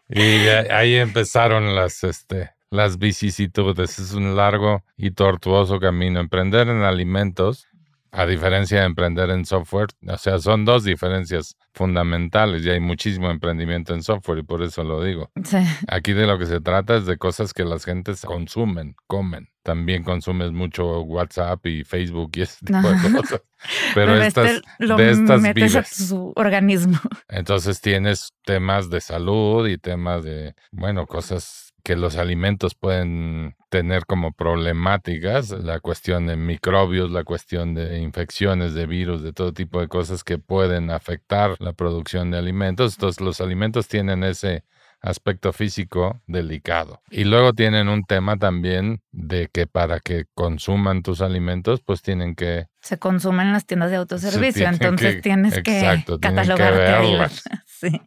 Y 0.09 0.47
ahí 0.47 0.95
empezaron 0.95 1.75
las, 1.75 2.05
este, 2.05 2.51
las 2.69 2.97
vicisitudes. 2.97 3.99
Es 3.99 4.13
un 4.13 4.35
largo 4.35 4.83
y 4.95 5.11
tortuoso 5.11 5.79
camino. 5.79 6.19
Emprender 6.19 6.67
en 6.69 6.83
alimentos, 6.83 7.67
a 8.11 8.25
diferencia 8.25 8.79
de 8.79 8.85
emprender 8.85 9.29
en 9.29 9.45
software, 9.45 9.89
o 10.07 10.17
sea, 10.17 10.39
son 10.39 10.65
dos 10.65 10.83
diferencias 10.83 11.55
fundamentales 11.73 12.65
y 12.65 12.69
hay 12.69 12.79
muchísimo 12.79 13.29
emprendimiento 13.29 13.93
en 13.93 14.01
software 14.01 14.39
y 14.39 14.43
por 14.43 14.63
eso 14.63 14.83
lo 14.83 15.03
digo. 15.03 15.29
Sí. 15.43 15.57
Aquí 15.87 16.13
de 16.13 16.25
lo 16.25 16.39
que 16.39 16.47
se 16.47 16.59
trata 16.59 16.95
es 16.95 17.05
de 17.05 17.17
cosas 17.17 17.53
que 17.53 17.63
las 17.63 17.85
gentes 17.85 18.25
consumen, 18.25 18.95
comen. 19.05 19.49
También 19.61 20.03
consumes 20.03 20.51
mucho 20.53 21.01
WhatsApp 21.01 21.65
y 21.67 21.83
Facebook 21.83 22.31
y 22.35 22.41
ese 22.43 22.65
tipo 22.65 22.81
de 22.81 23.11
cosas. 23.11 23.41
Pero, 23.93 24.15
estas, 24.15 24.51
este 24.51 24.67
lo 24.79 24.95
de 24.95 25.11
estas 25.11 25.41
metes 25.41 25.75
a 25.75 26.15
organismo. 26.35 26.97
Entonces 27.27 27.81
tienes 27.81 28.31
temas 28.45 28.89
de 28.89 29.01
salud 29.01 29.67
y 29.67 29.77
temas 29.77 30.23
de, 30.23 30.55
bueno, 30.71 31.05
cosas 31.05 31.66
que 31.87 31.95
los 31.95 32.17
alimentos 32.17 32.75
pueden 32.75 33.55
tener 33.69 34.05
como 34.05 34.33
problemáticas, 34.33 35.51
la 35.51 35.79
cuestión 35.79 36.27
de 36.27 36.35
microbios, 36.35 37.11
la 37.11 37.23
cuestión 37.23 37.73
de 37.75 37.99
infecciones, 37.99 38.73
de 38.73 38.85
virus, 38.85 39.23
de 39.23 39.31
todo 39.31 39.53
tipo 39.53 39.79
de 39.79 39.87
cosas 39.87 40.25
que 40.25 40.37
pueden 40.37 40.91
afectar 40.91 41.55
la 41.59 41.71
producción 41.71 42.29
de 42.29 42.39
alimentos. 42.39 42.95
Entonces 42.95 43.21
los 43.21 43.39
alimentos 43.39 43.87
tienen 43.87 44.25
ese 44.25 44.65
aspecto 44.99 45.53
físico 45.53 46.21
delicado. 46.27 47.01
Y 47.09 47.23
luego 47.23 47.53
tienen 47.53 47.87
un 47.87 48.03
tema 48.03 48.35
también 48.35 48.99
de 49.13 49.47
que 49.47 49.65
para 49.65 50.01
que 50.01 50.25
consuman 50.33 51.03
tus 51.03 51.21
alimentos, 51.21 51.79
pues 51.85 52.01
tienen 52.01 52.35
que 52.35 52.65
Se 52.81 52.99
consumen 52.99 53.47
en 53.47 53.53
las 53.53 53.65
tiendas 53.65 53.91
de 53.91 53.95
autoservicio, 53.95 54.67
entonces 54.67 55.15
que- 55.15 55.21
tienes 55.21 55.53
que 55.61 55.79
exacto, 55.79 56.19
tienen 56.19 56.41
que 56.43 56.47
catalogarte 56.49 56.91
ahí. 56.91 57.11
verlas. 57.11 57.43
Sí. 57.65 58.01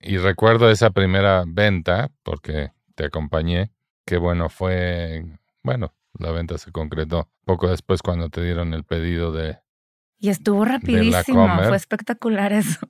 Y 0.00 0.18
recuerdo 0.18 0.68
esa 0.70 0.90
primera 0.90 1.44
venta, 1.46 2.10
porque 2.22 2.72
te 2.94 3.06
acompañé, 3.06 3.72
que 4.06 4.16
bueno, 4.18 4.48
fue, 4.48 5.24
bueno, 5.62 5.94
la 6.18 6.30
venta 6.30 6.58
se 6.58 6.72
concretó 6.72 7.28
poco 7.44 7.68
después 7.68 8.02
cuando 8.02 8.28
te 8.30 8.42
dieron 8.42 8.74
el 8.74 8.84
pedido 8.84 9.32
de, 9.32 9.58
Y 10.18 10.28
estuvo 10.30 10.64
rapidísimo, 10.64 11.48
fue 11.64 11.76
espectacular 11.76 12.52
eso. 12.52 12.80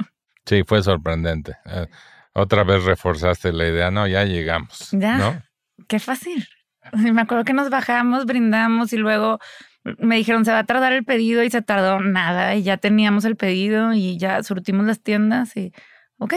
sí, 0.44 0.62
fue 0.66 0.82
sorprendente. 0.82 1.56
Eh, 1.66 1.86
otra 2.34 2.64
vez 2.64 2.84
reforzaste 2.84 3.52
la 3.52 3.66
idea, 3.68 3.90
no, 3.90 4.06
ya 4.06 4.24
llegamos, 4.24 4.90
Ya. 4.92 5.18
¿no? 5.18 5.42
Qué 5.88 5.98
fácil. 5.98 6.46
Me 6.92 7.22
acuerdo 7.22 7.44
que 7.44 7.52
nos 7.54 7.70
bajamos, 7.70 8.26
brindamos 8.26 8.92
y 8.92 8.96
luego 8.98 9.38
me 9.98 10.16
dijeron 10.16 10.44
se 10.44 10.52
va 10.52 10.60
a 10.60 10.64
tardar 10.64 10.92
el 10.92 11.04
pedido 11.04 11.42
y 11.42 11.50
se 11.50 11.62
tardó 11.62 12.00
nada 12.00 12.54
y 12.56 12.62
ya 12.62 12.76
teníamos 12.76 13.24
el 13.24 13.36
pedido 13.36 13.92
y 13.92 14.18
ya 14.18 14.42
surtimos 14.42 14.86
las 14.86 15.00
tiendas 15.00 15.56
y 15.56 15.72
ok, 16.18 16.34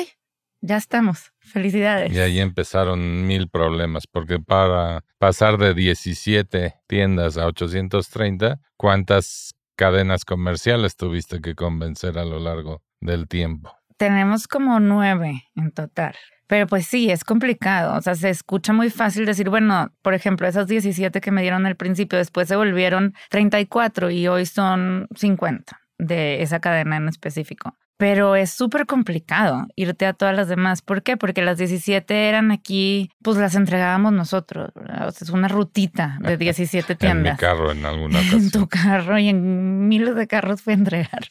ya 0.62 0.77
estamos. 0.77 1.34
Felicidades. 1.47 2.13
Y 2.13 2.19
ahí 2.19 2.39
empezaron 2.39 3.25
mil 3.25 3.49
problemas, 3.49 4.07
porque 4.07 4.39
para 4.39 5.03
pasar 5.17 5.57
de 5.57 5.73
17 5.73 6.75
tiendas 6.88 7.38
a 7.38 7.47
830, 7.47 8.60
¿cuántas 8.75 9.55
cadenas 9.75 10.25
comerciales 10.25 10.95
tuviste 10.95 11.41
que 11.41 11.55
convencer 11.55 12.17
a 12.17 12.25
lo 12.25 12.39
largo 12.39 12.81
del 12.99 13.27
tiempo? 13.27 13.71
Tenemos 13.97 14.47
como 14.47 14.79
nueve 14.79 15.43
en 15.55 15.71
total. 15.71 16.15
Pero 16.47 16.65
pues 16.65 16.88
sí, 16.88 17.12
es 17.12 17.23
complicado. 17.23 17.97
O 17.97 18.01
sea, 18.01 18.15
se 18.15 18.29
escucha 18.29 18.71
muy 18.71 18.89
fácil 18.89 19.25
decir, 19.25 19.49
bueno, 19.49 19.91
por 20.01 20.13
ejemplo, 20.13 20.47
esas 20.47 20.67
17 20.67 21.19
que 21.19 21.31
me 21.31 21.41
dieron 21.41 21.65
al 21.65 21.75
principio, 21.75 22.17
después 22.17 22.47
se 22.47 22.55
volvieron 22.55 23.13
34 23.29 24.12
y 24.12 24.27
hoy 24.27 24.45
son 24.45 25.07
50 25.15 25.81
de 25.97 26.41
esa 26.41 26.60
cadena 26.60 26.97
en 26.97 27.10
específico. 27.10 27.75
Pero 27.97 28.36
es 28.36 28.51
súper 28.51 28.86
complicado 28.86 29.65
irte 29.75 30.05
a 30.05 30.13
todas 30.13 30.36
las 30.36 30.47
demás. 30.47 30.81
¿Por 30.83 31.01
qué? 31.01 31.17
Porque 31.17 31.41
las 31.41 31.57
17 31.57 32.29
eran 32.29 32.51
aquí, 32.51 33.10
pues 33.23 33.38
las 33.38 33.55
entregábamos 33.55 34.13
nosotros. 34.13 34.71
¿verdad? 34.75 35.07
O 35.07 35.12
sea, 35.12 35.25
es 35.25 35.31
una 35.31 35.47
rutita 35.47 36.17
de 36.21 36.38
17 36.38 36.93
En 36.93 36.95
mi 36.95 36.99
tiendas. 36.99 37.39
carro 37.39 37.71
en 37.71 37.83
alguna 37.86 38.19
en 38.21 38.27
ocasión. 38.27 38.51
tu 38.51 38.67
carro 38.67 39.17
y 39.17 39.29
en 39.29 39.88
miles 39.88 40.15
de 40.15 40.27
carros 40.27 40.62
fue 40.62 40.73
a 40.73 40.75
entregar. 40.75 41.25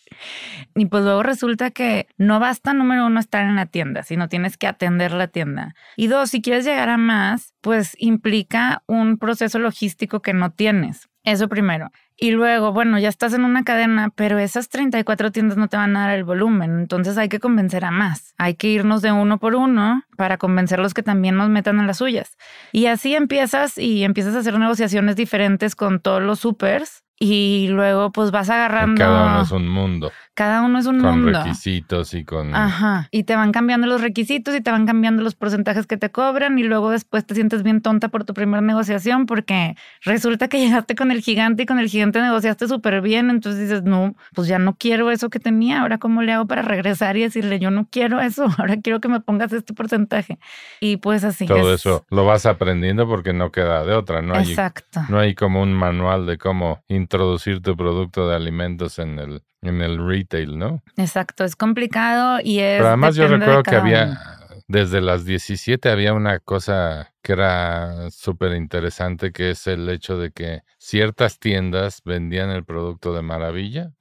Y 0.75 0.87
pues 0.87 1.05
luego 1.05 1.23
resulta 1.23 1.71
que 1.71 2.09
no 2.19 2.41
basta, 2.41 2.73
número 2.75 3.07
uno, 3.07 3.21
estar 3.21 3.45
en 3.45 3.57
la 3.57 3.67
tienda, 3.67 4.03
sino 4.03 4.29
tienes 4.29 4.57
que 4.57 4.67
atender 4.67 5.13
la 5.13 5.29
tienda. 5.29 5.75
Y 5.97 6.09
dos, 6.09 6.31
si 6.31 6.43
quieres 6.43 6.65
llegar 6.65 6.89
a 6.89 6.97
más, 6.99 7.55
pues 7.61 7.95
implica 7.99 8.83
un 8.87 9.19
proceso 9.19 9.59
logístico 9.59 10.21
que 10.21 10.33
no 10.33 10.51
tienes. 10.51 11.09
Eso 11.23 11.49
primero. 11.49 11.91
Y 12.19 12.31
luego, 12.31 12.73
bueno, 12.73 12.99
ya 12.99 13.11
estás 13.11 13.35
en 13.35 13.45
una 13.45 13.63
cadena, 13.63 14.11
pero 14.15 14.39
esas 14.39 14.69
34 14.71 15.33
tiendas 15.33 15.59
no 15.59 15.69
te 15.69 15.77
van 15.77 15.97
a 15.97 16.07
dar 16.07 16.17
el 16.17 16.25
volumen, 16.25 16.79
entonces 16.79 17.19
hay 17.19 17.29
que 17.29 17.41
convencer 17.41 17.85
a 17.85 17.91
más. 17.91 18.35
Hay 18.39 18.55
que 18.55 18.69
irnos 18.69 19.03
de 19.03 19.13
uno 19.13 19.39
por 19.39 19.55
uno 19.55 20.03
para 20.17 20.39
convencerlos 20.39 20.95
que 20.95 21.03
también 21.03 21.37
nos 21.37 21.51
metan 21.51 21.79
en 21.79 21.87
las 21.87 21.99
suyas. 21.99 22.37
Y 22.73 22.87
así 22.87 23.15
empiezas 23.15 23.77
y 23.77 24.05
empiezas 24.05 24.35
a 24.35 24.39
hacer 24.39 24.59
negociaciones 24.59 25.17
diferentes 25.17 25.77
con 25.77 26.01
todos 26.01 26.23
los 26.23 26.41
supers 26.41 27.06
y 27.19 27.69
luego 27.71 28.13
pues 28.13 28.31
vas 28.31 28.51
agarrando... 28.51 28.99
Cada 28.99 29.25
uno 29.33 29.43
es 29.43 29.51
un 29.51 29.69
mundo, 29.69 30.13
Cada 30.35 30.61
uno 30.63 30.79
es 30.79 30.85
un 30.87 31.01
con 31.01 31.23
mundo. 31.23 31.39
requisitos 31.43 32.13
y 32.13 32.25
con... 32.25 32.55
Ajá. 32.55 33.09
Y 33.11 33.25
te 33.25 33.35
van 33.37 33.53
cambiando 33.53 33.87
los 33.87 34.03
requisitos 34.03 34.55
y 34.55 34.61
te 34.61 34.71
van 34.71 34.85
cambiando 34.87 35.23
los 35.23 35.35
porcentajes 35.35 35.87
que 35.87 35.97
te 35.97 36.11
cobran 36.11 36.59
y 36.59 36.63
luego 36.65 36.91
después 36.91 37.25
te 37.25 37.35
sientes 37.35 37.63
bien 37.63 37.81
tonta 37.81 38.09
por 38.09 38.25
tu 38.25 38.35
primera 38.35 38.61
negociación 38.61 39.25
porque 39.25 39.77
resulta 40.03 40.49
que 40.49 40.59
llegaste 40.65 40.95
con 40.95 41.11
el 41.11 41.23
gigante 41.23 41.63
y 41.63 41.67
con 41.67 41.79
el 41.79 41.89
gigante 41.89 42.21
negociaste 42.21 42.69
súper 42.69 43.01
bien. 43.01 43.31
Entonces 43.31 43.63
dices, 43.63 43.83
no, 43.83 44.15
pues 44.35 44.47
ya 44.49 44.59
no 44.59 44.75
quiero 44.75 45.11
eso 45.11 45.31
que 45.31 45.39
tenía. 45.41 45.81
Ahora, 45.81 45.97
¿cómo 45.97 46.21
le 46.23 46.33
hago 46.35 46.47
para 46.47 46.61
regresar 46.63 47.17
y 47.17 47.23
decirle, 47.23 47.59
yo 47.59 47.71
no 47.71 47.89
quiero 47.91 48.21
eso? 48.21 48.47
Ahora 48.59 48.77
quiero 48.83 49.01
que 49.01 49.09
me 49.09 49.21
pongas 49.21 49.55
este 49.55 49.73
porcentaje. 49.73 50.39
Y 50.81 50.99
pues 50.99 51.25
así. 51.25 51.47
Todo 51.47 51.73
es- 51.73 51.81
eso 51.81 52.05
lo 52.11 52.27
vas 52.27 52.45
aprendiendo 52.45 53.09
porque 53.09 53.33
no 53.33 53.51
queda 53.51 53.85
de 53.85 53.95
otra, 53.95 54.21
no 54.21 54.35
hay, 54.35 54.51
Exacto. 54.51 55.01
no 55.09 55.19
hay 55.19 55.35
como 55.35 55.63
un 55.63 55.73
manual 55.73 56.27
de 56.27 56.37
cómo 56.37 56.83
introducir 57.07 57.63
tu 57.63 57.77
producto 57.77 58.29
de 58.29 58.35
alimentos 58.35 58.99
en 58.99 59.19
el, 59.19 59.43
en 59.63 59.81
el 59.81 60.05
retail, 60.05 60.59
¿no? 60.59 60.83
Exacto. 60.97 61.45
Es 61.45 61.55
complicado 61.55 62.41
y 62.43 62.59
es. 62.59 62.79
Pero 62.79 62.89
además 62.89 63.15
yo 63.15 63.29
recuerdo 63.29 63.63
que 63.63 63.77
había. 63.77 64.36
Desde 64.69 65.01
las 65.01 65.25
17 65.25 65.89
había 65.91 66.13
una 66.15 66.41
cosa 66.41 67.15
que 67.23 67.33
era 67.33 68.11
súper 68.11 68.53
interesante, 68.55 69.33
que 69.33 69.51
es 69.51 69.67
el 69.67 69.89
hecho 69.89 70.19
de 70.19 70.31
que 70.33 70.63
ciertas 70.79 71.39
tiendas 71.39 72.03
vendían 72.05 72.51
el 72.51 72.65
producto 72.65 73.13
de 73.15 73.23
maravilla 73.23 73.93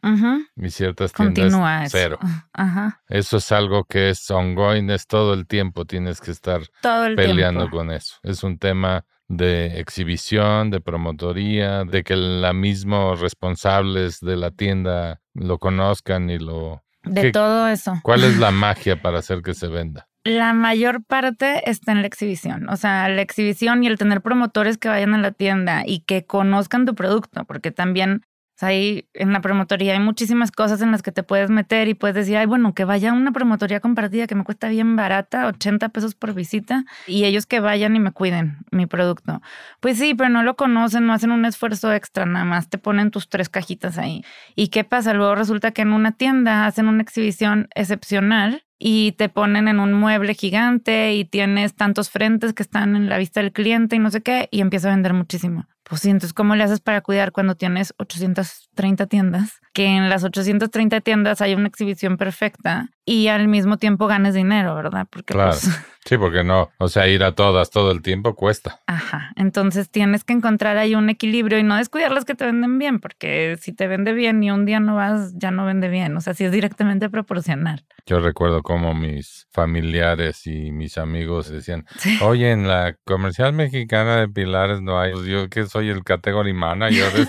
y 0.56 0.70
ciertas 0.70 1.14
tiendas 1.14 1.44
Continúa 1.46 1.84
eso. 1.86 1.98
cero. 1.98 2.20
Ajá. 2.54 3.02
Eso 3.10 3.38
es 3.38 3.52
algo 3.52 3.84
que 3.86 4.10
es 4.10 4.30
ongoing, 4.32 4.90
es 4.90 5.08
todo 5.08 5.34
el 5.34 5.48
tiempo, 5.48 5.86
tienes 5.86 6.20
que 6.22 6.32
estar 6.32 6.62
Todo 6.82 7.06
el 7.06 7.16
peleando 7.16 7.62
tiempo. 7.62 7.78
con 7.78 7.92
eso. 7.92 8.16
Es 8.24 8.44
un 8.44 8.58
tema 8.60 9.06
de 9.28 9.80
exhibición, 9.80 10.70
de 10.70 10.82
promotoría, 10.82 11.84
de 11.84 12.04
que 12.04 12.16
la 12.16 12.54
mismo 12.54 13.16
responsables 13.16 14.20
de 14.20 14.36
la 14.36 14.52
tienda 14.52 15.22
lo 15.34 15.58
conozcan 15.60 16.30
y 16.30 16.38
lo... 16.38 16.84
De 17.04 17.22
¿Qué- 17.22 17.32
todo 17.32 17.68
eso. 17.68 18.00
¿Cuál 18.04 18.24
es 18.24 18.38
la 18.38 18.52
magia 18.52 19.02
para 19.02 19.20
hacer 19.20 19.42
que 19.42 19.54
se 19.54 19.68
venda? 19.68 20.08
La 20.28 20.54
mayor 20.54 21.04
parte 21.04 21.70
está 21.70 21.92
en 21.92 22.02
la 22.02 22.08
exhibición, 22.08 22.68
o 22.70 22.78
sea, 22.78 23.08
la 23.10 23.22
exhibición 23.22 23.84
y 23.84 23.88
el 23.88 24.00
tener 24.00 24.22
promotores 24.22 24.80
que 24.80 24.90
vayan 24.90 25.14
a 25.14 25.20
la 25.20 25.32
tienda 25.32 25.84
y 25.86 26.00
que 26.00 26.26
conozcan 26.26 26.86
tu 26.88 26.96
producto, 26.96 27.46
porque 27.46 27.72
también 27.72 28.24
O 28.56 28.60
sea, 28.60 28.70
ahí 28.70 29.10
en 29.14 29.34
la 29.34 29.42
promotoría 29.42 29.94
hay 29.94 30.00
muchísimas 30.00 30.52
cosas 30.52 30.82
en 30.82 30.92
las 30.92 31.04
que 31.04 31.12
te 31.12 31.24
puedes 31.24 31.50
meter 31.52 31.90
y 31.90 31.94
puedes 31.96 32.16
decir, 32.16 32.38
ay, 32.38 32.48
bueno, 32.48 32.74
que 32.74 32.86
vaya 32.86 33.12
a 33.12 33.14
una 33.14 33.34
promotoría 33.34 33.82
compartida 33.82 34.28
que 34.28 34.36
me 34.36 34.46
cuesta 34.46 34.70
bien 34.70 34.96
barata, 34.96 35.48
80 35.48 35.90
pesos 35.90 36.16
por 36.16 36.34
visita, 36.34 36.86
y 37.08 37.26
ellos 37.26 37.46
que 37.48 37.60
vayan 37.60 37.96
y 37.98 38.00
me 38.00 38.12
cuiden 38.14 38.60
mi 38.72 38.88
producto. 38.88 39.42
Pues 39.82 39.98
sí, 40.00 40.16
pero 40.16 40.30
no 40.30 40.44
lo 40.44 40.56
conocen, 40.56 41.06
no 41.08 41.14
hacen 41.14 41.32
un 41.32 41.46
esfuerzo 41.46 41.94
extra, 41.94 42.26
nada 42.26 42.46
más 42.46 42.70
te 42.70 42.78
ponen 42.80 43.12
tus 43.12 43.30
tres 43.30 43.50
cajitas 43.50 43.98
ahí. 44.00 44.24
¿Y 44.56 44.70
qué 44.70 44.86
pasa? 44.86 45.14
Luego 45.14 45.36
resulta 45.36 45.72
que 45.72 45.84
en 45.84 45.94
una 45.94 46.14
tienda 46.14 46.66
hacen 46.66 46.88
una 46.88 47.04
exhibición 47.04 47.68
excepcional 47.76 48.65
y 48.80 49.14
te 49.14 49.30
ponen 49.30 49.68
en 49.68 49.80
un 49.80 49.94
mueble 49.94 50.34
gigante 50.34 51.14
y 51.14 51.26
tienes 51.26 51.76
tantos 51.76 52.10
frentes 52.10 52.54
que 52.54 52.64
están 52.64 52.96
en 52.96 53.10
la 53.10 53.18
vista 53.18 53.42
del 53.42 53.52
cliente 53.52 53.96
y 53.96 54.00
no 54.00 54.12
sé 54.12 54.22
qué, 54.22 54.48
y 54.52 54.62
empieza 54.62 54.90
a 54.90 54.96
vender 54.96 55.14
muchísimo. 55.14 55.68
Pues 55.88 56.02
sí, 56.02 56.10
entonces, 56.10 56.34
¿cómo 56.34 56.56
le 56.56 56.64
haces 56.64 56.80
para 56.80 57.02
cuidar 57.02 57.32
cuando 57.32 57.54
tienes 57.54 57.94
830 57.98 59.06
tiendas? 59.06 59.62
Que 59.72 59.86
en 59.86 60.10
las 60.10 60.24
830 60.24 61.02
tiendas 61.02 61.42
hay 61.42 61.54
una 61.54 61.68
exhibición 61.68 62.18
perfecta 62.18 62.90
y 63.06 63.28
al 63.28 63.48
mismo 63.48 63.78
tiempo 63.78 64.08
ganes 64.08 64.34
dinero, 64.34 64.74
¿verdad? 64.74 65.06
Porque 65.08 65.34
claro. 65.34 65.52
Pues, 65.52 65.70
sí, 66.06 66.18
porque 66.18 66.44
no, 66.44 66.72
o 66.80 66.88
sea, 66.88 67.08
ir 67.08 67.24
a 67.24 67.34
todas 67.34 67.70
todo 67.70 67.92
el 67.92 68.02
tiempo 68.02 68.34
cuesta. 68.34 68.82
Ajá, 68.88 69.32
entonces 69.36 69.92
tienes 69.92 70.24
que 70.24 70.34
encontrar 70.34 70.78
ahí 70.78 70.96
un 70.96 71.10
equilibrio 71.12 71.60
y 71.60 71.64
no 71.64 71.76
descuidar 71.76 72.12
las 72.12 72.26
que 72.26 72.34
te 72.34 72.46
venden 72.46 72.80
bien, 72.80 73.00
porque 73.00 73.58
si 73.62 73.72
te 73.72 73.86
vende 73.88 74.14
bien 74.14 74.42
y 74.42 74.50
un 74.50 74.66
día 74.66 74.80
no 74.80 74.96
vas, 74.96 75.34
ya 75.38 75.52
no 75.52 75.66
vende 75.66 75.88
bien, 75.90 76.18
o 76.18 76.22
sea, 76.22 76.34
sí 76.34 76.46
es 76.46 76.52
directamente 76.52 77.10
proporcional. 77.10 77.86
Yo 78.08 78.20
recuerdo 78.20 78.64
como 78.64 78.96
mis 78.96 79.48
familiares 79.52 80.48
y 80.48 80.72
mis 80.72 80.98
amigos 80.98 81.50
decían, 81.50 81.86
oye, 82.22 82.52
en 82.52 82.68
la 82.68 82.96
comercial 83.04 83.54
mexicana 83.54 84.18
de 84.18 84.28
Pilares 84.30 84.82
no 84.82 85.00
hay, 85.00 85.14
pues 85.14 85.26
yo 85.26 85.48
que 85.50 85.68
soy 85.76 85.90
el 85.90 86.06
category 86.06 86.54
manager. 86.54 87.12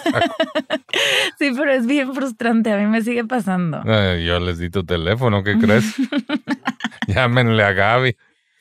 sí, 1.39 1.51
pero 1.57 1.73
es 1.73 1.85
bien 1.85 2.15
frustrante, 2.15 2.73
a 2.73 2.77
mí 2.77 2.87
me 2.87 3.03
sigue 3.03 3.25
pasando. 3.25 3.83
yo 3.85 4.39
les 4.39 4.59
di 4.59 4.71
tu 4.71 4.85
teléfono, 4.85 5.43
¿qué 5.43 5.59
crees? 5.61 5.97
Llámenle 7.09 7.65
a 7.65 7.73
Gaby 7.73 8.17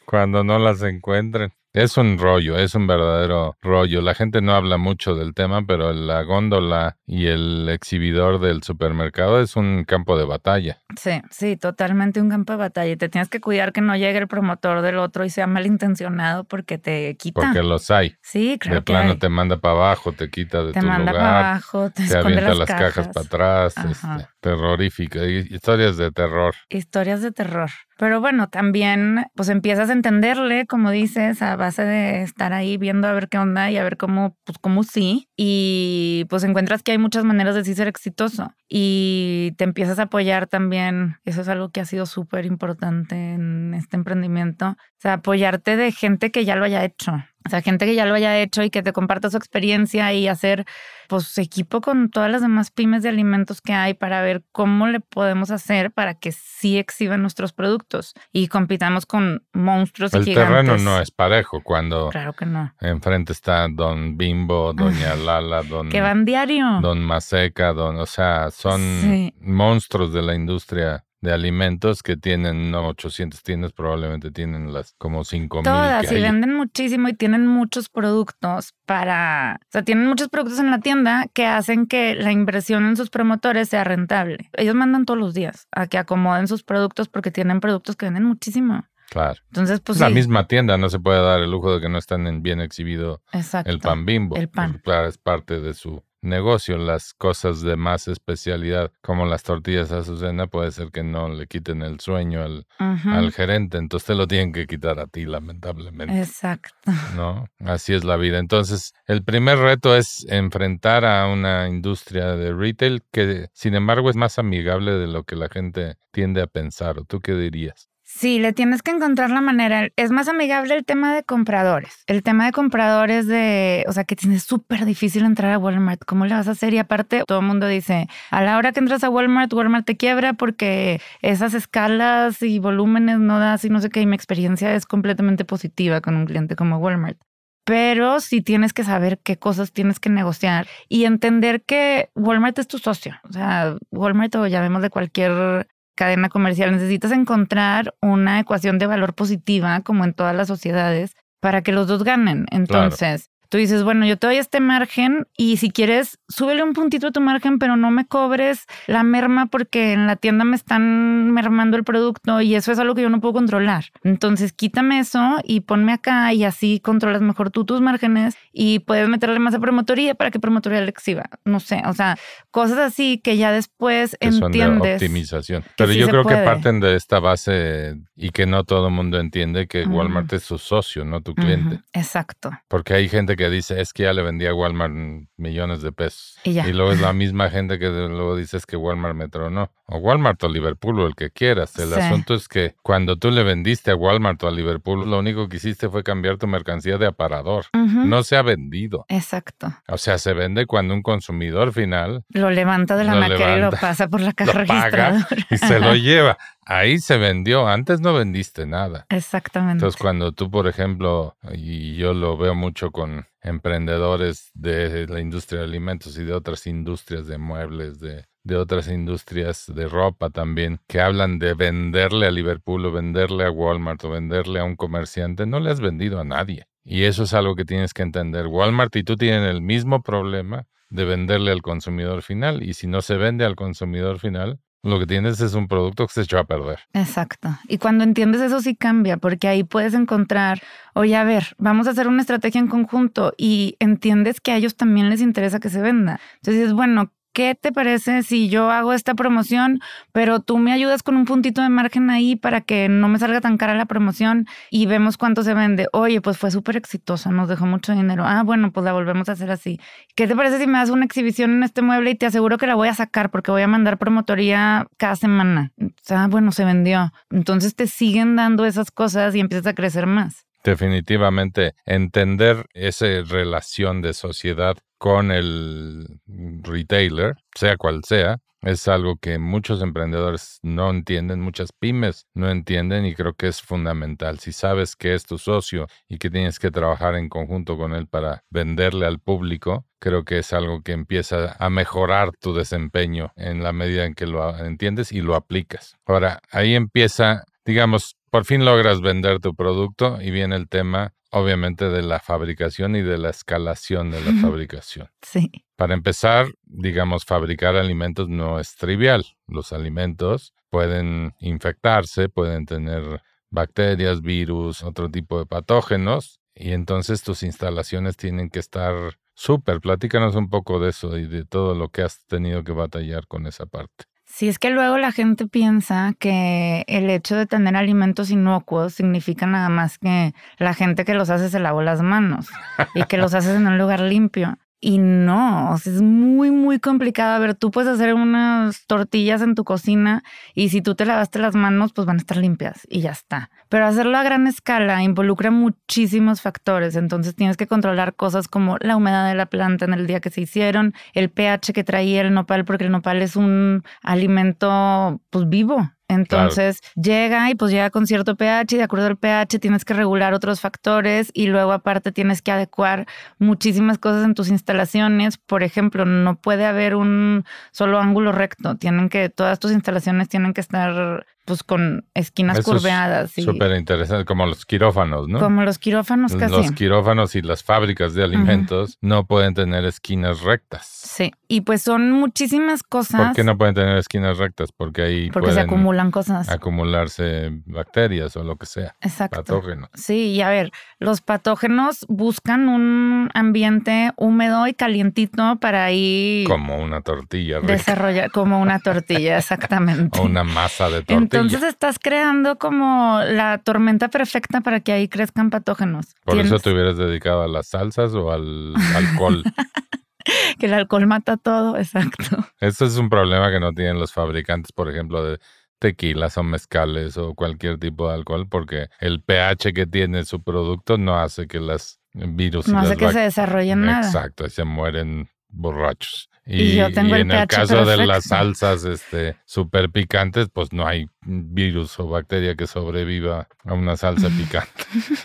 cuando 0.06 0.43
no 0.43 0.58
las 0.58 0.82
encuentren. 0.82 1.54
Es 1.75 1.97
un 1.97 2.17
rollo, 2.17 2.57
es 2.57 2.73
un 2.73 2.88
verdadero 2.88 3.57
rollo. 3.61 4.01
La 4.01 4.13
gente 4.13 4.39
no 4.39 4.55
habla 4.55 4.77
mucho 4.77 5.13
del 5.13 5.33
tema, 5.33 5.65
pero 5.67 5.91
la 5.91 6.21
góndola 6.21 6.95
y 7.05 7.27
el 7.27 7.67
exhibidor 7.67 8.39
del 8.39 8.63
supermercado 8.63 9.41
es 9.41 9.57
un 9.57 9.83
campo 9.83 10.17
de 10.17 10.23
batalla. 10.23 10.79
Sí, 10.95 11.21
sí, 11.29 11.57
totalmente 11.57 12.21
un 12.21 12.29
campo 12.29 12.53
de 12.53 12.59
batalla. 12.59 12.93
Y 12.93 12.95
te 12.95 13.09
tienes 13.09 13.27
que 13.27 13.41
cuidar 13.41 13.73
que 13.73 13.81
no 13.81 13.93
llegue 13.97 14.19
el 14.19 14.29
promotor 14.29 14.81
del 14.83 14.99
otro 14.99 15.25
y 15.25 15.29
sea 15.29 15.47
malintencionado 15.47 16.45
porque 16.45 16.77
te 16.77 17.17
quita. 17.17 17.41
Porque 17.41 17.61
los 17.61 17.91
hay. 17.91 18.15
Sí, 18.21 18.57
claro. 18.57 18.75
De 18.75 18.81
plano 18.81 19.17
te 19.17 19.27
manda 19.27 19.57
para 19.57 19.73
abajo, 19.73 20.13
te 20.13 20.29
quita 20.29 20.63
de 20.63 20.71
tu 20.71 20.79
lugar. 20.79 20.81
Te 20.81 21.03
manda 21.03 21.11
para 21.11 21.49
abajo, 21.49 21.89
te, 21.89 22.07
te 22.07 22.17
avienta 22.17 22.53
las, 22.53 22.69
cajas. 22.69 23.09
para 23.09 23.25
atrás. 23.25 23.75
Este, 23.85 24.29
terrorífica. 24.39 25.25
Historias 25.25 25.97
de 25.97 26.09
terror. 26.13 26.55
Historias 26.69 27.21
de 27.21 27.33
terror. 27.33 27.69
Pero 27.97 28.19
bueno, 28.19 28.49
también 28.49 29.25
pues 29.36 29.49
empiezas 29.49 29.89
a 29.89 29.93
entenderle, 29.93 30.65
como 30.65 30.91
dices, 30.91 31.41
a 31.41 31.55
base 31.55 31.84
de 31.84 32.23
estar 32.23 32.51
ahí 32.53 32.77
viendo 32.77 33.08
a 33.08 33.13
ver 33.13 33.29
qué 33.29 33.38
onda 33.38 33.71
y 33.71 33.77
a 33.77 33.84
ver 33.84 33.97
cómo, 33.97 34.36
pues 34.43 34.58
cómo 34.60 34.84
sí. 34.84 35.29
Y 35.38 36.25
pues 36.29 36.43
encuentras 36.43 36.84
que 36.84 36.91
hay 36.91 36.97
muchas 36.97 37.23
maneras 37.23 37.55
de 37.55 37.63
sí 37.63 37.73
ser 37.73 37.88
exitoso. 37.88 38.53
Y 38.67 39.53
te 39.58 39.63
empiezas 39.63 39.99
a 39.99 40.03
apoyar 40.03 40.47
también, 40.47 41.17
eso 41.23 41.41
es 41.41 41.47
algo 41.47 41.69
que 41.69 41.81
ha 41.81 41.86
sido 41.86 42.05
súper 42.05 42.45
importante 42.45 43.15
en 43.34 43.73
este 43.73 43.95
emprendimiento, 43.95 44.69
o 44.69 44.99
sea, 44.99 45.13
apoyarte 45.13 45.77
de 45.77 45.91
gente 45.91 46.31
que 46.31 46.45
ya 46.45 46.55
lo 46.55 46.65
haya 46.65 46.84
hecho. 46.84 47.13
O 47.45 47.49
sea, 47.49 47.62
gente 47.62 47.86
que 47.86 47.93
ya 47.93 48.05
lo 48.05 48.15
haya 48.15 48.39
hecho 48.39 48.63
y 48.63 48.71
que 48.71 48.81
te 48.81 48.91
comparta 48.91 49.29
su 49.29 49.38
experiencia 49.38 50.12
y 50.13 50.27
hacer 50.27 50.65
pues 51.08 51.38
equipo 51.38 51.81
con 51.81 52.10
todas 52.10 52.31
las 52.31 52.41
demás 52.41 52.71
pymes 52.71 53.03
de 53.03 53.10
alimentos 53.10 53.62
que 53.62 53.73
hay 53.73 53.93
para 53.93 54.21
ver 54.21 54.43
cómo 54.51 54.88
le 54.88 54.99
podemos 54.99 55.51
hacer 55.51 55.91
para 55.91 56.15
que 56.15 56.31
sí 56.31 56.79
exhiban 56.79 57.21
nuestros 57.21 57.53
productos 57.53 58.15
y 58.31 58.47
compitamos 58.47 59.05
con 59.05 59.43
monstruos 59.53 60.13
El 60.15 60.23
y 60.23 60.25
gigantes. 60.25 60.49
El 60.49 60.65
terreno 60.65 60.84
no 60.84 60.99
es 60.99 61.12
parejo 61.12 61.62
cuando 61.62 62.10
claro 62.10 62.34
que 62.34 62.47
no. 62.47 62.73
enfrente 62.81 63.34
está 63.34 63.67
Don 63.69 64.17
Bimbo, 64.17 64.73
Doña 64.73 65.15
Lala, 65.15 65.62
Don 65.62 65.89
que 65.89 66.01
van 66.01 66.25
diario. 66.25 66.79
Don 66.81 67.03
Maseca, 67.03 67.73
Don, 67.73 67.99
o 67.99 68.05
sea, 68.08 68.49
son 68.49 69.31
monstruos 69.39 70.12
de 70.12 70.21
la 70.23 70.34
industria 70.34 71.05
de 71.25 71.33
alimentos 71.33 72.01
que 72.01 72.15
tienen 72.15 72.71
no 72.71 72.88
800 72.88 73.43
tiendas, 73.43 73.73
probablemente 73.73 74.31
tienen 74.31 74.71
las 74.71 74.93
como 74.97 75.25
5000. 75.25 75.63
Todas, 75.63 76.11
y 76.11 76.21
venden 76.21 76.53
muchísimo 76.53 77.09
y 77.09 77.13
tienen 77.13 77.47
muchos 77.47 77.89
productos 77.89 78.73
para, 78.85 79.59
o 79.61 79.71
sea, 79.71 79.83
tienen 79.83 80.07
muchos 80.07 80.29
productos 80.29 80.59
en 80.59 80.71
la 80.71 80.79
tienda 80.79 81.25
que 81.33 81.45
hacen 81.45 81.88
que 81.88 82.15
la 82.15 82.31
inversión 82.31 82.85
en 82.85 82.95
sus 82.95 83.09
promotores 83.09 83.69
sea 83.69 83.83
rentable. 83.83 84.49
Ellos 84.53 84.75
mandan 84.75 85.05
todos 85.05 85.19
los 85.19 85.33
días 85.33 85.67
a 85.71 85.88
que 85.88 85.97
acomoden 85.97 86.47
sus 86.47 86.63
productos 86.63 87.09
porque 87.09 87.31
tienen 87.31 87.59
productos 87.59 87.95
que 87.95 88.05
venden 88.05 88.23
muchísimo. 88.23 88.85
Claro. 89.09 89.39
Entonces, 89.47 89.81
pues. 89.81 89.99
La 89.99 90.09
misma 90.09 90.47
tienda 90.47 90.77
no 90.77 90.89
se 90.89 90.99
puede 90.99 91.21
dar 91.21 91.41
el 91.41 91.51
lujo 91.51 91.75
de 91.75 91.81
que 91.81 91.89
no 91.89 91.97
están 91.97 92.41
bien 92.41 92.59
exhibido 92.59 93.21
el 93.65 93.79
pan 93.79 94.05
bimbo. 94.05 94.35
El 94.35 94.49
pan. 94.49 94.81
Claro, 94.83 95.07
es 95.07 95.17
parte 95.17 95.59
de 95.59 95.73
su 95.73 96.03
negocio. 96.25 96.77
Las 96.77 97.13
cosas 97.13 97.61
de 97.61 97.75
más 97.75 98.07
especialidad, 98.07 98.91
como 99.01 99.25
las 99.25 99.43
tortillas 99.43 99.91
a 99.91 99.99
Azucena, 99.99 100.47
puede 100.47 100.71
ser 100.71 100.91
que 100.91 101.03
no 101.03 101.29
le 101.29 101.47
quiten 101.47 101.81
el 101.81 101.99
sueño 101.99 102.43
al, 102.43 102.67
al 102.79 103.31
gerente, 103.31 103.77
entonces 103.77 104.07
te 104.07 104.15
lo 104.15 104.27
tienen 104.27 104.51
que 104.51 104.67
quitar 104.67 104.99
a 104.99 105.07
ti, 105.07 105.25
lamentablemente. 105.25 106.17
Exacto. 106.19 106.73
¿No? 107.15 107.47
Así 107.59 107.93
es 107.93 108.03
la 108.03 108.17
vida. 108.17 108.39
Entonces, 108.39 108.93
el 109.07 109.23
primer 109.23 109.59
reto 109.59 109.95
es 109.95 110.25
enfrentar 110.29 111.05
a 111.05 111.27
una 111.27 111.67
industria 111.67 112.35
de 112.35 112.53
retail 112.53 113.01
que, 113.11 113.47
sin 113.53 113.75
embargo, 113.75 114.09
es 114.09 114.15
más 114.15 114.39
amigable 114.39 114.93
de 114.93 115.07
lo 115.07 115.23
que 115.23 115.35
la 115.35 115.49
gente 115.49 115.95
tiende 116.11 116.41
a 116.41 116.47
pensar. 116.47 116.99
¿O 116.99 117.03
tú 117.03 117.19
qué 117.19 117.33
dirías? 117.33 117.89
Sí, 118.17 118.39
le 118.39 118.54
tienes 118.54 118.82
que 118.82 118.91
encontrar 118.91 119.30
la 119.30 119.41
manera. 119.41 119.89
Es 119.97 120.10
más 120.10 120.30
amigable 120.30 120.73
el 120.73 120.86
tema 120.86 121.13
de 121.13 121.23
compradores. 121.23 122.06
El 122.08 122.23
tema 122.23 122.45
de 122.45 122.54
compradores 122.54 123.28
de, 123.28 123.84
o 123.89 123.91
sea, 123.91 124.06
que 124.06 124.15
tienes 124.15 124.43
súper 124.43 124.86
difícil 124.86 125.25
entrar 125.25 125.51
a 125.51 125.58
Walmart. 125.58 126.06
¿Cómo 126.06 126.25
le 126.25 126.34
vas 126.34 126.47
a 126.47 126.51
hacer? 126.51 126.73
Y 126.73 126.78
aparte, 126.78 127.23
todo 127.28 127.39
el 127.39 127.45
mundo 127.45 127.67
dice, 127.67 128.08
a 128.32 128.41
la 128.41 128.58
hora 128.58 128.71
que 128.71 128.80
entras 128.80 129.04
a 129.04 129.10
Walmart, 129.10 129.51
Walmart 129.51 129.86
te 129.86 129.97
quiebra 129.97 130.32
porque 130.32 131.01
esas 131.21 131.54
escalas 131.54 132.41
y 132.41 132.58
volúmenes 132.60 133.19
no 133.19 133.38
das 133.38 133.65
y 133.65 133.69
no 133.69 133.82
sé 133.82 133.89
qué. 133.89 133.99
Y 133.99 134.06
mi 134.06 134.15
experiencia 134.15 134.73
es 134.75 134.86
completamente 134.86 135.43
positiva 135.43 135.99
con 135.99 136.15
un 136.15 136.25
cliente 136.25 136.56
como 136.56 136.78
Walmart 136.78 137.17
pero 137.65 138.19
sí 138.19 138.41
tienes 138.41 138.73
que 138.73 138.84
saber 138.84 139.17
qué 139.23 139.38
cosas 139.38 139.71
tienes 139.71 139.99
que 139.99 140.12
negociar 140.12 140.67
y 140.88 141.06
entender 141.06 141.63
que 141.63 142.12
Walmart 142.13 142.60
es 142.60 142.67
tu 142.67 142.78
socio. 142.78 143.15
O 143.28 143.34
sea, 143.34 143.75
Walmart 143.89 144.36
o 144.36 144.45
llamemos 144.45 144.84
de 144.84 144.91
cualquier 144.91 145.67
cadena 145.95 146.29
comercial, 146.29 146.71
necesitas 146.71 147.12
encontrar 147.12 147.95
una 148.01 148.39
ecuación 148.39 148.77
de 148.77 148.88
valor 148.88 149.15
positiva, 149.15 149.81
como 149.81 150.03
en 150.03 150.13
todas 150.13 150.36
las 150.36 150.47
sociedades, 150.47 151.15
para 151.39 151.62
que 151.62 151.71
los 151.71 151.88
dos 151.88 152.03
ganen. 152.03 152.45
Entonces, 152.51 153.29
Tú 153.49 153.58
dices, 153.58 153.84
bueno, 153.84 154.05
yo 154.05 154.17
te 154.17 154.27
doy 154.27 154.38
este 154.38 154.60
margen 154.60 155.27
y 155.38 155.58
si 155.58 155.69
quieres, 155.69 156.19
súbele 156.27 156.63
un 156.63 156.73
puntito 156.73 157.08
a 157.08 157.12
tu 157.12 157.21
margen, 157.21 157.60
pero 157.60 157.75
no 157.75 157.91
me 157.91 158.05
cobres 158.05 158.65
la 158.88 159.03
merma 159.03 159.47
porque 159.47 159.93
en 159.93 160.08
la 160.08 160.15
tienda 160.15 160.43
me 160.43 160.55
están 160.55 161.31
mermando 161.31 161.77
el 161.77 161.84
producto 161.84 162.41
y 162.41 162.55
eso 162.55 162.71
es 162.71 162.79
algo 162.79 162.95
que 162.95 163.01
yo 163.01 163.10
no 163.10 163.21
puedo 163.21 163.34
controlar. 163.34 163.86
Entonces, 164.03 164.53
quítame 164.53 164.99
eso 164.99 165.38
y 165.43 165.62
ponme 165.62 165.93
acá 165.93 166.34
y 166.34 166.43
así 166.43 166.79
controlas 166.79 167.21
mejor 167.21 167.51
tú 167.51 167.65
tus 167.65 167.81
márgenes 167.81 168.36
y 168.51 168.79
puedes 168.79 169.08
meterle 169.10 169.39
más 169.39 169.53
a 169.53 169.60
promotoría 169.60 170.15
para 170.15 170.31
que 170.31 170.39
promotoría 170.39 170.81
le 170.81 170.89
exhiba. 170.89 171.29
No 171.43 171.60
sé, 171.60 171.81
o 171.86 171.93
sea, 171.93 172.17
cosas 172.51 172.77
así 172.79 173.19
que 173.19 173.38
ya 173.38 173.51
después 173.51 174.17
que 174.19 174.27
entiendes. 174.27 174.99
Son 174.99 175.08
optimización. 175.08 175.63
Pero 175.77 175.93
yo 175.93 176.08
creo 176.08 176.23
que 176.23 176.36
parten 176.36 176.79
de 176.79 176.95
esta 176.95 177.19
base 177.19 177.97
y 178.15 178.29
que 178.29 178.45
no 178.45 178.63
todo 178.63 178.88
el 178.88 178.93
mundo 178.93 179.19
entiende 179.19 179.67
que 179.67 179.86
Walmart 179.86 180.31
es 180.34 180.43
su 180.43 180.58
socio, 180.58 181.05
no 181.05 181.21
tu 181.21 181.36
cliente. 181.36 181.81
Exacto. 181.93 182.51
Porque 182.67 182.93
hay 182.93 183.10
gente 183.10 183.35
que 183.36 183.50
dice 183.50 183.82
es 183.82 183.93
que 183.93 184.04
ya 184.04 184.13
le 184.13 184.21
vendía 184.21 184.52
a 184.52 184.54
Walmart 184.54 184.93
millones 185.38 185.82
de 185.82 185.91
pesos. 185.91 186.38
Y, 186.43 186.54
luego 186.74 186.91
es 186.91 187.02
la 187.02 187.13
misma 187.13 187.50
gente 187.50 187.80
que 187.80 187.89
luego 187.89 188.36
dice 188.36 188.58
es 188.58 188.65
que 188.65 188.78
Walmart 188.78 189.15
me 189.15 189.28
tronó. 189.28 189.71
O 189.88 189.98
Walmart 189.98 190.43
o 190.43 190.50
Liverpool 190.50 191.00
o 191.00 191.08
el 191.08 191.15
que 191.15 191.30
quieras. 191.30 191.78
El 191.78 191.93
asunto 191.93 192.34
es 192.34 192.48
que 192.48 192.76
cuando 192.82 193.17
tú 193.17 193.30
le 193.30 193.43
vendiste 193.43 193.91
a 193.91 193.95
Walmart 193.95 194.41
o 194.43 194.48
a 194.48 194.52
Liverpool, 194.52 195.10
lo 195.10 195.19
único 195.19 195.48
que 195.48 195.58
hiciste 195.58 195.89
fue 195.89 196.04
cambiar 196.04 196.38
tu 196.38 196.48
mercancía 196.48 196.98
de 196.98 197.06
aparador. 197.06 197.65
No 197.74 198.24
se 198.24 198.36
ha 198.36 198.41
vendido. 198.41 199.06
Exacto. 199.10 199.74
O 199.88 199.98
sea, 199.98 200.17
se 200.17 200.34
vende 200.34 200.65
cuando 200.65 200.93
un 200.93 201.04
consumidor 201.04 201.71
final 201.71 202.24
lo 202.30 202.50
levanta 202.50 202.95
de 202.95 203.04
la 203.04 203.15
máquina 203.15 203.58
y 203.58 203.62
lo 203.62 203.71
pasa 203.71 204.08
por 204.08 204.21
la 204.21 204.34
caja 204.34 204.54
registradora. 204.54 205.28
y 205.50 205.58
se 205.58 205.80
lo 205.80 205.93
lleva. 205.95 206.38
Ahí 206.67 206.98
se 206.98 207.17
vendió, 207.17 207.67
antes 207.67 208.02
no 208.02 208.13
vendiste 208.13 208.65
nada. 208.65 209.06
Exactamente. 209.10 209.74
Entonces, 209.74 210.02
cuando 210.02 210.32
tú, 210.32 210.50
por 210.50 210.67
ejemplo, 210.67 211.38
y 211.54 211.95
yo 211.95 212.15
lo 212.15 212.38
veo 212.38 212.56
mucho 212.56 212.89
con 212.89 213.28
emprendedores 213.43 214.50
de 214.56 215.06
la 215.08 215.19
industria 215.19 215.60
de 215.60 215.65
alimentos 215.67 216.17
y 216.17 216.24
de 216.24 216.34
otras 216.34 216.65
industrias 216.65 217.28
de 217.28 217.38
muebles, 217.38 218.00
de, 218.00 218.26
de 218.45 218.55
otras 218.55 218.88
industrias 218.88 219.65
de 219.73 219.88
ropa 219.88 220.29
también, 220.29 220.79
que 220.88 221.01
hablan 221.01 221.39
de 221.39 221.53
venderle 221.55 222.27
a 222.27 222.31
Liverpool 222.31 222.86
o 222.86 222.91
venderle 222.91 223.43
a 223.43 223.51
Walmart 223.51 224.03
o 224.05 224.12
venderle 224.12 224.60
a 224.60 224.63
un 224.63 224.75
comerciante, 224.75 225.45
no 225.45 225.60
le 225.60 225.71
has 225.71 225.81
vendido 225.81 226.19
a 226.19 226.23
nadie. 226.23 226.67
Y 226.84 227.03
eso 227.03 227.23
es 227.23 227.34
algo 227.34 227.55
que 227.55 227.65
tienes 227.65 227.93
que 227.93 228.03
entender. 228.03 228.45
Walmart 228.47 228.95
y 228.95 229.03
tú 229.03 229.17
tienen 229.17 229.43
el 229.43 229.62
mismo 229.62 230.03
problema 230.03 230.67
de 230.89 231.03
venderle 231.03 231.51
al 231.51 231.63
consumidor 231.63 232.21
final. 232.21 232.62
Y 232.62 232.75
si 232.75 232.86
no 232.86 233.01
se 233.01 233.17
vende 233.17 233.43
al 233.43 233.55
consumidor 233.55 234.19
final, 234.19 234.60
lo 234.84 234.99
que 234.99 235.08
tienes 235.08 235.41
es 235.41 235.55
un 235.55 235.67
producto 235.67 236.05
que 236.05 236.13
se 236.13 236.21
echó 236.21 236.38
a 236.38 236.43
perder. 236.43 236.81
Exacto. 236.93 237.49
Y 237.67 237.79
cuando 237.79 238.03
entiendes 238.03 238.41
eso 238.41 238.62
sí 238.62 238.75
cambia, 238.75 239.17
porque 239.17 239.47
ahí 239.47 239.63
puedes 239.63 239.95
encontrar, 239.95 240.62
oye, 240.93 241.15
a 241.15 241.23
ver, 241.23 241.55
vamos 241.58 241.88
a 241.88 241.89
hacer 241.89 242.08
una 242.08 242.21
estrategia 242.21 242.60
en 242.60 242.67
conjunto 242.67 243.34
y 243.36 243.75
entiendes 243.79 244.39
que 244.39 244.51
a 244.51 244.58
ellos 244.58 244.75
también 244.75 245.10
les 245.10 245.21
interesa 245.21 245.60
que 245.60 245.69
se 245.69 245.81
venda. 245.81 246.19
Entonces, 246.36 246.73
bueno, 246.73 247.12
¿qué 247.36 247.54
te 247.54 247.74
parece 247.74 248.24
si 248.24 248.48
yo 248.48 248.71
hago 248.71 248.93
esta 248.93 249.13
promoción, 249.13 249.82
pero 250.13 250.39
tú 250.39 250.58
me 250.58 250.71
ayudas 250.71 251.04
con 251.04 251.17
un 251.17 251.26
puntito 251.26 251.62
de 251.62 251.67
margen 251.67 252.10
ahí 252.10 252.38
para 252.38 252.62
que 252.62 252.88
no 252.88 253.10
me 253.10 253.19
salga 253.19 253.41
tan 253.41 253.58
cara 253.58 253.76
la 253.76 253.86
promoción 253.86 254.48
y 254.71 254.86
vemos 254.86 255.17
cuánto 255.17 255.43
se 255.43 255.54
vende? 255.54 255.88
Oye, 255.91 256.21
pues 256.21 256.38
fue 256.38 256.50
súper 256.50 256.78
exitosa, 256.78 257.32
nos 257.32 257.50
dejó 257.50 257.65
mucho 257.65 257.91
dinero. 257.91 258.24
Ah, 258.26 258.43
bueno, 258.43 258.71
pues 258.71 258.86
la 258.86 258.93
volvemos 258.93 259.28
a 259.28 259.34
hacer 259.34 259.52
así. 259.52 259.82
¿Qué 260.15 260.28
te 260.28 260.36
parece 260.36 260.60
si 260.60 260.65
me 260.65 260.78
das 260.78 260.89
una 260.89 261.04
exhibición 261.04 261.52
en 261.52 261.63
este 261.63 261.82
mueble 261.82 262.12
y 262.12 262.15
te 262.15 262.26
aseguro 262.26 262.58
que 262.58 262.67
la 262.67 262.76
voy 262.76 262.88
a 262.88 262.93
sacar 262.93 263.30
porque 263.32 263.52
voy 263.52 263.63
a 263.63 263.67
mandar 263.67 263.98
promotoría 263.98 264.88
cada 264.95 265.17
semana? 265.17 265.74
Ah, 266.10 266.28
bueno, 266.30 266.54
se 266.54 266.63
vendió. 266.63 267.12
Entonces 267.30 267.76
te 267.76 267.88
siguen 267.88 268.38
dando 268.38 268.65
esas 268.65 268.91
cosas 268.91 269.36
y 269.36 269.41
empiezas 269.41 269.67
a 269.67 269.74
crecer 269.74 270.08
más. 270.08 270.45
Definitivamente, 270.63 271.74
entender 271.86 272.65
esa 272.74 273.06
relación 273.28 274.02
de 274.02 274.13
sociedad 274.13 274.78
con 274.97 275.31
el 275.31 276.19
retailer, 276.63 277.36
sea 277.53 277.77
cual 277.77 278.01
sea, 278.05 278.39
es 278.65 278.88
algo 278.88 279.17
que 279.17 279.38
muchos 279.38 279.81
emprendedores 279.84 280.60
no 280.63 280.89
entienden, 280.89 281.39
muchas 281.39 281.71
pymes 281.71 282.25
no 282.34 282.49
entienden 282.49 283.05
y 283.05 283.13
creo 283.13 283.36
que 283.36 283.47
es 283.47 283.62
fundamental. 283.62 284.39
Si 284.39 284.51
sabes 284.51 284.95
que 284.95 285.13
es 285.13 285.25
tu 285.25 285.38
socio 285.38 285.88
y 286.10 286.17
que 286.17 286.31
tienes 286.31 286.58
que 286.58 286.71
trabajar 286.71 287.15
en 287.15 287.29
conjunto 287.29 287.77
con 287.77 287.93
él 287.93 288.08
para 288.08 288.43
venderle 288.49 289.05
al 289.05 289.19
público, 289.19 289.86
creo 289.99 290.25
que 290.25 290.39
es 290.39 290.51
algo 290.51 290.81
que 290.81 290.93
empieza 290.93 291.55
a 291.60 291.69
mejorar 291.69 292.31
tu 292.39 292.55
desempeño 292.55 293.31
en 293.36 293.62
la 293.62 293.71
medida 293.71 294.05
en 294.05 294.15
que 294.15 294.25
lo 294.25 294.58
entiendes 294.58 295.12
y 295.12 295.21
lo 295.21 295.36
aplicas. 295.36 295.95
Ahora, 296.08 296.41
ahí 296.49 296.73
empieza, 296.73 297.43
digamos, 297.65 298.15
por 298.31 298.45
fin 298.45 298.65
logras 298.65 298.99
vender 298.99 299.39
tu 299.39 299.55
producto 299.55 300.19
y 300.21 300.31
viene 300.31 300.55
el 300.55 300.67
tema 300.67 301.13
obviamente 301.36 301.89
de 301.89 302.02
la 302.02 302.19
fabricación 302.19 302.95
y 302.95 303.02
de 303.02 303.17
la 303.17 303.30
escalación 303.30 304.10
de 304.10 304.21
la 304.21 304.32
fabricación. 304.41 305.10
Sí. 305.21 305.52
Para 305.76 305.93
empezar, 305.93 306.48
digamos, 306.63 307.26
fabricar 307.26 307.76
alimentos 307.76 308.30
no 308.30 308.58
es 308.60 308.76
trivial. 308.76 309.26
Los 309.45 309.74
alimentos 309.74 310.54
pueden 310.69 311.34
infectarse, 311.39 312.30
pueden 312.30 312.65
tener 312.65 313.21
bacterias, 313.50 314.21
virus, 314.21 314.82
otro 314.82 315.12
tipo 315.12 315.38
de 315.38 315.45
patógenos, 315.45 316.39
y 316.56 316.71
entonces 316.71 317.21
tus 317.21 317.43
instalaciones 317.43 318.15
tienen 318.15 318.50
que 318.50 318.60
estar 318.60 318.95
súper. 319.34 319.82
Platícanos 319.82 320.36
un 320.36 320.50
poco 320.50 320.80
de 320.80 320.91
eso 320.91 321.17
y 321.17 321.28
de 321.28 321.43
todo 321.43 321.76
lo 321.76 321.89
que 321.89 322.02
has 322.02 322.26
tenido 322.28 322.63
que 322.63 322.71
batallar 322.71 323.28
con 323.28 323.45
esa 323.45 323.65
parte. 323.65 324.06
Si 324.36 324.50
es 324.50 324.60
que 324.60 324.69
luego 324.69 324.98
la 324.98 325.13
gente 325.13 325.48
piensa 325.48 326.13
que 326.19 326.84
el 326.88 327.10
hecho 327.10 327.38
de 327.38 327.45
tener 327.45 327.78
alimentos 327.78 328.32
inocuos 328.32 328.93
significa 328.93 329.45
nada 329.45 329.69
más 329.69 329.98
que 329.98 330.34
la 330.58 330.74
gente 330.74 331.06
que 331.06 331.13
los 331.13 331.30
hace 331.30 331.50
se 331.50 331.58
lavó 331.58 331.82
las 331.82 332.02
manos 332.02 332.50
y 332.95 333.06
que 333.06 333.17
los 333.17 333.34
haces 333.34 333.56
en 333.56 333.65
un 333.65 333.78
lugar 333.78 334.02
limpio. 334.02 334.58
Y 334.81 334.97
no, 334.99 335.75
es 335.75 336.01
muy, 336.01 336.51
muy 336.51 336.79
complicado. 336.79 337.33
A 337.33 337.39
ver, 337.39 337.55
tú 337.55 337.71
puedes 337.71 337.89
hacer 337.89 338.13
unas 338.13 338.85
tortillas 338.85 339.41
en 339.41 339.55
tu 339.55 339.63
cocina 339.63 340.23
y 340.53 340.69
si 340.69 340.81
tú 340.81 340.95
te 340.95 341.05
lavaste 341.05 341.39
las 341.39 341.55
manos, 341.55 341.93
pues 341.93 342.05
van 342.05 342.17
a 342.17 342.19
estar 342.19 342.38
limpias 342.38 342.85
y 342.89 343.01
ya 343.01 343.11
está. 343.11 343.49
Pero 343.69 343.88
hacerlo 343.88 344.17
a 344.17 344.23
gran 344.23 344.47
escala 344.47 345.01
involucra 345.01 345.49
muchísimos 345.49 346.41
factores. 346.41 346.95
Entonces 346.95 347.35
tienes 347.35 347.57
que 347.57 347.67
controlar 347.67 348.15
cosas 348.15 348.47
como 348.47 348.77
la 348.79 348.95
humedad 348.95 349.27
de 349.27 349.35
la 349.35 349.47
planta 349.47 349.85
en 349.85 349.93
el 349.93 350.07
día 350.07 350.19
que 350.19 350.29
se 350.29 350.41
hicieron, 350.41 350.93
el 351.13 351.29
pH 351.29 351.73
que 351.73 351.83
traía 351.83 352.21
el 352.21 352.33
nopal, 352.33 352.65
porque 352.65 352.83
el 352.85 352.91
nopal 352.91 353.21
es 353.21 353.35
un 353.35 353.83
alimento 354.03 355.21
pues 355.29 355.49
vivo. 355.49 355.94
Entonces 356.07 356.81
llega 356.95 357.49
y 357.49 357.55
pues 357.55 357.71
llega 357.71 357.89
con 357.89 358.05
cierto 358.05 358.35
pH 358.35 358.75
y 358.75 358.77
de 358.77 358.83
acuerdo 358.83 359.07
al 359.07 359.17
pH 359.17 359.59
tienes 359.59 359.85
que 359.85 359.93
regular 359.93 360.33
otros 360.33 360.59
factores 360.59 361.31
y 361.33 361.47
luego 361.47 361.71
aparte 361.71 362.11
tienes 362.11 362.41
que 362.41 362.51
adecuar 362.51 363.07
muchísimas 363.39 363.97
cosas 363.97 364.23
en 364.23 364.35
tus 364.35 364.49
instalaciones. 364.49 365.37
Por 365.37 365.63
ejemplo, 365.63 366.05
no 366.05 366.35
puede 366.35 366.65
haber 366.65 366.95
un 366.95 367.43
solo 367.71 367.99
ángulo 367.99 368.31
recto. 368.31 368.75
Tienen 368.75 369.09
que, 369.09 369.29
todas 369.29 369.59
tus 369.59 369.71
instalaciones 369.71 370.29
tienen 370.29 370.53
que 370.53 370.61
estar 370.61 371.25
pues 371.45 371.63
con 371.63 372.05
esquinas 372.15 372.62
curveadas. 372.62 373.31
Súper 373.31 373.77
interesante, 373.77 374.25
como 374.25 374.47
los 374.47 374.65
quirófanos, 374.65 375.27
¿no? 375.27 375.39
Como 375.39 375.62
los 375.63 375.77
quirófanos 375.77 376.36
casi. 376.36 376.55
Los 376.55 376.71
quirófanos 376.71 377.36
y 377.36 377.41
las 377.41 377.63
fábricas 377.63 378.15
de 378.15 378.23
alimentos 378.23 378.97
no 379.01 379.25
pueden 379.25 379.53
tener 379.53 379.86
esquinas 379.86 380.41
rectas. 380.41 380.88
Sí, 380.88 381.31
y 381.47 381.62
pues 381.62 381.84
son 381.84 382.12
muchísimas 382.12 382.81
cosas. 382.81 383.27
¿Por 383.27 383.36
qué 383.36 383.43
no 383.43 383.58
pueden 383.58 383.75
tener 383.75 383.97
esquinas 383.97 384.39
rectas? 384.39 384.71
Porque 384.71 385.03
ahí 385.03 385.29
Porque 385.29 385.51
se 385.51 385.62
acumulan 385.62 386.10
cosas. 386.10 386.49
Acumularse 386.49 387.51
bacterias 387.65 388.36
o 388.36 388.43
lo 388.43 388.55
que 388.55 388.65
sea. 388.65 388.95
Exacto. 389.01 389.38
Patógenos. 389.38 389.89
Sí, 389.93 390.31
y 390.31 390.41
a 390.41 390.49
ver, 390.49 390.71
los 390.99 391.21
patógenos 391.21 392.05
buscan 392.10 392.67
un 392.69 393.29
ambiente 393.36 394.12
húmedo 394.17 394.65
y 394.67 394.73
calientito 394.73 395.58
para 395.58 395.86
ahí... 395.86 396.43
Como 396.47 396.77
una 396.77 397.01
tortilla. 397.01 397.60
Desarrollar, 397.60 398.31
como 398.31 398.60
una 398.60 398.79
tortilla, 398.79 399.38
exactamente. 399.38 400.19
o 400.19 400.23
una 400.23 400.43
masa 400.43 400.89
de 400.89 401.03
tortilla. 401.03 401.35
Entonces 401.36 401.63
estás 401.63 402.00
creando 402.00 402.58
como 402.58 403.19
la 403.24 403.60
tormenta 403.60 404.10
perfecta 404.10 404.62
para 404.62 404.80
que 404.80 404.91
ahí 404.91 405.08
crezcan 405.08 405.50
patógenos. 405.50 406.15
Por 406.24 406.39
eso 406.39 406.60
te 406.60 406.71
hubieras 406.71 406.98
dedicado 406.98 407.43
a 407.43 407.48
las 407.48 407.67
salsas 407.67 408.13
o 408.13 408.32
al 408.32 408.74
alcohol. 408.95 409.43
que 410.60 410.65
el 410.65 410.74
alcohol 410.74 411.08
mata 411.08 411.38
todo, 411.38 411.78
exacto. 411.78 412.45
Este 412.60 412.86
es 412.86 412.98
un 412.98 413.10
problema 413.10 413.52
que 413.52 413.60
no 413.60 413.74
tienen 413.74 414.00
los 414.00 414.13
fabricantes, 414.13 414.71
por 414.71 414.89
ejemplo, 414.89 415.24
de 415.24 415.39
tequilas 415.80 416.38
o 416.38 416.43
mezcales 416.43 417.17
o 417.17 417.34
cualquier 417.36 417.78
tipo 417.78 418.08
de 418.08 418.15
alcohol, 418.15 418.48
porque 418.50 418.88
el 419.00 419.21
pH 419.21 419.74
que 419.74 419.86
tiene 419.86 420.26
su 420.26 420.41
producto 420.41 420.98
no 420.98 421.17
hace 421.17 421.48
que 421.48 421.60
las 421.60 422.00
virus... 422.13 422.67
No 422.67 422.80
hace 422.80 422.98
que 422.98 423.12
se 423.12 423.19
desarrollen 423.19 423.82
nada. 423.82 424.08
Exacto, 424.08 424.45
y 424.45 424.50
se 424.50 424.63
mueren 424.63 425.30
borrachos. 425.55 426.29
Y, 426.47 426.77
en 426.77 427.31
el 427.31 427.47
caso 427.47 427.85
de 427.85 428.05
las 428.05 428.25
salsas 428.25 428.83
este, 428.85 429.35
súper 429.45 429.89
picantes, 429.89 430.47
pues 430.53 430.71
no 430.71 430.85
hay 430.85 431.07
virus 431.25 431.99
o 431.99 432.07
bacteria 432.07 432.55
que 432.55 432.67
sobreviva 432.67 433.47
a 433.63 433.73
una 433.73 433.97
salsa 433.97 434.29
picante 434.37 434.83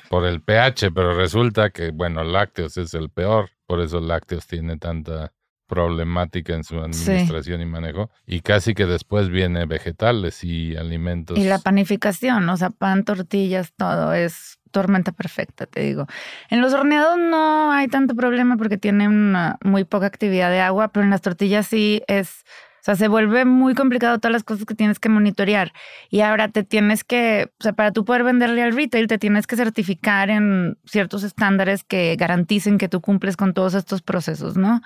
por 0.09 0.25
el 0.25 0.41
pH, 0.41 0.91
pero 0.93 1.15
resulta 1.15 1.71
que, 1.71 1.91
bueno, 1.91 2.25
lácteos 2.25 2.79
es 2.79 2.95
el 2.95 3.11
peor, 3.11 3.51
por 3.67 3.81
eso 3.81 4.01
lácteos 4.01 4.47
tiene 4.47 4.79
tanta 4.79 5.33
problemática 5.67 6.55
en 6.55 6.65
su 6.65 6.81
administración 6.81 7.61
y 7.61 7.67
manejo. 7.67 8.11
Y 8.27 8.41
casi 8.41 8.75
que 8.75 8.87
después 8.87 9.29
viene 9.29 9.67
vegetales 9.67 10.43
y 10.43 10.75
alimentos. 10.75 11.39
Y 11.39 11.45
la 11.45 11.61
panificación, 11.61 12.49
o 12.49 12.57
sea, 12.57 12.71
pan, 12.71 13.05
tortillas, 13.05 13.73
todo 13.77 14.13
es 14.13 14.59
tormenta 14.71 15.13
perfecta, 15.13 15.67
te 15.67 15.81
digo. 15.81 16.07
En 16.49 16.61
los 16.61 16.73
horneados 16.73 17.19
no 17.19 17.73
hay 17.73 17.89
tanto 17.89 18.15
problema 18.15 18.57
porque 18.57 18.79
tienen 18.79 19.35
muy 19.63 19.85
poca 19.85 20.07
actividad 20.07 20.51
de 20.51 20.61
agua, 20.61 20.89
pero 20.89 21.05
en 21.05 21.11
las 21.11 21.23
tortillas 21.23 21.67
sí 21.67 22.03
es, 22.07 22.45
o 22.81 22.83
sea, 22.83 22.97
se 22.97 23.09
vuelve 23.09 23.45
muy 23.45 23.75
complicado 23.75 24.19
todas 24.19 24.33
las 24.33 24.45
cosas 24.45 24.65
que 24.65 24.75
tienes 24.75 24.99
que 24.99 25.09
monitorear. 25.09 25.73
Y 26.09 26.21
ahora 26.21 26.49
te 26.49 26.65
tienes 26.65 27.05
que, 27.05 27.51
o 27.61 27.63
sea, 27.63 27.73
para 27.75 27.93
tú 27.93 28.05
poder 28.05 28.25
venderle 28.25 28.63
al 28.63 28.75
retail, 28.75 29.07
te 29.07 29.19
tienes 29.19 29.47
que 29.47 29.57
certificar 29.57 30.31
en 30.31 30.79
ciertos 30.87 31.23
estándares 31.23 31.85
que 31.85 32.17
garanticen 32.17 32.79
que 32.79 32.89
tú 32.89 33.01
cumples 33.01 33.37
con 33.37 33.53
todos 33.53 33.75
estos 33.75 34.01
procesos, 34.01 34.57
¿no? 34.57 34.81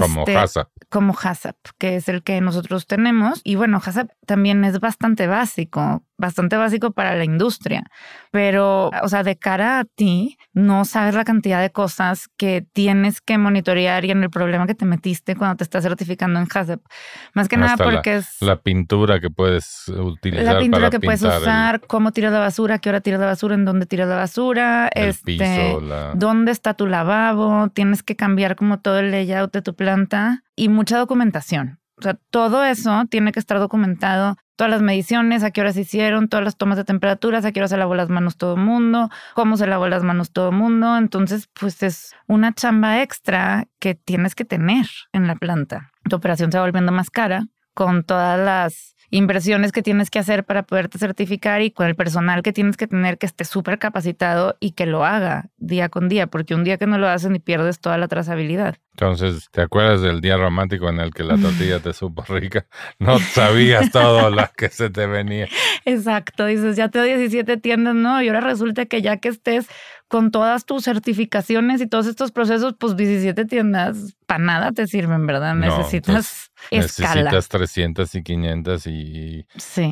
Como 0.00 0.22
HACCP. 0.22 0.28
Este, 0.28 0.86
como 0.88 1.14
HACCP, 1.14 1.56
que 1.78 1.96
es 1.96 2.08
el 2.08 2.22
que 2.22 2.40
nosotros 2.40 2.86
tenemos. 2.86 3.40
Y 3.44 3.54
bueno, 3.54 3.80
HACCP 3.84 4.10
también 4.26 4.64
es 4.64 4.80
bastante 4.80 5.26
básico, 5.26 6.02
bastante 6.18 6.56
básico 6.56 6.92
para 6.92 7.14
la 7.16 7.24
industria. 7.24 7.84
Pero, 8.30 8.90
o 9.02 9.08
sea, 9.08 9.22
de 9.22 9.36
cara 9.36 9.80
a 9.80 9.84
ti, 9.84 10.36
no 10.52 10.84
sabes 10.84 11.14
la 11.14 11.24
cantidad 11.24 11.60
de 11.60 11.70
cosas 11.70 12.28
que 12.36 12.66
tienes 12.72 13.20
que 13.20 13.38
monitorear 13.38 14.04
y 14.04 14.10
en 14.10 14.22
el 14.22 14.30
problema 14.30 14.66
que 14.66 14.74
te 14.74 14.84
metiste 14.84 15.36
cuando 15.36 15.56
te 15.56 15.64
estás 15.64 15.82
certificando 15.82 16.38
en 16.38 16.46
HACCP. 16.52 16.84
Más 17.34 17.48
que 17.48 17.56
nada 17.56 17.76
porque 17.76 18.16
es... 18.16 18.36
La 18.40 18.60
pintura 18.60 19.20
que 19.20 19.30
puedes 19.30 19.88
utilizar. 19.88 20.44
La 20.44 20.58
pintura 20.58 20.90
que 20.90 21.00
puedes 21.00 21.22
usar, 21.22 21.80
cómo 21.86 22.12
tiras 22.12 22.32
la 22.32 22.40
basura, 22.40 22.78
qué 22.78 22.88
hora 22.88 23.00
tiras 23.00 23.20
la 23.20 23.26
basura, 23.26 23.54
en 23.54 23.64
dónde 23.64 23.86
tiras 23.86 24.08
la 24.08 24.16
basura, 24.16 24.88
el 24.94 25.10
este, 25.10 25.24
piso, 25.24 25.80
dónde 26.14 26.52
está 26.52 26.74
tu 26.74 26.86
lavabo, 26.86 27.68
tienes 27.70 28.02
que 28.02 28.16
cambiar 28.16 28.56
como 28.56 28.80
todo 28.80 28.98
el 28.98 29.10
layout 29.10 29.52
de 29.52 29.62
tu 29.62 29.69
planta 29.74 30.42
y 30.56 30.68
mucha 30.68 30.98
documentación. 30.98 31.80
O 32.00 32.02
sea, 32.02 32.18
todo 32.30 32.64
eso 32.64 33.04
tiene 33.10 33.30
que 33.30 33.38
estar 33.38 33.58
documentado. 33.58 34.36
Todas 34.56 34.70
las 34.70 34.80
mediciones, 34.80 35.42
a 35.42 35.50
qué 35.50 35.60
horas 35.60 35.74
se 35.74 35.82
hicieron, 35.82 36.28
todas 36.28 36.44
las 36.44 36.56
tomas 36.56 36.78
de 36.78 36.84
temperaturas, 36.84 37.44
a 37.44 37.52
qué 37.52 37.60
hora 37.60 37.68
se 37.68 37.76
lavó 37.76 37.94
las 37.94 38.08
manos 38.08 38.36
todo 38.38 38.54
el 38.54 38.62
mundo, 38.62 39.10
cómo 39.34 39.58
se 39.58 39.66
lavó 39.66 39.86
las 39.88 40.02
manos 40.02 40.32
todo 40.32 40.48
el 40.48 40.56
mundo. 40.56 40.96
Entonces, 40.96 41.48
pues 41.58 41.82
es 41.82 42.14
una 42.26 42.54
chamba 42.54 43.02
extra 43.02 43.68
que 43.78 43.94
tienes 43.94 44.34
que 44.34 44.46
tener 44.46 44.86
en 45.12 45.26
la 45.26 45.34
planta. 45.34 45.90
Tu 46.08 46.16
operación 46.16 46.50
se 46.50 46.58
va 46.58 46.64
volviendo 46.64 46.92
más 46.92 47.10
cara 47.10 47.46
con 47.74 48.02
todas 48.02 48.38
las 48.38 48.96
inversiones 49.10 49.72
que 49.72 49.82
tienes 49.82 50.10
que 50.10 50.18
hacer 50.18 50.44
para 50.44 50.62
poderte 50.62 50.98
certificar 50.98 51.62
y 51.62 51.70
con 51.70 51.86
el 51.86 51.94
personal 51.94 52.42
que 52.42 52.52
tienes 52.52 52.76
que 52.76 52.86
tener 52.86 53.18
que 53.18 53.26
esté 53.26 53.44
súper 53.44 53.78
capacitado 53.78 54.56
y 54.60 54.72
que 54.72 54.86
lo 54.86 55.04
haga 55.04 55.50
día 55.58 55.88
con 55.88 56.08
día, 56.08 56.28
porque 56.28 56.54
un 56.54 56.64
día 56.64 56.78
que 56.78 56.86
no 56.86 56.98
lo 56.98 57.08
hacen 57.08 57.34
y 57.36 57.40
pierdes 57.40 57.80
toda 57.80 57.98
la 57.98 58.08
trazabilidad. 58.08 58.76
Entonces, 58.92 59.48
¿te 59.50 59.62
acuerdas 59.62 60.02
del 60.02 60.20
día 60.20 60.36
romántico 60.36 60.88
en 60.88 61.00
el 61.00 61.12
que 61.12 61.24
la 61.24 61.36
tortilla 61.40 61.80
te 61.80 61.92
supo 61.92 62.22
rica? 62.28 62.66
No 62.98 63.18
sabías 63.18 63.90
todo 63.90 64.30
lo 64.30 64.48
que 64.56 64.68
se 64.68 64.90
te 64.90 65.06
venía. 65.06 65.48
Exacto, 65.84 66.46
dices, 66.46 66.76
ya 66.76 66.88
te 66.88 66.98
doy 66.98 67.08
17 67.08 67.56
tiendas, 67.56 67.94
¿no? 67.94 68.22
Y 68.22 68.28
ahora 68.28 68.40
resulta 68.40 68.86
que 68.86 69.02
ya 69.02 69.16
que 69.16 69.28
estés 69.28 69.68
con 70.08 70.32
todas 70.32 70.66
tus 70.66 70.84
certificaciones 70.84 71.80
y 71.80 71.86
todos 71.86 72.06
estos 72.06 72.32
procesos, 72.32 72.74
pues 72.78 72.96
17 72.96 73.44
tiendas 73.44 74.16
para 74.30 74.44
nada 74.44 74.70
te 74.70 74.86
sirven, 74.86 75.26
¿verdad? 75.26 75.56
necesitas 75.56 76.52
escalar. 76.70 77.16
Necesitas 77.16 77.48
300 77.48 78.14
y 78.14 78.22
500 78.22 78.86
y, 78.86 79.46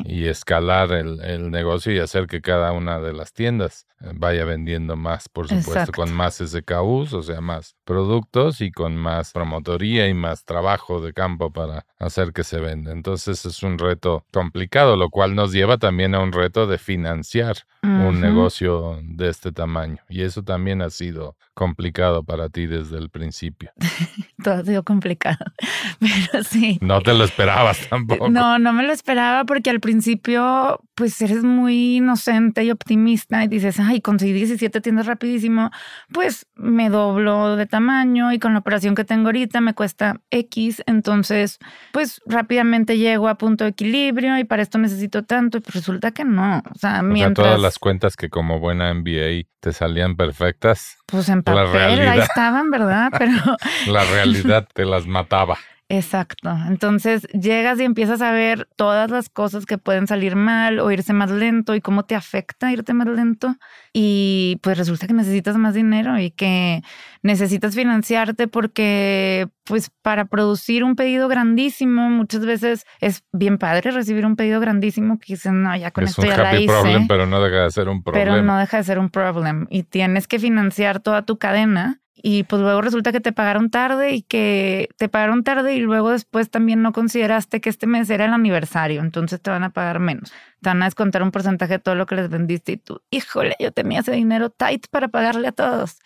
y 0.05 0.27
escalar 0.27 0.93
el, 0.93 1.19
el, 1.19 1.51
negocio 1.51 1.91
y 1.91 1.99
hacer 1.99 2.25
que 2.25 2.39
cada 2.39 2.71
una 2.71 3.01
de 3.01 3.11
las 3.11 3.33
tiendas 3.33 3.85
eh, 3.99 4.11
vaya 4.15 4.45
vendiendo 4.45 4.95
más, 4.95 5.27
por 5.27 5.49
supuesto, 5.49 5.91
con 5.91 6.13
más 6.13 6.37
SKUs, 6.37 7.11
o 7.11 7.21
sea, 7.21 7.41
más 7.41 7.75
productos 7.83 8.61
y 8.61 8.71
con 8.71 8.95
más 8.95 9.33
promotoría 9.33 10.07
y 10.07 10.13
más 10.13 10.45
trabajo 10.45 11.01
de 11.01 11.11
campo 11.11 11.51
para 11.51 11.85
hacer 11.99 12.31
que 12.31 12.45
se 12.45 12.61
venda. 12.61 12.93
Entonces 12.93 13.45
es 13.45 13.61
un 13.61 13.77
reto 13.77 14.25
complicado, 14.31 14.95
lo 14.95 15.09
cual 15.09 15.35
nos 15.35 15.51
lleva 15.51 15.77
también 15.77 16.15
a 16.15 16.21
un 16.21 16.31
reto 16.31 16.65
de 16.65 16.77
financiar 16.77 17.57
un 17.83 18.21
negocio 18.21 18.99
de 19.03 19.29
este 19.29 19.51
tamaño. 19.51 19.97
Y 20.07 20.23
eso 20.23 20.43
también 20.43 20.81
ha 20.81 20.89
sido 20.89 21.35
complicado 21.53 22.23
para 22.23 22.47
ti 22.47 22.67
desde 22.67 22.97
el 22.97 23.09
principio. 23.09 23.71
Todo 24.43 24.55
ha 24.55 24.63
sido 24.63 24.83
complicado, 24.83 25.45
pero 25.99 26.43
sí. 26.43 26.77
No 26.81 27.01
te 27.01 27.13
lo 27.13 27.23
esperabas 27.23 27.87
tampoco. 27.89 28.29
No, 28.29 28.59
no 28.59 28.73
me 28.73 28.83
lo 28.83 28.93
esperaba 28.93 29.45
porque 29.45 29.69
al 29.69 29.79
principio 29.79 30.79
pues 30.95 31.21
eres 31.21 31.43
muy 31.43 31.97
inocente 31.97 32.63
y 32.63 32.71
optimista 32.71 33.43
y 33.43 33.47
dices, 33.47 33.79
ay, 33.79 34.01
conseguí 34.01 34.33
17 34.33 34.81
tiendas 34.81 35.05
rapidísimo, 35.05 35.71
pues 36.11 36.45
me 36.55 36.89
doblo 36.89 37.55
de 37.55 37.65
tamaño 37.65 38.33
y 38.33 38.39
con 38.39 38.53
la 38.53 38.59
operación 38.59 38.95
que 38.95 39.05
tengo 39.05 39.27
ahorita 39.27 39.61
me 39.61 39.73
cuesta 39.73 40.21
X, 40.29 40.83
entonces 40.85 41.57
pues 41.93 42.21
rápidamente 42.25 42.97
llego 42.97 43.27
a 43.27 43.35
punto 43.35 43.63
de 43.63 43.71
equilibrio 43.71 44.37
y 44.37 44.43
para 44.43 44.61
esto 44.61 44.77
necesito 44.77 45.23
tanto 45.23 45.57
y 45.57 45.61
pues 45.61 45.75
resulta 45.75 46.11
que 46.11 46.25
no. 46.25 46.61
O 46.73 46.77
sea, 46.77 47.01
mientras... 47.01 47.47
todas 47.47 47.61
las 47.61 47.79
cuentas 47.79 48.15
que 48.15 48.29
como 48.29 48.59
buena 48.59 48.93
MBA 48.93 49.47
te 49.59 49.73
salían 49.73 50.15
perfectas. 50.15 50.98
Pues 51.11 51.29
en 51.29 51.43
papel, 51.43 52.07
ahí 52.07 52.19
estaban, 52.19 52.69
¿verdad? 52.69 53.11
Pero... 53.17 53.57
la 53.87 54.03
realidad 54.05 54.67
te 54.73 54.85
las 54.85 55.07
mataba. 55.07 55.57
Exacto. 55.91 56.55
Entonces 56.67 57.23
llegas 57.29 57.79
y 57.79 57.83
empiezas 57.83 58.21
a 58.21 58.31
ver 58.31 58.67
todas 58.75 59.09
las 59.09 59.27
cosas 59.27 59.65
que 59.65 59.79
pueden 59.79 60.05
salir 60.05 60.35
mal 60.35 60.79
o 60.79 60.91
irse 60.91 61.13
más 61.13 61.31
lento 61.31 61.73
y 61.73 61.81
cómo 61.81 62.03
te 62.03 62.13
afecta 62.13 62.71
irte 62.71 62.93
más 62.93 63.07
lento. 63.07 63.55
Y 63.91 64.59
pues 64.61 64.77
resulta 64.77 65.07
que 65.07 65.15
necesitas 65.15 65.57
más 65.57 65.73
dinero 65.73 66.19
y 66.19 66.29
que 66.29 66.83
necesitas 67.23 67.73
financiarte 67.73 68.47
porque 68.47 69.49
pues 69.63 69.89
para 70.03 70.25
producir 70.25 70.83
un 70.83 70.95
pedido 70.95 71.27
grandísimo 71.27 72.09
muchas 72.11 72.45
veces 72.45 72.85
es 73.01 73.23
bien 73.31 73.57
padre 73.57 73.89
recibir 73.89 74.27
un 74.27 74.35
pedido 74.35 74.59
grandísimo 74.59 75.17
que 75.17 75.33
dicen, 75.33 75.63
no, 75.63 75.75
ya 75.75 75.89
con 75.89 76.03
esto 76.03 76.23
ya 76.23 76.37
la 76.37 76.55
hice. 76.55 76.67
Problem, 76.67 77.07
pero 77.07 77.25
no 77.25 77.41
deja 77.41 77.63
de 77.63 77.71
ser 77.71 77.89
un 77.89 78.03
problema. 78.03 78.31
Pero 78.31 78.43
no 78.43 78.59
deja 78.59 78.77
de 78.77 78.83
ser 78.83 78.99
un 78.99 79.09
problema. 79.09 79.65
Y 79.71 79.83
tienes 79.83 80.27
que 80.27 80.37
financiar 80.37 80.99
toda 80.99 81.23
tu 81.23 81.39
cadena 81.39 81.99
y 82.21 82.43
pues 82.43 82.61
luego 82.61 82.81
resulta 82.81 83.11
que 83.11 83.19
te 83.19 83.31
pagaron 83.31 83.69
tarde 83.69 84.13
y 84.13 84.21
que 84.21 84.89
te 84.97 85.09
pagaron 85.09 85.43
tarde 85.43 85.75
y 85.75 85.79
luego 85.79 86.11
después 86.11 86.49
también 86.49 86.81
no 86.81 86.91
consideraste 86.93 87.61
que 87.61 87.69
este 87.69 87.87
mes 87.87 88.09
era 88.09 88.25
el 88.25 88.33
aniversario, 88.33 89.01
entonces 89.01 89.41
te 89.41 89.49
van 89.49 89.63
a 89.63 89.69
pagar 89.69 89.99
menos. 89.99 90.31
Te 90.61 90.69
van 90.69 90.81
a 90.81 90.85
descontar 90.85 91.23
un 91.23 91.31
porcentaje 91.31 91.73
de 91.73 91.79
todo 91.79 91.95
lo 91.95 92.05
que 92.05 92.15
les 92.15 92.29
vendiste 92.29 92.73
y 92.73 92.77
tú, 92.77 93.01
híjole, 93.09 93.55
yo 93.59 93.71
tenía 93.71 94.01
ese 94.01 94.11
dinero 94.11 94.49
tight 94.49 94.87
para 94.89 95.07
pagarle 95.07 95.47
a 95.47 95.51
todos. 95.51 95.99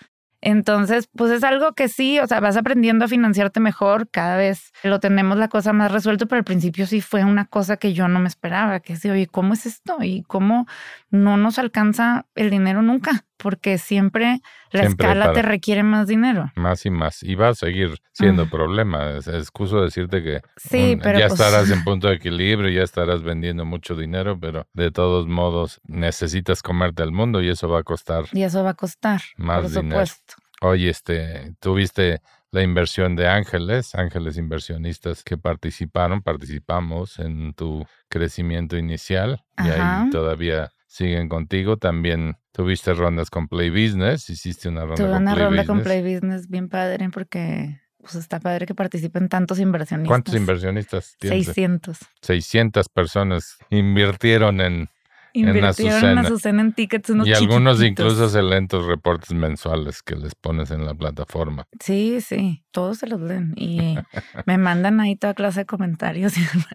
Entonces, 0.45 1.07
pues 1.15 1.31
es 1.31 1.41
algo 1.45 1.71
que 1.71 1.87
sí, 1.87 2.19
o 2.19 2.27
sea, 2.27 2.41
vas 2.41 2.57
aprendiendo 2.57 3.05
a 3.05 3.07
financiarte 3.07 3.61
mejor, 3.61 4.09
cada 4.09 4.35
vez 4.35 4.73
lo 4.83 4.99
tenemos 4.99 5.37
la 5.37 5.47
cosa 5.47 5.71
más 5.71 5.89
resuelto, 5.89 6.27
pero 6.27 6.39
al 6.39 6.43
principio 6.43 6.85
sí 6.85 6.99
fue 6.99 7.23
una 7.23 7.45
cosa 7.45 7.77
que 7.77 7.93
yo 7.93 8.09
no 8.09 8.19
me 8.19 8.27
esperaba, 8.27 8.81
que 8.81 8.97
sí, 8.97 9.09
oye, 9.09 9.25
¿cómo 9.27 9.53
es 9.53 9.65
esto? 9.65 9.99
Y 10.01 10.23
cómo 10.23 10.67
no 11.09 11.37
nos 11.37 11.59
alcanza 11.59 12.25
el 12.35 12.49
dinero 12.49 12.81
nunca, 12.81 13.23
porque 13.43 13.77
siempre 13.77 14.39
la 14.71 14.83
escala 14.83 15.33
te 15.33 15.41
requiere 15.41 15.83
más 15.83 16.07
dinero. 16.07 16.51
Más 16.55 16.85
y 16.85 16.89
más, 16.89 17.21
y 17.21 17.35
va 17.35 17.49
a 17.49 17.53
seguir 17.53 17.99
siendo 18.13 18.49
problema. 18.49 19.17
Es 19.17 19.27
excuso 19.27 19.81
decirte 19.81 20.23
que 20.23 20.41
sí, 20.55 20.97
pero 21.03 21.19
ya 21.19 21.27
pues 21.27 21.39
estarás 21.39 21.69
en 21.69 21.83
punto 21.83 22.07
de 22.07 22.15
equilibrio, 22.15 22.69
ya 22.69 22.83
estarás 22.83 23.21
vendiendo 23.21 23.65
mucho 23.65 23.95
dinero, 23.95 24.39
pero 24.39 24.65
de 24.73 24.91
todos 24.91 25.27
modos 25.27 25.81
necesitas 25.83 26.63
comerte 26.63 27.03
al 27.03 27.11
mundo 27.11 27.41
y 27.41 27.49
eso 27.49 27.67
va 27.67 27.79
a 27.79 27.83
costar. 27.83 28.25
Y 28.31 28.43
eso 28.43 28.63
va 28.63 28.71
a 28.71 28.75
costar, 28.75 29.21
más 29.35 29.63
por 29.63 29.69
dinero. 29.69 30.05
Supuesto. 30.05 30.35
Oye, 30.61 30.89
este, 30.89 31.53
tuviste 31.59 32.21
la 32.51 32.63
inversión 32.63 33.17
de 33.17 33.27
ángeles, 33.27 33.93
ángeles 33.95 34.37
inversionistas 34.37 35.23
que 35.23 35.37
participaron, 35.37 36.21
participamos 36.21 37.19
en 37.19 37.53
tu 37.53 37.85
crecimiento 38.07 38.77
inicial 38.77 39.43
y 39.57 39.67
ahí 39.67 40.09
todavía 40.11 40.71
siguen 40.87 41.27
contigo. 41.27 41.77
También 41.77 42.37
tuviste 42.53 42.93
rondas 42.93 43.29
con 43.29 43.49
Play 43.49 43.69
Business, 43.69 44.29
hiciste 44.29 44.69
una 44.69 44.81
ronda 44.81 44.95
Tuve 44.95 45.09
con 45.09 45.21
una 45.23 45.33
Play 45.33 45.43
ronda 45.43 45.61
Business. 45.63 45.67
con 45.67 45.83
Play 45.83 46.13
Business 46.13 46.47
bien 46.47 46.69
padre 46.69 47.09
porque 47.09 47.81
pues 47.99 48.15
está 48.15 48.39
padre 48.39 48.65
que 48.65 48.75
participen 48.75 49.27
tantos 49.27 49.59
inversionistas. 49.59 50.07
¿Cuántos 50.09 50.35
inversionistas 50.35 51.15
tienes? 51.19 51.45
600. 51.45 51.97
600 52.21 52.89
personas 52.89 53.57
invirtieron 53.69 54.61
en 54.61 54.89
Invirtieron 55.33 56.05
en 56.05 56.17
Azucena 56.19 56.61
en 56.61 56.73
tickets 56.73 57.09
unos 57.09 57.27
Y 57.27 57.33
algunos 57.33 57.77
chiquititos. 57.77 58.05
incluso 58.13 58.29
se 58.29 58.41
leen 58.43 58.67
tus 58.67 58.85
reportes 58.85 59.33
mensuales 59.33 60.01
que 60.03 60.15
les 60.15 60.35
pones 60.35 60.69
en 60.71 60.85
la 60.85 60.93
plataforma. 60.93 61.65
Sí, 61.79 62.21
sí, 62.21 62.63
todos 62.71 62.99
se 62.99 63.07
los 63.07 63.19
leen 63.19 63.53
y 63.55 63.95
me 64.45 64.57
mandan 64.57 64.99
ahí 64.99 65.15
toda 65.15 65.33
clase 65.33 65.61
de 65.61 65.65
comentarios 65.65 66.37
y 66.37 66.41
demás. 66.41 66.67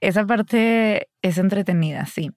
Esa 0.00 0.24
parte 0.26 1.08
es 1.22 1.36
entretenida, 1.38 2.06
sí. 2.06 2.30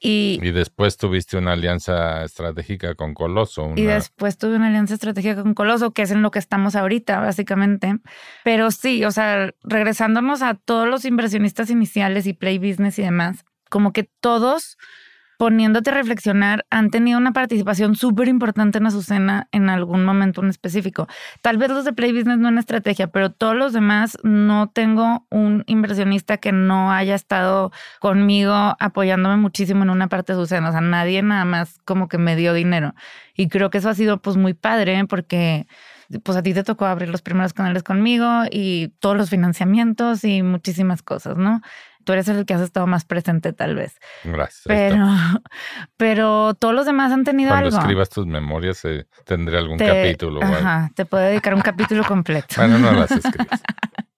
Y, 0.00 0.38
Y 0.42 0.50
después 0.52 0.96
tuviste 0.96 1.36
una 1.36 1.52
alianza 1.52 2.24
estratégica 2.24 2.94
con 2.94 3.12
Coloso. 3.14 3.72
y 3.76 3.82
después 3.84 4.38
tuve 4.38 4.56
una 4.56 4.68
alianza 4.68 4.94
estratégica 4.94 5.42
con 5.42 5.54
Coloso, 5.54 5.92
que 5.92 6.02
es 6.02 6.10
en 6.10 6.22
lo 6.22 6.30
que 6.30 6.38
estamos 6.38 6.76
ahorita, 6.76 7.20
básicamente. 7.20 7.96
Pero 8.44 8.70
sí, 8.70 9.04
o 9.04 9.10
sea, 9.10 9.50
regresándonos 9.62 10.42
a 10.42 10.54
todos 10.54 10.88
los 10.88 11.04
inversionistas 11.04 11.70
iniciales 11.70 12.26
y 12.26 12.32
Play 12.32 12.58
Business 12.58 12.98
y 12.98 13.02
demás, 13.02 13.44
como 13.68 13.92
que 13.92 14.08
todos 14.20 14.76
poniéndote 15.36 15.90
a 15.90 15.94
reflexionar, 15.94 16.64
han 16.70 16.90
tenido 16.90 17.18
una 17.18 17.32
participación 17.32 17.96
súper 17.96 18.28
importante 18.28 18.78
en 18.78 18.86
Azucena 18.86 19.48
en 19.52 19.68
algún 19.68 20.04
momento 20.04 20.42
en 20.42 20.48
específico. 20.48 21.08
Tal 21.42 21.58
vez 21.58 21.70
los 21.70 21.84
de 21.84 21.92
Play 21.92 22.12
Business 22.12 22.38
no 22.38 22.48
en 22.48 22.58
estrategia, 22.58 23.08
pero 23.08 23.30
todos 23.30 23.56
los 23.56 23.72
demás 23.72 24.16
no 24.22 24.68
tengo 24.68 25.26
un 25.30 25.64
inversionista 25.66 26.38
que 26.38 26.52
no 26.52 26.92
haya 26.92 27.14
estado 27.14 27.72
conmigo 28.00 28.54
apoyándome 28.78 29.36
muchísimo 29.36 29.82
en 29.82 29.90
una 29.90 30.08
parte 30.08 30.32
de 30.32 30.38
Azucena. 30.38 30.68
O 30.68 30.72
sea, 30.72 30.80
nadie 30.80 31.22
nada 31.22 31.44
más 31.44 31.78
como 31.84 32.08
que 32.08 32.18
me 32.18 32.36
dio 32.36 32.54
dinero. 32.54 32.94
Y 33.36 33.48
creo 33.48 33.70
que 33.70 33.78
eso 33.78 33.88
ha 33.88 33.94
sido 33.94 34.22
pues 34.22 34.36
muy 34.36 34.54
padre 34.54 35.04
porque 35.06 35.66
pues 36.22 36.36
a 36.36 36.42
ti 36.42 36.54
te 36.54 36.62
tocó 36.62 36.86
abrir 36.86 37.08
los 37.08 37.22
primeros 37.22 37.52
canales 37.52 37.82
conmigo 37.82 38.44
y 38.50 38.88
todos 39.00 39.16
los 39.16 39.30
financiamientos 39.30 40.24
y 40.24 40.42
muchísimas 40.42 41.02
cosas, 41.02 41.36
¿no? 41.36 41.60
Tú 42.04 42.12
eres 42.12 42.28
el 42.28 42.44
que 42.46 42.54
has 42.54 42.60
estado 42.60 42.86
más 42.86 43.04
presente 43.04 43.52
tal 43.52 43.74
vez. 43.74 43.96
Gracias. 44.24 44.62
Pero, 44.66 45.06
pero 45.96 46.54
todos 46.54 46.74
los 46.74 46.86
demás 46.86 47.12
han 47.12 47.24
tenido 47.24 47.50
Cuando 47.50 47.66
algo. 47.68 47.78
escribas 47.78 48.08
tus 48.10 48.26
memorias 48.26 48.84
eh, 48.84 49.06
tendré 49.24 49.58
algún 49.58 49.78
Te- 49.78 49.86
capítulo. 49.86 50.42
Ajá, 50.42 50.90
te 50.94 51.04
puedo 51.04 51.24
dedicar 51.24 51.54
un 51.54 51.60
capítulo 51.62 52.04
completo. 52.08 52.54
Bueno, 52.56 52.78
no 52.78 52.92
las 52.92 53.10
escribas. 53.10 53.62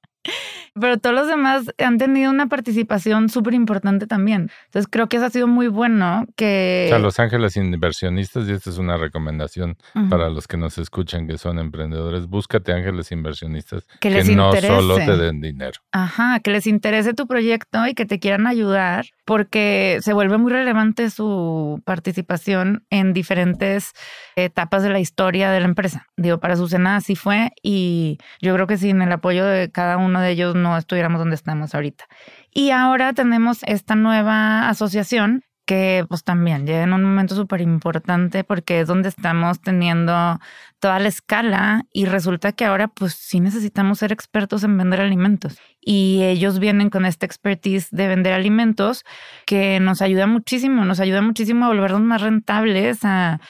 Pero 0.78 0.98
todos 0.98 1.16
los 1.16 1.26
demás 1.26 1.64
han 1.78 1.96
tenido 1.96 2.30
una 2.30 2.48
participación 2.48 3.30
súper 3.30 3.54
importante 3.54 4.06
también. 4.06 4.50
Entonces 4.66 4.88
creo 4.90 5.08
que 5.08 5.16
eso 5.16 5.26
ha 5.26 5.30
sido 5.30 5.46
muy 5.46 5.68
bueno 5.68 6.26
que... 6.36 6.84
O 6.86 6.90
sea, 6.90 6.98
Los 6.98 7.18
Ángeles 7.18 7.56
Inversionistas, 7.56 8.46
y 8.48 8.52
esta 8.52 8.70
es 8.70 8.78
una 8.78 8.96
recomendación 8.98 9.76
para 10.10 10.28
los 10.28 10.46
que 10.46 10.56
nos 10.56 10.76
escuchan 10.78 11.26
que 11.26 11.38
son 11.38 11.58
emprendedores, 11.58 12.26
búscate 12.26 12.72
ángeles 12.72 13.10
inversionistas 13.12 13.86
Que 14.00 14.08
que, 14.08 14.10
les 14.10 14.30
no 14.30 14.48
interese. 14.48 14.68
solo 14.68 14.96
te 14.96 15.16
den 15.16 15.40
dinero. 15.40 15.80
Ajá, 15.92 16.40
que 16.40 16.50
les 16.50 16.66
interese 16.66 17.14
tu 17.14 17.26
proyecto 17.26 17.86
y 17.86 17.94
que 17.94 18.04
te 18.04 18.18
quieran 18.18 18.46
ayudar 18.46 19.06
porque 19.24 19.98
se 20.02 20.12
vuelve 20.12 20.38
muy 20.38 20.52
relevante 20.52 21.10
su 21.10 21.80
participación 21.84 22.84
en 22.90 23.12
diferentes 23.12 23.92
etapas 24.36 24.82
de 24.82 24.90
la 24.90 25.00
historia 25.00 25.50
de 25.50 25.60
la 25.60 25.66
empresa. 25.66 26.06
Digo, 26.16 26.38
para 26.38 26.56
Susana 26.56 26.96
así 26.96 27.16
fue 27.16 27.50
y 27.62 28.18
yo 28.40 28.54
creo 28.54 28.66
que 28.66 28.76
sin 28.78 29.02
el 29.02 29.10
apoyo 29.12 29.44
de 29.44 29.70
cada 29.70 29.96
uno 29.96 30.15
de 30.20 30.30
ellos 30.30 30.54
no 30.54 30.76
estuviéramos 30.76 31.18
donde 31.18 31.36
estamos 31.36 31.74
ahorita. 31.74 32.04
Y 32.52 32.70
ahora 32.70 33.12
tenemos 33.12 33.60
esta 33.64 33.94
nueva 33.94 34.68
asociación 34.68 35.42
que 35.66 36.06
pues 36.08 36.22
también 36.22 36.64
llega 36.64 36.84
en 36.84 36.92
un 36.92 37.02
momento 37.02 37.34
súper 37.34 37.60
importante 37.60 38.44
porque 38.44 38.80
es 38.80 38.86
donde 38.86 39.08
estamos 39.08 39.60
teniendo 39.60 40.38
toda 40.78 41.00
la 41.00 41.08
escala 41.08 41.82
y 41.92 42.06
resulta 42.06 42.52
que 42.52 42.64
ahora 42.64 42.86
pues 42.86 43.14
sí 43.14 43.40
necesitamos 43.40 43.98
ser 43.98 44.12
expertos 44.12 44.62
en 44.62 44.78
vender 44.78 45.00
alimentos 45.00 45.58
y 45.80 46.22
ellos 46.22 46.60
vienen 46.60 46.88
con 46.88 47.04
esta 47.04 47.26
expertise 47.26 47.88
de 47.90 48.06
vender 48.06 48.32
alimentos 48.32 49.04
que 49.44 49.80
nos 49.80 50.02
ayuda 50.02 50.28
muchísimo, 50.28 50.84
nos 50.84 51.00
ayuda 51.00 51.20
muchísimo 51.20 51.64
a 51.64 51.68
volvernos 51.68 52.00
más 52.00 52.22
rentables, 52.22 53.00
a 53.02 53.40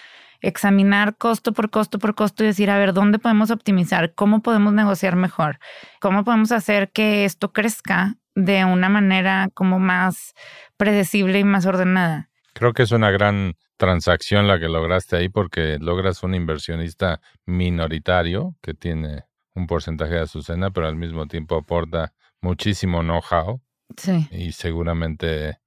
examinar 0.41 1.17
costo 1.17 1.53
por 1.53 1.71
costo 1.71 1.99
por 1.99 2.15
costo 2.15 2.45
y 2.45 2.49
decir, 2.49 2.71
a 2.71 2.79
ver, 2.79 2.93
¿dónde 2.93 3.19
podemos 3.19 3.51
optimizar? 3.51 4.15
¿Cómo 4.15 4.43
podemos 4.43 4.73
negociar 4.73 5.17
mejor? 5.17 5.59
¿Cómo 6.01 6.25
podemos 6.25 6.53
hacer 6.53 6.91
que 6.91 7.25
esto 7.25 7.53
crezca 7.53 8.17
de 8.35 8.65
una 8.65 8.89
manera 8.89 9.49
como 9.55 9.79
más 9.79 10.35
predecible 10.77 11.39
y 11.39 11.45
más 11.45 11.67
ordenada? 11.67 12.31
Creo 12.53 12.73
que 12.73 12.83
es 12.83 12.93
una 12.93 13.11
gran 13.11 13.55
transacción 13.77 14.47
la 14.47 14.59
que 14.59 14.69
lograste 14.69 15.17
ahí 15.17 15.29
porque 15.29 15.79
logras 15.81 16.23
un 16.23 16.35
inversionista 16.35 17.21
minoritario 17.45 18.57
que 18.63 18.75
tiene 18.75 19.25
un 19.55 19.67
porcentaje 19.67 20.15
de 20.15 20.21
Azucena, 20.21 20.71
pero 20.71 20.87
al 20.87 20.97
mismo 20.97 21.27
tiempo 21.27 21.57
aporta 21.57 22.13
muchísimo 22.41 23.01
know-how 23.03 23.61
sí. 23.97 24.29
y 24.31 24.53
seguramente 24.53 25.59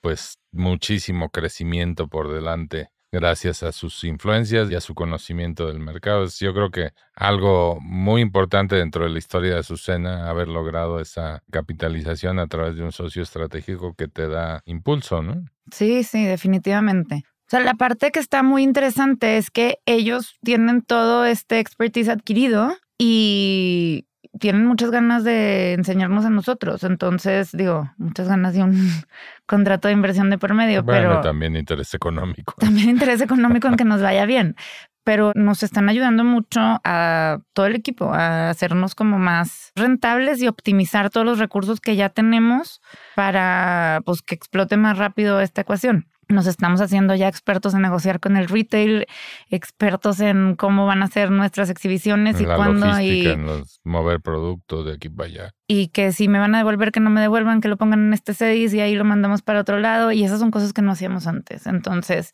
pues 0.00 0.38
muchísimo 0.52 1.30
crecimiento 1.30 2.08
por 2.08 2.32
delante 2.32 2.90
gracias 3.12 3.62
a 3.62 3.72
sus 3.72 4.04
influencias 4.04 4.70
y 4.70 4.74
a 4.74 4.80
su 4.80 4.94
conocimiento 4.94 5.66
del 5.66 5.80
mercado. 5.80 6.26
Yo 6.26 6.52
creo 6.52 6.70
que 6.70 6.90
algo 7.14 7.78
muy 7.80 8.20
importante 8.20 8.76
dentro 8.76 9.04
de 9.04 9.10
la 9.10 9.18
historia 9.18 9.54
de 9.54 9.60
Azucena, 9.60 10.28
haber 10.28 10.48
logrado 10.48 11.00
esa 11.00 11.42
capitalización 11.50 12.38
a 12.38 12.46
través 12.46 12.76
de 12.76 12.82
un 12.82 12.92
socio 12.92 13.22
estratégico 13.22 13.94
que 13.94 14.08
te 14.08 14.28
da 14.28 14.62
impulso, 14.66 15.22
¿no? 15.22 15.44
Sí, 15.72 16.04
sí, 16.04 16.24
definitivamente. 16.24 17.24
O 17.46 17.48
sea, 17.48 17.60
la 17.60 17.74
parte 17.74 18.10
que 18.10 18.18
está 18.18 18.42
muy 18.42 18.64
interesante 18.64 19.36
es 19.36 19.50
que 19.50 19.78
ellos 19.86 20.36
tienen 20.42 20.82
todo 20.82 21.24
este 21.24 21.60
expertise 21.60 22.08
adquirido 22.08 22.76
y 22.98 24.06
tienen 24.38 24.66
muchas 24.66 24.90
ganas 24.90 25.24
de 25.24 25.74
enseñarnos 25.74 26.24
a 26.24 26.30
nosotros. 26.30 26.84
Entonces, 26.84 27.50
digo, 27.52 27.90
muchas 27.98 28.28
ganas 28.28 28.54
de 28.54 28.62
un 28.62 28.74
contrato 29.46 29.88
de 29.88 29.94
inversión 29.94 30.30
de 30.30 30.38
por 30.38 30.54
medio, 30.54 30.82
bueno, 30.82 31.08
pero 31.08 31.20
también 31.20 31.56
interés 31.56 31.94
económico. 31.94 32.54
también 32.58 32.90
interés 32.90 33.20
económico 33.20 33.68
en 33.68 33.76
que 33.76 33.84
nos 33.84 34.02
vaya 34.02 34.26
bien. 34.26 34.56
Pero 35.04 35.30
nos 35.36 35.62
están 35.62 35.88
ayudando 35.88 36.24
mucho 36.24 36.60
a 36.60 37.38
todo 37.52 37.66
el 37.66 37.76
equipo 37.76 38.12
a 38.12 38.50
hacernos 38.50 38.96
como 38.96 39.20
más 39.20 39.70
rentables 39.76 40.42
y 40.42 40.48
optimizar 40.48 41.10
todos 41.10 41.24
los 41.24 41.38
recursos 41.38 41.80
que 41.80 41.94
ya 41.94 42.08
tenemos 42.08 42.80
para 43.14 44.00
pues 44.04 44.22
que 44.22 44.34
explote 44.34 44.76
más 44.76 44.98
rápido 44.98 45.40
esta 45.40 45.60
ecuación 45.60 46.08
nos 46.28 46.46
estamos 46.46 46.80
haciendo 46.80 47.14
ya 47.14 47.28
expertos 47.28 47.74
en 47.74 47.82
negociar 47.82 48.18
con 48.20 48.36
el 48.36 48.48
retail, 48.48 49.06
expertos 49.50 50.20
en 50.20 50.56
cómo 50.56 50.86
van 50.86 51.02
a 51.02 51.06
ser 51.08 51.30
nuestras 51.30 51.70
exhibiciones 51.70 52.36
En 52.36 52.42
y 52.42 52.46
cuándo 52.46 53.00
y, 53.00 53.26
en 53.28 53.46
los- 53.46 53.80
mover 53.84 54.20
productos 54.20 54.86
de 54.86 54.94
aquí 54.94 55.08
para 55.08 55.28
allá. 55.28 55.50
y 55.68 55.88
que 55.88 56.12
si 56.12 56.28
me 56.28 56.38
van 56.38 56.54
a 56.54 56.58
devolver 56.58 56.92
que 56.92 57.00
no 57.00 57.10
me 57.10 57.20
devuelvan, 57.20 57.60
que 57.60 57.68
lo 57.68 57.76
pongan 57.76 58.06
en 58.06 58.12
este 58.12 58.34
CEDIS 58.34 58.74
y 58.74 58.80
ahí 58.80 58.94
lo 58.94 59.04
mandamos 59.04 59.42
para 59.42 59.60
otro 59.60 59.78
lado 59.78 60.12
y 60.12 60.24
esas 60.24 60.38
son 60.40 60.50
cosas 60.50 60.72
que 60.72 60.82
no 60.82 60.92
hacíamos 60.92 61.26
antes. 61.26 61.66
Entonces, 61.66 62.32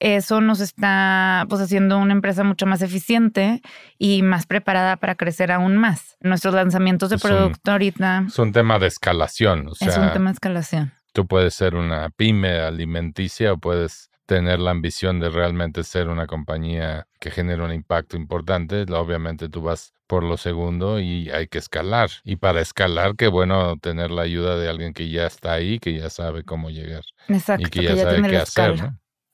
eso 0.00 0.40
nos 0.40 0.60
está 0.60 1.44
pues 1.48 1.60
haciendo 1.60 1.98
una 1.98 2.12
empresa 2.12 2.44
mucho 2.44 2.66
más 2.66 2.82
eficiente 2.82 3.60
y 3.98 4.22
más 4.22 4.46
preparada 4.46 4.96
para 4.96 5.14
crecer 5.14 5.52
aún 5.52 5.76
más. 5.76 6.16
Nuestros 6.20 6.54
lanzamientos 6.54 7.10
de 7.10 7.16
Es 7.16 7.24
un- 7.24 7.30
producto 7.30 7.72
ahorita 7.72 8.24
Es 8.26 8.38
un 8.38 8.52
tema 8.52 8.78
de 8.78 8.86
escalación, 8.86 9.68
o 9.68 9.74
sea, 9.74 9.88
es 9.88 9.96
un 9.98 10.12
tema 10.12 10.30
de 10.30 10.34
escalación. 10.34 10.92
Tú 11.14 11.26
puedes 11.26 11.54
ser 11.54 11.76
una 11.76 12.10
pyme 12.10 12.58
alimenticia 12.58 13.52
o 13.54 13.58
puedes 13.58 14.10
tener 14.26 14.58
la 14.58 14.72
ambición 14.72 15.20
de 15.20 15.30
realmente 15.30 15.84
ser 15.84 16.08
una 16.08 16.26
compañía 16.26 17.06
que 17.20 17.30
genere 17.30 17.62
un 17.62 17.72
impacto 17.72 18.16
importante. 18.16 18.84
Obviamente 18.92 19.48
tú 19.48 19.62
vas 19.62 19.94
por 20.06 20.24
lo 20.24 20.36
segundo 20.36 20.98
y 20.98 21.30
hay 21.30 21.46
que 21.46 21.58
escalar. 21.58 22.10
Y 22.24 22.36
para 22.36 22.60
escalar, 22.60 23.14
qué 23.16 23.28
bueno 23.28 23.76
tener 23.78 24.10
la 24.10 24.22
ayuda 24.22 24.58
de 24.58 24.68
alguien 24.68 24.92
que 24.92 25.08
ya 25.08 25.26
está 25.26 25.52
ahí, 25.52 25.78
que 25.78 25.98
ya 25.98 26.10
sabe 26.10 26.42
cómo 26.42 26.70
llegar 26.70 27.04
Exacto, 27.28 27.66
y 27.66 27.70
que 27.70 27.82
ya, 27.84 27.96
sabe 27.96 28.14
tiene 28.14 28.30
qué 28.30 28.36
hacer. 28.38 28.90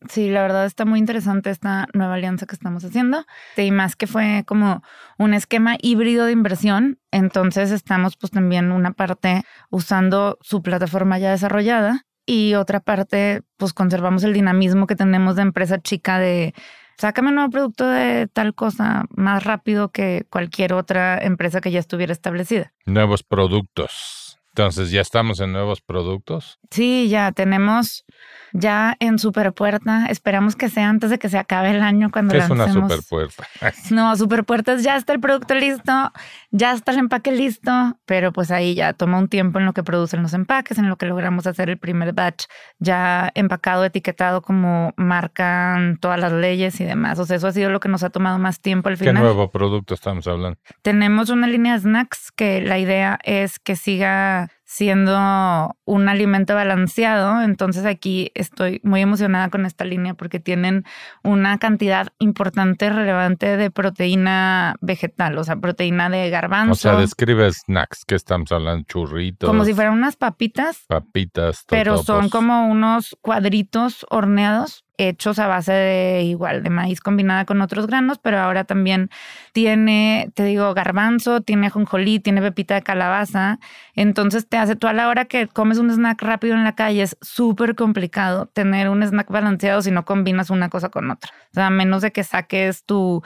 Sí, 0.09 0.31
la 0.31 0.43
verdad 0.43 0.65
está 0.65 0.85
muy 0.87 0.99
interesante 0.99 1.51
esta 1.51 1.87
nueva 1.93 2.15
alianza 2.15 2.47
que 2.47 2.55
estamos 2.55 2.85
haciendo. 2.85 3.27
Y 3.57 3.71
más 3.71 3.97
que 3.97 4.07
fue 4.07 4.45
como 4.47 4.83
un 5.19 5.35
esquema 5.35 5.77
híbrido 5.81 6.25
de 6.25 6.33
inversión. 6.33 6.99
Entonces 7.11 7.71
estamos 7.71 8.17
pues 8.17 8.31
también 8.31 8.73
una 8.73 8.93
parte 8.93 9.43
usando 9.69 10.39
su 10.41 10.63
plataforma 10.63 11.19
ya 11.19 11.31
desarrollada 11.31 12.07
y 12.25 12.55
otra 12.55 12.81
parte 12.81 13.43
pues 13.57 13.73
conservamos 13.73 14.25
el 14.25 14.33
dinamismo 14.33 14.87
que 14.87 14.97
tenemos 14.97 15.37
de 15.37 15.43
empresa 15.43 15.81
chica 15.81 16.19
de 16.19 16.55
sácame 16.97 17.31
un 17.31 17.37
nuevo 17.37 17.51
producto 17.51 17.89
de 17.89 18.29
tal 18.29 18.55
cosa 18.55 19.07
más 19.11 19.43
rápido 19.43 19.91
que 19.91 20.27
cualquier 20.31 20.75
otra 20.75 21.19
empresa 21.19 21.61
que 21.61 21.71
ya 21.71 21.81
estuviera 21.81 22.13
establecida. 22.13 22.73
Nuevos 22.87 23.23
productos. 23.23 24.20
Entonces, 24.51 24.91
¿ya 24.91 25.01
estamos 25.01 25.39
en 25.41 25.53
nuevos 25.53 25.81
productos? 25.81 26.59
Sí, 26.71 27.09
ya 27.09 27.31
tenemos 27.33 28.05
ya 28.53 28.97
en 28.99 29.19
Superpuerta. 29.19 30.07
Esperamos 30.07 30.57
que 30.57 30.69
sea 30.69 30.89
antes 30.89 31.11
de 31.11 31.19
que 31.19 31.29
se 31.29 31.39
acabe 31.39 31.71
el 31.71 31.83
año 31.83 32.11
cuando 32.11 32.33
¿Qué 32.33 32.39
es 32.39 32.51
una 32.51 32.73
superpuerta? 32.73 33.47
No, 33.91 34.17
Superpuertas 34.17 34.83
ya 34.83 34.97
está 34.97 35.13
el 35.13 35.21
producto 35.21 35.55
listo, 35.55 36.13
ya 36.51 36.73
está 36.73 36.93
el 36.93 36.99
empaque 36.99 37.33
listo, 37.33 37.99
pero 38.07 38.33
pues 38.33 38.51
ahí 38.51 38.75
ya 38.75 38.93
toma 38.93 39.19
un 39.19 39.29
tiempo 39.29 39.59
en 39.59 39.67
lo 39.67 39.73
que 39.73 39.83
producen 39.83 40.23
los 40.23 40.35
empaques, 40.35 40.79
en 40.79 40.89
lo 40.89 40.97
que 40.97 41.07
logramos 41.07 41.47
hacer 41.47 41.71
el 41.71 41.79
primer 41.79 42.13
batch 42.13 42.47
ya 42.79 43.31
empacado, 43.35 43.85
etiquetado 43.85 44.43
como 44.43 44.93
marcan 44.97 45.99
todas 46.01 46.19
las 46.19 46.33
leyes 46.33 46.81
y 46.81 46.85
demás. 46.85 47.19
O 47.19 47.27
sea, 47.27 47.37
eso 47.37 47.47
ha 47.47 47.53
sido 47.53 47.71
lo 47.71 47.81
que 47.81 47.89
nos 47.89 48.03
ha 48.03 48.11
tomado 48.11 48.39
más 48.39 48.61
tiempo 48.61 48.89
al 48.89 48.99
¿Qué 48.99 49.07
final. 49.07 49.23
nuevo 49.23 49.51
producto 49.51 49.95
estamos 49.95 50.27
hablando? 50.27 50.59
Tenemos 50.83 51.31
una 51.31 51.47
línea 51.47 51.75
de 51.75 51.81
snacks 51.81 52.33
que 52.33 52.61
la 52.61 52.79
idea 52.79 53.19
es 53.23 53.59
que 53.59 53.77
siga 53.77 54.51
siendo 54.71 55.77
un 55.85 56.09
alimento 56.09 56.55
balanceado. 56.55 57.43
Entonces 57.43 57.85
aquí 57.85 58.31
estoy 58.37 58.81
muy 58.85 59.01
emocionada 59.01 59.49
con 59.49 59.67
esta 59.67 59.85
línea 59.85 60.15
porque 60.15 60.39
tienen 60.39 60.85
una 61.25 61.59
cantidad 61.59 62.07
importante, 62.21 62.89
relevante 62.89 63.57
de 63.57 63.73
proteína 63.73 64.77
vegetal, 64.81 65.37
o 65.39 65.43
sea, 65.43 65.57
proteína 65.57 66.09
de 66.09 66.31
garbanzo. 66.31 66.73
O 66.73 66.77
sea, 66.77 66.95
describe 66.95 67.51
snacks. 67.51 68.05
¿Qué 68.07 68.15
estamos 68.15 68.53
hablando? 68.53 68.85
Churritos, 68.87 69.51
como 69.51 69.65
si 69.65 69.75
fueran 69.75 69.95
unas 69.95 70.15
papitas, 70.15 70.85
papitas, 70.87 71.65
pero 71.69 72.05
son 72.05 72.29
como 72.29 72.69
unos 72.69 73.17
cuadritos 73.23 74.07
horneados 74.09 74.85
hechos 75.09 75.39
a 75.39 75.47
base 75.47 75.73
de 75.73 76.23
igual 76.25 76.63
de 76.63 76.71
maíz 76.71 77.01
combinada 77.01 77.45
con 77.45 77.61
otros 77.61 77.87
granos, 77.87 78.19
pero 78.19 78.39
ahora 78.39 78.65
también 78.65 79.11
tiene, 79.53 80.31
te 80.35 80.45
digo, 80.45 80.73
garbanzo, 80.75 81.41
tiene 81.41 81.69
ajonjolí, 81.69 82.21
tiene 82.21 82.43
pepita 82.43 82.75
de 82.75 82.83
calabaza. 82.83 83.59
Entonces 83.95 84.49
te 84.49 84.57
hace 84.57 84.77
tú 84.77 84.87
a 84.87 84.93
la 84.93 85.09
hora 85.09 85.25
que 85.25 85.49
comes 85.49 85.79
un 85.79 85.91
snack 85.91 86.21
rápido 86.23 86.55
en 86.55 86.65
la 86.65 86.75
calle, 86.75 87.03
es 87.03 87.17
súper 87.21 87.75
complicado 87.75 88.47
tener 88.47 88.89
un 88.89 89.03
snack 89.03 89.29
balanceado 89.29 89.83
si 89.83 89.91
no 89.91 90.05
combinas 90.05 90.51
una 90.51 90.69
cosa 90.69 90.89
con 90.89 91.11
otra. 91.11 91.31
O 91.51 91.55
sea, 91.55 91.67
a 91.67 91.71
menos 91.71 92.03
de 92.03 92.13
que 92.13 92.25
saques 92.25 92.85
tu 92.85 93.23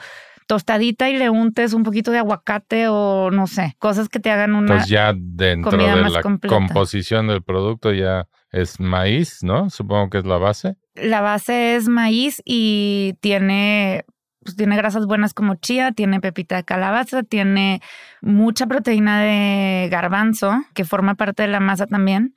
tostadita 0.47 1.09
y 1.09 1.17
le 1.17 1.29
untes 1.29 1.73
un 1.73 1.83
poquito 1.83 2.11
de 2.11 2.19
aguacate 2.19 2.87
o 2.87 3.31
no 3.31 3.47
sé, 3.47 3.75
cosas 3.79 4.09
que 4.09 4.19
te 4.19 4.29
hagan 4.29 4.51
una... 4.51 4.73
Entonces 4.73 4.89
ya 4.89 5.13
dentro 5.15 5.71
comida 5.71 5.95
de 5.95 6.01
más 6.01 6.11
la 6.11 6.21
completa. 6.21 6.55
composición 6.55 7.27
del 7.27 7.41
producto 7.41 7.91
ya 7.91 8.27
es 8.51 8.79
maíz, 8.79 9.39
¿no? 9.43 9.69
Supongo 9.69 10.09
que 10.09 10.19
es 10.19 10.25
la 10.25 10.37
base. 10.37 10.77
La 10.95 11.21
base 11.21 11.75
es 11.75 11.87
maíz 11.89 12.41
y 12.45 13.15
tiene, 13.19 14.05
pues 14.43 14.55
tiene 14.55 14.77
grasas 14.77 15.05
buenas 15.05 15.33
como 15.33 15.55
chía, 15.55 15.91
tiene 15.91 16.21
pepita 16.21 16.55
de 16.55 16.63
calabaza, 16.63 17.23
tiene 17.23 17.81
mucha 18.21 18.65
proteína 18.67 19.21
de 19.21 19.89
garbanzo, 19.91 20.63
que 20.73 20.85
forma 20.85 21.15
parte 21.15 21.43
de 21.43 21.49
la 21.49 21.59
masa 21.59 21.85
también. 21.87 22.33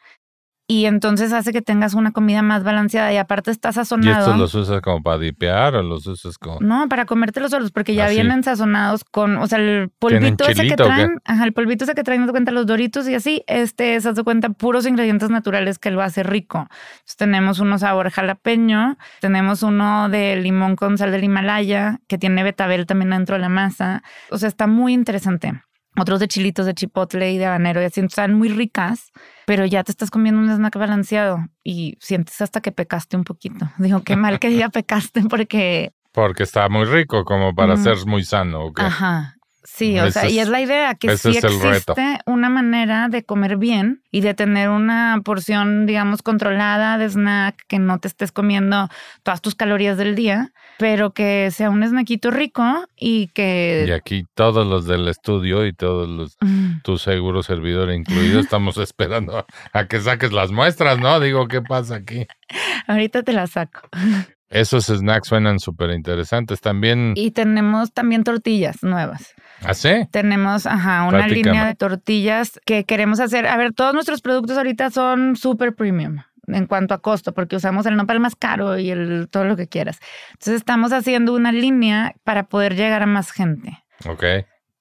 Y 0.71 0.85
entonces 0.85 1.33
hace 1.33 1.51
que 1.51 1.63
tengas 1.63 1.95
una 1.95 2.13
comida 2.13 2.43
más 2.43 2.63
balanceada 2.63 3.11
y 3.11 3.17
aparte 3.17 3.51
está 3.51 3.71
¿Y 3.71 3.73
sazonado. 3.73 4.19
estos 4.19 4.37
los 4.39 4.55
usas 4.55 4.83
como 4.83 5.03
para 5.03 5.17
dipear 5.17 5.75
o 5.77 5.83
los 5.83 6.07
usas 6.07 6.37
como...? 6.37 6.59
No, 6.61 6.91
para 6.91 7.07
comértelos 7.07 7.51
solos, 7.53 7.71
porque 7.71 7.95
ya 7.95 8.05
Ah, 8.05 8.09
sí. 8.11 8.17
vienen 8.17 8.43
sazonados 8.45 9.03
con, 9.03 9.39
o 9.39 9.47
sea, 9.47 9.59
el 9.59 9.91
¿Tienen 9.99 10.37
polvito 10.37 10.47
ese 10.47 10.69
que 10.69 10.77
traen, 10.77 11.21
ajá, 11.25 11.45
el 11.45 11.55
polvito 11.55 11.85
ese 11.85 11.95
que 11.95 12.05
traen, 12.05 12.27
de 12.27 12.33
cuenta 12.33 12.53
los 12.53 12.67
doritos 12.67 13.09
y 13.09 13.15
así, 13.15 13.43
este 13.47 13.95
es, 13.95 14.05
de 14.05 14.23
cuenta, 14.23 14.51
puros 14.51 14.87
ingredientes 14.87 15.31
naturales 15.31 15.79
que 15.79 15.91
lo 15.91 16.03
hace 16.03 16.23
rico. 16.23 16.59
Entonces, 16.69 17.17
tenemos 17.17 17.61
uno 17.61 17.79
sabor 17.79 18.11
jalapeño, 18.11 18.99
tenemos 19.23 19.63
uno 19.63 20.11
de 20.11 20.37
limón 20.37 20.77
con 20.77 20.99
sal 20.99 21.13
del 21.13 21.25
Himalaya, 21.25 22.01
que 22.09 22.19
tiene 22.19 22.43
betabel 22.43 22.85
también 22.85 23.09
dentro 23.09 23.37
de 23.37 23.41
la 23.41 23.49
masa. 23.49 24.03
O 24.31 24.37
sea, 24.37 24.49
está 24.51 24.67
muy 24.67 24.93
interesante. 24.93 25.63
Otros 25.99 26.21
de 26.21 26.29
chilitos 26.29 26.67
de 26.67 26.75
chipotle 26.75 27.33
y 27.33 27.39
de 27.39 27.47
habanero 27.47 27.83
y 27.83 27.85
así, 27.87 28.01
están 28.01 28.35
muy 28.35 28.49
ricas, 28.49 29.11
pero 29.47 29.67
ya 29.67 29.83
te 29.85 29.91
estás 29.93 30.11
comiendo 30.11 30.41
un 30.41 30.49
snack 30.51 30.77
balanceado 30.77 31.39
y 31.65 31.97
sientes 32.01 32.41
hasta 32.41 32.61
que 32.61 32.73
pecaste 32.73 33.17
un 33.17 33.25
poquito. 33.25 33.69
Digo, 33.79 34.03
qué 34.03 34.17
mal 34.17 34.39
que 34.39 34.55
ya 34.55 34.69
pecaste 34.69 35.23
porque 35.29 35.93
Porque 36.13 36.43
está 36.43 36.69
muy 36.69 36.85
rico 36.85 37.25
como 37.25 37.55
para 37.55 37.75
Mm. 37.77 37.83
ser 37.85 37.97
muy 38.07 38.25
sano. 38.25 38.65
¿o 38.67 38.73
qué? 38.73 38.83
Ajá. 38.83 39.35
Sí, 39.65 39.99
o 40.01 40.07
Ese 40.07 40.21
sea, 40.21 40.31
y 40.31 40.39
es- 40.39 40.49
la 40.49 40.63
idea 40.63 40.95
que 40.95 41.15
sí 41.19 41.37
es 41.37 41.45
el 41.45 41.61
reto. 41.61 41.93
existe 41.93 42.19
una 42.27 42.49
manera 42.49 43.09
de 43.09 43.23
comer 43.25 43.59
bien 43.59 44.03
y 44.11 44.23
de 44.23 44.33
tener 44.33 44.71
una 44.71 45.21
porción, 45.23 45.85
digamos, 45.85 46.23
controlada 46.23 46.97
de 46.97 47.05
snack, 47.11 47.57
que 47.69 47.79
no 47.79 47.99
te 47.99 48.09
estés 48.09 48.33
comiendo 48.33 48.89
todas 49.23 49.43
tus 49.43 49.55
calorías 49.55 49.99
del 49.99 50.15
día, 50.15 50.53
pero 50.79 51.13
que 51.13 51.51
sea 51.51 51.71
un 51.71 51.83
snackito 51.87 52.31
rico 52.31 52.65
y 52.97 53.29
que... 53.29 53.85
Y 53.89 53.91
aquí 53.91 54.25
todos 54.35 54.67
los 54.67 54.87
del 54.87 55.09
estudio 55.09 55.67
y 55.67 55.73
todos 55.73 56.09
los 56.09 56.37
Mm, 56.41 56.83
tu 56.83 56.99
seguro 56.99 57.43
servidor 57.43 57.91
incluido 57.93 58.41
estamos 58.41 58.79
esperando 58.79 59.39
a, 59.39 59.47
a 59.73 59.87
que 59.87 60.01
saques 60.01 60.33
las 60.33 60.51
muestras, 60.53 60.99
¿no? 60.99 61.19
Digo, 61.21 61.49
¿qué 61.49 61.61
pasa 61.63 61.97
aquí? 61.97 62.27
ahorita 62.87 63.23
te 63.23 63.33
la 63.33 63.47
saco. 63.47 63.81
Esos 64.51 64.87
snacks 64.87 65.29
suenan 65.29 65.59
súper 65.59 65.91
interesantes. 65.91 66.61
También, 66.61 67.13
Y 67.17 67.33
tenemos 67.33 67.93
también 67.93 68.25
tortillas 68.25 68.83
nuevas. 68.83 69.35
¿así? 69.63 70.07
Tenemos, 70.11 70.65
ajá, 70.65 71.03
una 71.03 71.19
Platícame. 71.27 71.35
línea 71.45 71.67
de 71.67 71.75
tortillas 71.75 72.59
que 72.65 72.85
queremos 72.85 73.21
hacer. 73.21 73.47
A 73.47 73.57
ver, 73.57 73.75
todos 73.75 73.93
nuestros 73.93 74.23
productos 74.23 74.57
ahorita 74.57 74.91
son 74.91 75.37
super 75.37 75.75
premium 75.75 76.19
en 76.49 76.67
cuanto 76.67 76.95
a 76.95 76.99
costo, 76.99 77.33
porque 77.33 77.57
usamos 77.57 77.87
el 77.87 77.97
nopal 77.97 78.21
más 78.21 78.37
caro 78.37 78.79
y 78.79 78.91
el 78.91 79.29
todo 79.31 79.45
lo 79.45 79.57
que 79.57 79.69
quieras. 79.69 79.99
Entonces 80.33 80.55
estamos 80.55 80.93
haciendo 80.93 81.35
una 81.35 81.53
línea 81.53 82.15
para 82.25 82.45
poder 82.45 82.75
llegar 82.75 83.03
a 83.03 83.07
más 83.07 83.31
gente. 83.31 83.85
Ok. 84.07 84.25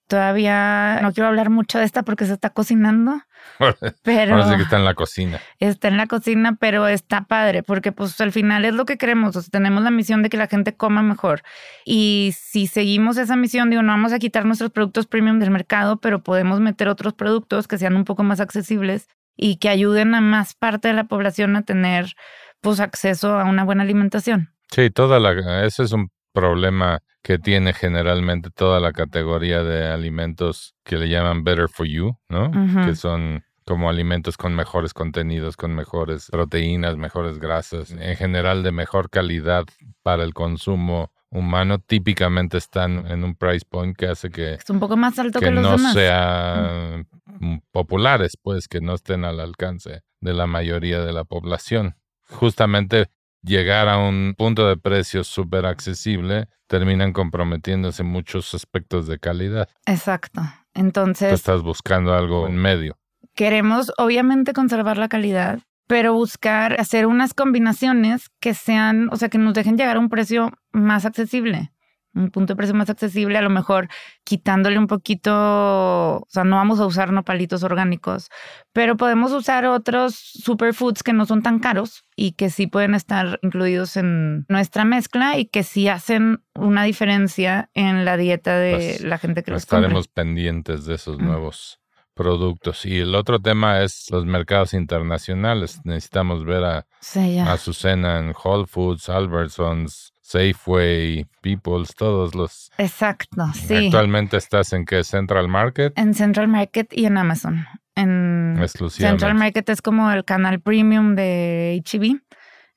Todavía 0.07 0.99
no 1.01 1.11
quiero 1.11 1.27
hablar 1.27 1.49
mucho 1.49 1.79
de 1.79 1.83
esta 1.83 2.03
porque 2.03 2.25
se 2.25 2.31
está 2.31 2.49
cocinando, 2.51 3.21
pero 4.03 4.35
Ahora 4.35 4.49
sí 4.49 4.55
que 4.55 4.63
está 4.63 4.77
en 4.77 4.85
la 4.85 4.93
cocina. 4.93 5.41
está 5.59 5.89
en 5.89 5.97
la 5.97 6.07
cocina, 6.07 6.55
pero 6.57 6.87
está 6.87 7.25
padre 7.25 7.61
porque 7.61 7.91
pues 7.91 8.19
al 8.21 8.31
final 8.31 8.63
es 8.63 8.73
lo 8.73 8.85
que 8.85 8.97
queremos, 8.97 9.35
o 9.35 9.41
sea, 9.41 9.49
tenemos 9.51 9.83
la 9.83 9.91
misión 9.91 10.23
de 10.23 10.29
que 10.29 10.37
la 10.37 10.47
gente 10.47 10.75
coma 10.75 11.01
mejor 11.01 11.41
y 11.83 12.33
si 12.37 12.67
seguimos 12.67 13.17
esa 13.17 13.35
misión, 13.35 13.69
digo, 13.69 13.81
no 13.81 13.91
vamos 13.91 14.13
a 14.13 14.19
quitar 14.19 14.45
nuestros 14.45 14.71
productos 14.71 15.07
premium 15.07 15.39
del 15.39 15.51
mercado, 15.51 15.97
pero 15.97 16.23
podemos 16.23 16.61
meter 16.61 16.87
otros 16.87 17.13
productos 17.13 17.67
que 17.67 17.77
sean 17.77 17.97
un 17.97 18.05
poco 18.05 18.23
más 18.23 18.39
accesibles 18.39 19.09
y 19.37 19.57
que 19.57 19.69
ayuden 19.69 20.15
a 20.15 20.21
más 20.21 20.55
parte 20.55 20.89
de 20.89 20.93
la 20.95 21.05
población 21.05 21.55
a 21.55 21.61
tener 21.61 22.13
pues 22.59 22.79
acceso 22.79 23.39
a 23.39 23.45
una 23.45 23.63
buena 23.63 23.83
alimentación. 23.83 24.49
Sí, 24.71 24.89
toda 24.89 25.19
la, 25.19 25.63
ese 25.63 25.83
es 25.83 25.93
un 25.93 26.09
problema 26.33 26.99
que 27.21 27.39
tiene 27.39 27.73
generalmente 27.73 28.49
toda 28.49 28.79
la 28.79 28.93
categoría 28.93 29.63
de 29.63 29.87
alimentos 29.87 30.75
que 30.83 30.97
le 30.97 31.09
llaman 31.09 31.43
better 31.43 31.69
for 31.69 31.85
you, 31.85 32.17
¿no? 32.29 32.51
Que 32.85 32.95
son 32.95 33.43
como 33.65 33.89
alimentos 33.89 34.37
con 34.37 34.55
mejores 34.55 34.93
contenidos, 34.93 35.57
con 35.57 35.75
mejores 35.75 36.29
proteínas, 36.31 36.95
mejores 36.95 37.39
grasas, 37.39 37.91
en 37.91 38.15
general 38.15 38.63
de 38.63 38.71
mejor 38.71 39.09
calidad 39.09 39.65
para 40.03 40.23
el 40.23 40.33
consumo 40.33 41.11
humano, 41.29 41.79
típicamente 41.79 42.57
están 42.57 43.05
en 43.11 43.23
un 43.23 43.35
price 43.35 43.65
point 43.69 43.95
que 43.97 44.07
hace 44.07 44.29
que, 44.29 44.53
Es 44.53 44.69
un 44.69 44.79
poco 44.79 44.95
más 44.97 45.17
alto 45.19 45.39
que, 45.39 45.45
que 45.47 45.51
los 45.51 45.63
no 45.63 45.71
demás. 45.71 45.93
sean 45.93 47.07
mm, 47.39 47.57
populares, 47.71 48.37
pues 48.41 48.67
que 48.67 48.81
no 48.81 48.93
estén 48.93 49.25
al 49.25 49.39
alcance 49.39 50.01
de 50.21 50.33
la 50.33 50.47
mayoría 50.47 51.01
de 51.01 51.13
la 51.13 51.23
población. 51.25 51.95
Justamente 52.29 53.07
llegar 53.43 53.87
a 53.87 53.97
un 53.97 54.35
punto 54.37 54.67
de 54.67 54.77
precio 54.77 55.23
súper 55.23 55.65
accesible 55.65 56.47
terminan 56.67 57.13
comprometiéndose 57.13 58.03
muchos 58.03 58.53
aspectos 58.53 59.07
de 59.07 59.19
calidad. 59.19 59.69
Exacto. 59.85 60.41
Tú 60.41 60.81
Entonces, 60.81 61.31
estás 61.33 61.61
buscando 61.61 62.13
algo 62.13 62.47
en 62.47 62.57
medio. 62.57 62.97
queremos 63.35 63.91
obviamente 63.97 64.53
conservar 64.53 64.97
la 64.97 65.07
calidad, 65.07 65.59
pero 65.87 66.13
buscar 66.13 66.79
hacer 66.79 67.05
unas 67.05 67.33
combinaciones 67.33 68.27
que 68.41 68.53
sean, 68.53 69.07
o 69.11 69.15
sea, 69.15 69.29
que 69.29 69.37
nos 69.37 69.53
dejen 69.53 69.77
llegar 69.77 69.95
a 69.95 69.99
un 69.99 70.09
precio 70.09 70.51
más 70.77 71.05
accesible, 71.05 71.71
un 72.13 72.31
punto 72.31 72.53
de 72.53 72.57
precio 72.57 72.73
más 72.73 72.89
accesible, 72.89 73.37
a 73.37 73.41
lo 73.41 73.49
mejor 73.49 73.89
quitándole 74.23 74.79
un 74.79 74.87
poquito, 74.87 75.31
o 75.33 76.27
sea, 76.29 76.43
no 76.43 76.55
vamos 76.55 76.79
a 76.79 76.85
usar 76.85 77.11
nopalitos 77.11 77.63
orgánicos, 77.63 78.29
pero 78.73 78.97
podemos 78.97 79.31
usar 79.31 79.65
otros 79.65 80.15
superfoods 80.15 81.03
que 81.03 81.13
no 81.13 81.25
son 81.25 81.43
tan 81.43 81.59
caros 81.59 82.05
y 82.15 82.31
que 82.31 82.49
sí 82.49 82.65
pueden 82.67 82.95
estar 82.95 83.39
incluidos 83.43 83.97
en 83.97 84.45
nuestra 84.49 84.83
mezcla 84.83 85.37
y 85.37 85.45
que 85.45 85.63
sí 85.63 85.87
hacen 85.87 86.41
una 86.55 86.83
diferencia 86.83 87.69
en 87.73 88.03
la 88.05 88.17
dieta 88.17 88.57
de 88.57 88.73
Pues, 88.73 89.01
la 89.01 89.17
gente 89.19 89.43
que 89.43 89.51
los 89.51 89.65
compra. 89.65 89.79
Estaremos 89.87 90.07
pendientes 90.07 90.85
de 90.85 90.95
esos 90.95 91.19
nuevos 91.19 91.79
productos. 92.15 92.85
Y 92.85 92.97
el 92.99 93.13
otro 93.13 93.39
tema 93.39 93.81
es 93.83 94.07
los 94.09 94.25
mercados 94.25 94.73
internacionales. 94.73 95.79
Necesitamos 95.83 96.43
ver 96.43 96.63
a 96.63 96.87
Sí, 96.99 97.35
ya. 97.35 97.53
Azucena 97.53 98.17
en 98.17 98.33
Whole 98.43 98.65
Foods, 98.65 99.07
Albertsons, 99.07 100.13
Safeway, 100.27 101.25
Peoples, 101.41 101.95
todos 101.95 102.35
los... 102.35 102.69
Exacto, 102.77 103.49
sí. 103.53 103.85
Actualmente 103.85 104.35
estás 104.35 104.73
en 104.73 104.83
qué? 104.83 105.05
Central 105.05 105.47
Market, 105.47 105.97
En 105.97 106.13
Central 106.13 106.49
Market 106.49 106.91
y 106.91 107.05
en 107.05 107.17
Amazon. 107.17 107.65
En 107.95 108.57
exclusivamente. 108.61 109.21
Central 109.21 109.39
Market 109.39 109.69
es 109.69 109.81
como 109.81 110.11
el 110.11 110.25
canal 110.25 110.59
premium 110.59 111.15
de 111.15 111.81
HEB 111.81 112.19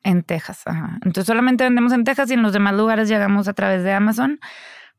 en 0.05 0.23
Texas. 0.23 0.63
Ajá. 0.65 0.99
Entonces 1.03 1.27
solamente 1.27 1.65
vendemos 1.65 1.93
en 1.93 2.05
Texas 2.05 2.31
y 2.31 2.35
en 2.35 2.43
los 2.43 2.53
demás 2.53 2.75
lugares 2.75 3.09
llegamos 3.09 3.49
a 3.49 3.53
través 3.53 3.83
de 3.83 3.95
Amazon. 3.95 4.39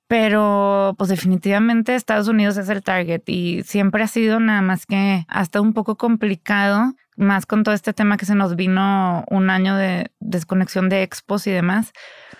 Pero 0.08 0.94
pues 0.98 1.10
definitivamente 1.10 1.96
Estados 1.96 2.28
Unidos 2.28 2.58
es 2.58 2.68
el 2.68 2.84
target 2.84 3.22
y 3.28 3.64
siempre 3.64 4.04
ha 4.04 4.08
sido 4.08 4.42
nada 4.42 4.62
más 4.62 4.86
que 4.86 5.24
hasta 5.30 5.62
un 5.62 5.72
poco 5.72 5.96
complicado, 5.96 6.96
más 7.18 7.46
con 7.46 7.64
todo 7.64 7.76
este 7.76 7.94
tema 7.94 8.18
que 8.18 8.26
se 8.26 8.36
nos 8.36 8.56
vino 8.56 9.26
un 9.30 9.50
año 9.50 9.76
de 9.76 10.12
desconexión 10.20 10.90
de 10.90 11.04
expos 11.04 11.48
y 11.48 11.52
demás. 11.52 11.92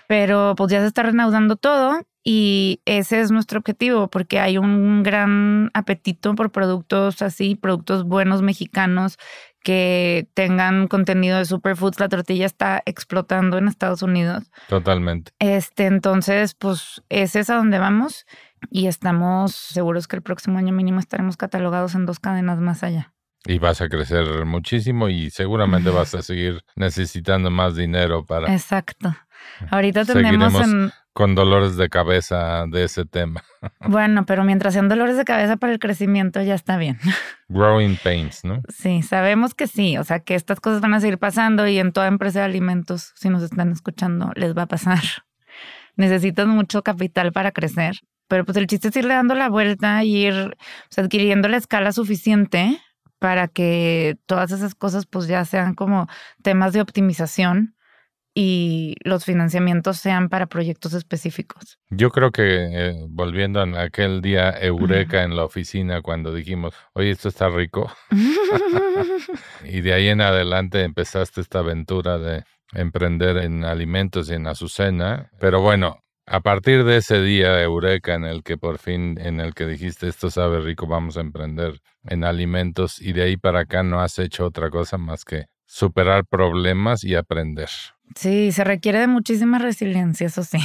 Pero 0.08 0.56
pues 0.56 0.72
ya 0.72 0.82
se 0.82 0.88
está 0.88 1.04
reanudando 1.04 1.56
todo 1.56 2.02
y 2.24 2.82
ese 2.86 3.22
es 3.22 3.32
nuestro 3.32 3.60
objetivo 3.60 4.08
porque 4.10 4.40
hay 4.40 4.58
un 4.58 5.04
gran 5.04 5.72
apetito 5.74 6.36
por 6.36 6.52
productos 6.52 7.22
así, 7.22 7.56
productos 7.56 8.04
buenos 8.06 8.42
mexicanos 8.42 9.18
que 9.64 10.28
tengan 10.34 10.88
contenido 10.88 11.38
de 11.38 11.46
superfoods. 11.46 12.00
La 12.00 12.10
tortilla 12.10 12.46
está 12.46 12.82
explotando 12.86 13.58
en 13.58 13.68
Estados 13.68 14.02
Unidos. 14.02 14.52
Totalmente. 14.70 15.32
Este, 15.40 15.86
entonces, 15.86 16.56
pues 16.56 17.04
ese 17.10 17.40
es 17.40 17.50
a 17.50 17.56
donde 17.56 17.80
vamos 17.80 18.26
y 18.70 18.88
estamos 18.88 19.56
seguros 19.56 20.08
que 20.08 20.16
el 20.16 20.22
próximo 20.22 20.58
año 20.58 20.74
mínimo 20.74 21.00
estaremos 21.00 21.38
catalogados 21.38 21.96
en 21.96 22.06
dos 22.06 22.20
cadenas 22.20 22.60
más 22.60 22.84
allá. 22.84 23.14
Y 23.46 23.58
vas 23.58 23.82
a 23.82 23.90
crecer 23.90 24.46
muchísimo 24.46 25.10
y 25.10 25.30
seguramente 25.32 25.90
vas 25.90 26.14
a 26.16 26.22
seguir 26.22 26.64
necesitando 26.76 27.50
más 27.50 27.76
dinero 27.76 28.26
para 28.26 28.54
Exacto. 28.54 29.16
Ahorita 29.70 30.06
tenemos 30.06 30.54
en, 30.56 30.92
con 31.14 31.36
dolores 31.36 31.76
de 31.76 31.90
cabeza 31.90 32.66
de 32.68 32.84
ese 32.84 33.06
tema. 33.06 33.44
bueno, 33.88 34.26
pero 34.26 34.44
mientras 34.44 34.74
sean 34.74 34.90
dolores 34.90 35.18
de 35.18 35.26
cabeza 35.26 35.58
para 35.58 35.74
el 35.74 35.80
crecimiento 35.80 36.42
ya 36.42 36.56
está 36.56 36.78
bien. 36.78 37.00
Growing 37.50 37.98
pains, 38.04 38.44
¿no? 38.44 38.62
Sí, 38.70 39.02
sabemos 39.02 39.54
que 39.54 39.68
sí, 39.68 39.98
o 39.98 40.04
sea 40.04 40.20
que 40.20 40.36
estas 40.36 40.60
cosas 40.60 40.82
van 40.82 40.94
a 40.94 41.00
seguir 41.00 41.18
pasando 41.18 41.68
y 41.68 41.80
en 41.80 41.92
toda 41.92 42.08
empresa 42.08 42.40
de 42.40 42.46
alimentos, 42.46 43.12
si 43.16 43.30
nos 43.30 43.44
están 43.44 43.72
escuchando, 43.72 44.32
les 44.36 44.56
va 44.56 44.64
a 44.64 44.68
pasar. 44.68 45.02
Necesitan 45.96 46.50
mucho 46.50 46.84
capital 46.84 47.32
para 47.34 47.52
crecer, 47.52 48.00
pero 48.28 48.46
pues 48.46 48.58
el 48.58 48.68
chiste 48.68 48.88
es 48.88 48.96
irle 48.96 49.14
dando 49.14 49.36
la 49.36 49.50
vuelta 49.50 50.04
y 50.04 50.26
ir 50.28 50.34
o 50.34 50.90
sea, 50.90 51.04
adquiriendo 51.04 51.50
la 51.50 51.58
escala 51.58 51.92
suficiente 51.92 52.80
para 53.22 53.48
que 53.48 54.18
todas 54.26 54.52
esas 54.52 54.74
cosas 54.74 55.06
pues 55.06 55.28
ya 55.28 55.46
sean 55.46 55.76
como 55.76 56.08
temas 56.42 56.74
de 56.74 56.82
optimización 56.82 57.76
y 58.34 58.96
los 59.04 59.26
financiamientos 59.26 59.98
sean 59.98 60.28
para 60.28 60.48
proyectos 60.48 60.96
específicos. 60.96 61.78
Yo 61.92 62.10
creo 62.10 62.32
que 62.32 62.42
eh, 62.44 63.06
volviendo 63.10 63.62
a 63.62 63.82
aquel 63.84 64.24
día 64.24 64.50
eureka 64.60 65.22
en 65.22 65.36
la 65.36 65.46
oficina 65.46 66.02
cuando 66.02 66.34
dijimos, 66.34 66.74
oye, 66.94 67.12
esto 67.12 67.30
está 67.30 67.48
rico. 67.50 67.92
y 69.66 69.82
de 69.82 69.94
ahí 69.94 70.08
en 70.08 70.22
adelante 70.22 70.82
empezaste 70.82 71.42
esta 71.42 71.60
aventura 71.60 72.18
de 72.18 72.44
emprender 72.74 73.38
en 73.38 73.64
alimentos 73.66 74.32
y 74.32 74.34
en 74.34 74.48
Azucena. 74.48 75.30
Pero 75.40 75.62
bueno, 75.62 76.00
a 76.32 76.40
partir 76.40 76.84
de 76.86 76.98
ese 76.98 77.22
día 77.22 77.62
eureka 77.62 78.14
en 78.16 78.24
el 78.24 78.42
que 78.44 78.58
por 78.58 78.78
fin, 78.80 79.18
en 79.20 79.40
el 79.42 79.54
que 79.54 79.66
dijiste, 79.66 80.08
esto 80.08 80.30
sabe 80.30 80.62
rico, 80.62 80.88
vamos 80.88 81.18
a 81.18 81.22
emprender 81.22 81.82
en 82.06 82.24
alimentos 82.24 83.02
y 83.02 83.12
de 83.14 83.24
ahí 83.24 83.38
para 83.38 83.62
acá 83.62 83.84
no 83.84 84.00
has 84.02 84.18
hecho 84.18 84.46
otra 84.46 84.70
cosa 84.70 84.98
más 84.98 85.26
que 85.26 85.48
superar 85.66 86.26
problemas 86.26 87.04
y 87.04 87.16
aprender. 87.16 87.70
Sí, 88.16 88.52
se 88.52 88.64
requiere 88.64 89.00
de 89.00 89.08
muchísima 89.08 89.60
resiliencia, 89.60 90.28
eso 90.28 90.44
sí. 90.44 90.58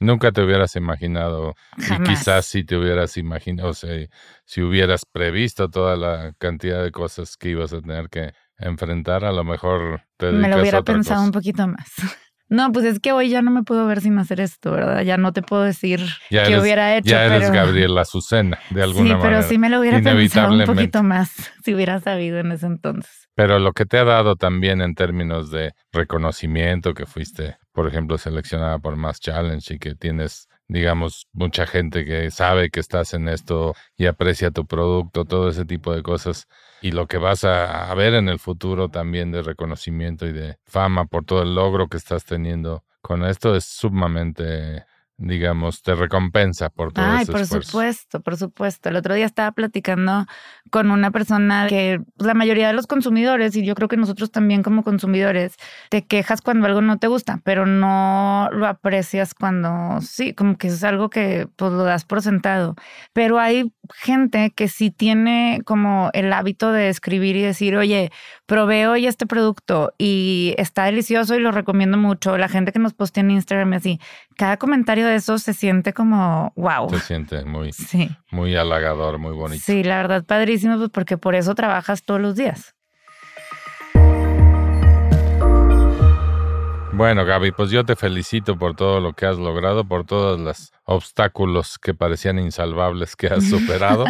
Nunca 0.00 0.32
te 0.32 0.42
hubieras 0.42 0.74
imaginado, 0.76 1.54
Jamás. 1.78 2.08
y 2.08 2.12
quizás 2.14 2.46
si 2.46 2.64
te 2.64 2.76
hubieras 2.76 3.16
imaginado, 3.16 3.68
o 3.68 3.74
sea, 3.74 4.06
si 4.44 4.62
hubieras 4.62 5.04
previsto 5.04 5.68
toda 5.68 5.94
la 5.96 6.32
cantidad 6.38 6.82
de 6.82 6.90
cosas 6.90 7.36
que 7.36 7.50
ibas 7.50 7.72
a 7.72 7.80
tener 7.82 8.08
que 8.08 8.32
enfrentar, 8.58 9.24
a 9.24 9.32
lo 9.32 9.44
mejor 9.44 10.02
te 10.16 10.32
Me 10.32 10.48
lo 10.48 10.56
a 10.56 10.60
hubiera 10.60 10.80
otra 10.80 10.94
pensado 10.94 11.18
cosa. 11.20 11.26
un 11.26 11.32
poquito 11.32 11.66
más. 11.68 11.86
No, 12.52 12.70
pues 12.70 12.84
es 12.84 13.00
que 13.00 13.12
hoy 13.12 13.30
ya 13.30 13.40
no 13.40 13.50
me 13.50 13.62
puedo 13.62 13.86
ver 13.86 14.00
sin 14.02 14.18
hacer 14.18 14.38
esto, 14.40 14.72
¿verdad? 14.72 15.00
Ya 15.02 15.16
no 15.16 15.32
te 15.32 15.40
puedo 15.40 15.62
decir 15.62 16.00
Ya 16.30 16.42
qué 16.44 16.50
eres- 16.52 16.62
hubiera 16.62 16.96
hecho. 16.96 17.08
Ya 17.10 17.24
eres 17.24 17.48
pero... 17.50 17.54
Gabriela 17.64 18.02
Azucena, 18.02 18.58
de 18.70 18.82
alguna 18.82 19.06
sí, 19.06 19.12
manera. 19.14 19.28
pero 19.38 19.42
sí 19.48 19.58
me 19.58 19.70
lo 19.70 19.80
hubiera 19.80 20.00
pensado 20.02 20.52
un 20.54 20.64
poquito 20.64 21.02
más 21.02 21.30
si 21.64 21.74
hubiera 21.74 21.98
sabido 22.00 22.38
en 22.38 22.52
ese 22.52 22.66
entonces. 22.66 23.28
Pero 23.34 23.58
lo 23.58 23.72
que 23.72 23.86
te 23.86 23.96
ha 23.98 24.04
dado 24.04 24.36
también 24.36 24.82
en 24.82 24.94
términos 24.94 25.50
de 25.50 25.72
reconocimiento, 25.92 26.92
que 26.94 27.06
fuiste, 27.06 27.56
por 27.72 27.88
ejemplo, 27.88 28.18
seleccionada 28.18 28.78
por 28.78 28.96
Mass 28.96 29.18
Challenge 29.20 29.74
y 29.74 29.78
que 29.78 29.94
tienes 29.94 30.46
digamos, 30.72 31.28
mucha 31.34 31.66
gente 31.66 32.04
que 32.06 32.30
sabe 32.30 32.70
que 32.70 32.80
estás 32.80 33.12
en 33.12 33.28
esto 33.28 33.74
y 33.96 34.06
aprecia 34.06 34.50
tu 34.50 34.66
producto, 34.66 35.26
todo 35.26 35.50
ese 35.50 35.66
tipo 35.66 35.94
de 35.94 36.02
cosas. 36.02 36.48
Y 36.80 36.92
lo 36.92 37.06
que 37.06 37.18
vas 37.18 37.44
a, 37.44 37.94
ver 37.94 38.14
en 38.14 38.28
el 38.28 38.38
futuro 38.38 38.88
también 38.88 39.30
de 39.32 39.42
reconocimiento 39.42 40.26
y 40.26 40.32
de 40.32 40.56
fama 40.64 41.04
por 41.04 41.24
todo 41.26 41.42
el 41.42 41.54
logro 41.54 41.88
que 41.88 41.98
estás 41.98 42.24
teniendo 42.24 42.84
con 43.02 43.24
esto 43.24 43.54
es 43.54 43.66
sumamente 43.66 44.84
digamos, 45.16 45.82
te 45.82 45.94
recompensa 45.94 46.68
por 46.68 46.92
todo 46.92 47.04
Ay, 47.06 47.26
por 47.26 47.46
supuesto, 47.46 48.20
por 48.20 48.36
supuesto. 48.36 48.88
El 48.88 48.96
otro 48.96 49.14
día 49.14 49.26
estaba 49.26 49.52
platicando 49.52 50.26
con 50.70 50.90
una 50.90 51.10
persona 51.10 51.66
que 51.68 52.00
pues, 52.16 52.26
la 52.26 52.34
mayoría 52.34 52.66
de 52.66 52.72
los 52.72 52.86
consumidores, 52.86 53.54
y 53.56 53.64
yo 53.64 53.74
creo 53.74 53.88
que 53.88 53.96
nosotros 53.96 54.30
también 54.30 54.62
como 54.62 54.82
consumidores, 54.82 55.56
te 55.90 56.04
quejas 56.04 56.42
cuando 56.42 56.66
algo 56.66 56.80
no 56.80 56.98
te 56.98 57.06
gusta, 57.06 57.40
pero 57.44 57.66
no 57.66 58.48
lo 58.52 58.66
aprecias 58.66 59.34
cuando 59.34 60.00
sí, 60.00 60.34
como 60.34 60.56
que 60.56 60.68
es 60.68 60.82
algo 60.84 61.10
que 61.10 61.48
pues 61.56 61.72
lo 61.72 61.84
das 61.84 62.04
por 62.04 62.22
sentado. 62.22 62.74
Pero 63.12 63.38
hay 63.38 63.72
gente 63.94 64.52
que 64.54 64.68
sí 64.68 64.90
tiene 64.90 65.60
como 65.64 66.10
el 66.14 66.32
hábito 66.32 66.72
de 66.72 66.88
escribir 66.88 67.36
y 67.36 67.42
decir, 67.42 67.76
oye, 67.76 68.10
probé 68.46 68.86
hoy 68.88 69.06
este 69.06 69.26
producto 69.26 69.94
y 69.98 70.54
está 70.58 70.84
delicioso 70.84 71.34
y 71.34 71.40
lo 71.40 71.52
recomiendo 71.52 71.96
mucho. 71.96 72.38
La 72.38 72.48
gente 72.48 72.72
que 72.72 72.78
nos 72.78 72.94
postea 72.94 73.22
en 73.22 73.30
Instagram 73.30 73.72
y 73.72 73.76
así, 73.76 74.00
cada 74.36 74.56
comentario 74.56 75.01
de 75.06 75.16
eso 75.16 75.38
se 75.38 75.52
siente 75.52 75.92
como 75.92 76.52
wow. 76.56 76.90
Se 76.90 77.00
siente 77.00 77.44
muy, 77.44 77.70
muy 78.30 78.56
halagador, 78.56 79.18
muy 79.18 79.32
bonito. 79.32 79.62
Sí, 79.64 79.82
la 79.82 79.96
verdad, 79.96 80.24
padrísimo, 80.24 80.76
pues 80.78 80.90
porque 80.90 81.18
por 81.18 81.34
eso 81.34 81.54
trabajas 81.54 82.02
todos 82.02 82.20
los 82.20 82.36
días. 82.36 82.74
Bueno, 86.94 87.24
Gaby, 87.24 87.52
pues 87.52 87.70
yo 87.70 87.84
te 87.84 87.96
felicito 87.96 88.58
por 88.58 88.76
todo 88.76 89.00
lo 89.00 89.14
que 89.14 89.24
has 89.24 89.38
logrado, 89.38 89.84
por 89.84 90.04
todos 90.04 90.38
los 90.38 90.72
obstáculos 90.84 91.78
que 91.78 91.94
parecían 91.94 92.38
insalvables 92.38 93.16
que 93.16 93.28
has 93.28 93.44
superado, 93.48 94.04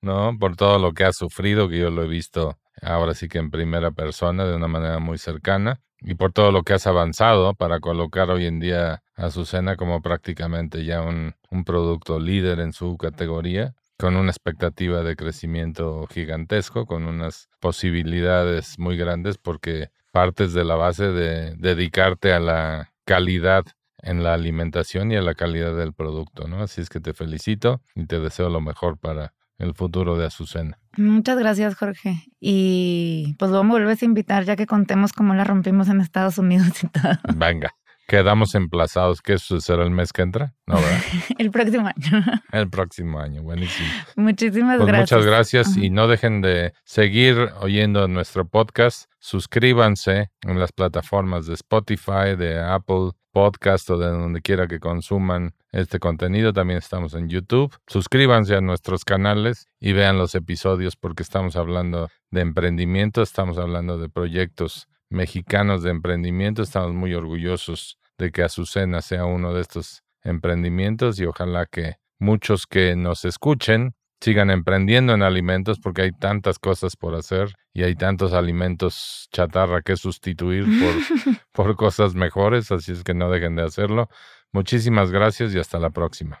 ¿no? 0.00 0.36
Por 0.38 0.56
todo 0.56 0.78
lo 0.78 0.92
que 0.92 1.04
has 1.04 1.16
sufrido, 1.16 1.68
que 1.68 1.78
yo 1.78 1.90
lo 1.90 2.02
he 2.02 2.08
visto 2.08 2.58
ahora 2.80 3.14
sí 3.14 3.28
que 3.28 3.38
en 3.38 3.50
primera 3.50 3.90
persona, 3.90 4.44
de 4.44 4.56
una 4.56 4.66
manera 4.66 4.98
muy 4.98 5.18
cercana, 5.18 5.80
y 6.04 6.14
por 6.14 6.32
todo 6.32 6.52
lo 6.52 6.62
que 6.62 6.74
has 6.74 6.86
avanzado 6.86 7.54
para 7.54 7.80
colocar 7.80 8.30
hoy 8.30 8.46
en 8.46 8.60
día 8.60 9.02
a 9.16 9.26
Azucena 9.26 9.76
como 9.76 10.02
prácticamente 10.02 10.84
ya 10.84 11.02
un, 11.02 11.34
un 11.50 11.64
producto 11.64 12.18
líder 12.18 12.60
en 12.60 12.72
su 12.72 12.96
categoría 12.96 13.74
con 13.98 14.16
una 14.16 14.30
expectativa 14.30 15.02
de 15.02 15.14
crecimiento 15.14 16.08
gigantesco, 16.08 16.86
con 16.86 17.06
unas 17.06 17.48
posibilidades 17.60 18.78
muy 18.78 18.96
grandes 18.96 19.38
porque 19.38 19.90
partes 20.10 20.52
de 20.52 20.64
la 20.64 20.74
base 20.74 21.12
de 21.12 21.54
dedicarte 21.56 22.32
a 22.32 22.40
la 22.40 22.92
calidad 23.04 23.64
en 23.98 24.24
la 24.24 24.34
alimentación 24.34 25.12
y 25.12 25.16
a 25.16 25.22
la 25.22 25.34
calidad 25.34 25.76
del 25.76 25.92
producto, 25.92 26.48
¿no? 26.48 26.62
Así 26.62 26.80
es 26.80 26.88
que 26.88 27.00
te 27.00 27.14
felicito 27.14 27.80
y 27.94 28.06
te 28.06 28.18
deseo 28.18 28.48
lo 28.48 28.60
mejor 28.60 28.98
para 28.98 29.34
el 29.62 29.74
futuro 29.74 30.16
de 30.16 30.26
Azucena. 30.26 30.78
Muchas 30.96 31.38
gracias, 31.38 31.74
Jorge. 31.74 32.24
Y 32.40 33.34
pues 33.38 33.50
me 33.50 33.62
vuelves 33.62 34.02
a 34.02 34.04
invitar 34.04 34.44
ya 34.44 34.56
que 34.56 34.66
contemos 34.66 35.12
cómo 35.12 35.34
la 35.34 35.44
rompimos 35.44 35.88
en 35.88 36.00
Estados 36.00 36.38
Unidos 36.38 36.82
y 36.84 36.88
todo. 36.88 37.12
Venga. 37.36 37.74
Quedamos 38.08 38.54
emplazados, 38.56 39.22
que 39.22 39.34
eso 39.34 39.60
será 39.60 39.84
el 39.84 39.90
mes 39.90 40.12
que 40.12 40.22
entra, 40.22 40.54
¿no? 40.66 40.74
¿verdad? 40.74 41.00
el 41.38 41.50
próximo 41.50 41.86
año. 41.86 42.24
El 42.52 42.68
próximo 42.68 43.20
año, 43.20 43.42
buenísimo. 43.42 43.88
Muchísimas 44.16 44.76
pues 44.76 44.86
gracias. 44.88 45.12
Muchas 45.12 45.26
gracias 45.26 45.76
y 45.76 45.88
no 45.88 46.08
dejen 46.08 46.42
de 46.42 46.74
seguir 46.84 47.52
oyendo 47.60 48.06
nuestro 48.08 48.46
podcast. 48.46 49.10
Suscríbanse 49.18 50.30
en 50.42 50.58
las 50.58 50.72
plataformas 50.72 51.46
de 51.46 51.54
Spotify, 51.54 52.36
de 52.36 52.60
Apple 52.60 53.12
Podcast 53.32 53.90
o 53.90 53.98
de 53.98 54.08
donde 54.08 54.42
quiera 54.42 54.68
que 54.68 54.78
consuman 54.78 55.54
este 55.72 55.98
contenido. 55.98 56.52
También 56.52 56.78
estamos 56.78 57.14
en 57.14 57.28
YouTube. 57.28 57.74
Suscríbanse 57.86 58.54
a 58.54 58.60
nuestros 58.60 59.04
canales 59.04 59.66
y 59.80 59.92
vean 59.92 60.18
los 60.18 60.34
episodios 60.34 60.96
porque 60.96 61.22
estamos 61.22 61.56
hablando 61.56 62.08
de 62.30 62.42
emprendimiento, 62.42 63.22
estamos 63.22 63.58
hablando 63.58 63.98
de 63.98 64.08
proyectos 64.08 64.88
mexicanos 65.08 65.82
de 65.82 65.90
emprendimiento. 65.90 66.62
Estamos 66.62 66.92
muy 66.92 67.14
orgullosos 67.14 67.98
de 68.18 68.30
que 68.30 68.42
Azucena 68.42 69.02
sea 69.02 69.24
uno 69.24 69.52
de 69.54 69.62
estos 69.62 70.04
emprendimientos 70.22 71.18
y 71.18 71.24
ojalá 71.24 71.66
que 71.66 71.96
muchos 72.18 72.66
que 72.66 72.94
nos 72.94 73.24
escuchen 73.24 73.94
sigan 74.22 74.50
emprendiendo 74.50 75.14
en 75.14 75.22
alimentos 75.22 75.80
porque 75.80 76.02
hay 76.02 76.12
tantas 76.12 76.58
cosas 76.58 76.96
por 76.96 77.16
hacer 77.16 77.54
y 77.74 77.82
hay 77.82 77.96
tantos 77.96 78.32
alimentos 78.32 79.28
chatarra 79.32 79.82
que 79.82 79.96
sustituir 79.96 80.64
por, 80.64 81.36
por 81.52 81.76
cosas 81.76 82.14
mejores, 82.14 82.70
así 82.70 82.92
es 82.92 83.02
que 83.02 83.14
no 83.14 83.30
dejen 83.30 83.56
de 83.56 83.62
hacerlo. 83.62 84.08
Muchísimas 84.52 85.10
gracias 85.10 85.54
y 85.54 85.58
hasta 85.58 85.80
la 85.80 85.90
próxima. 85.90 86.40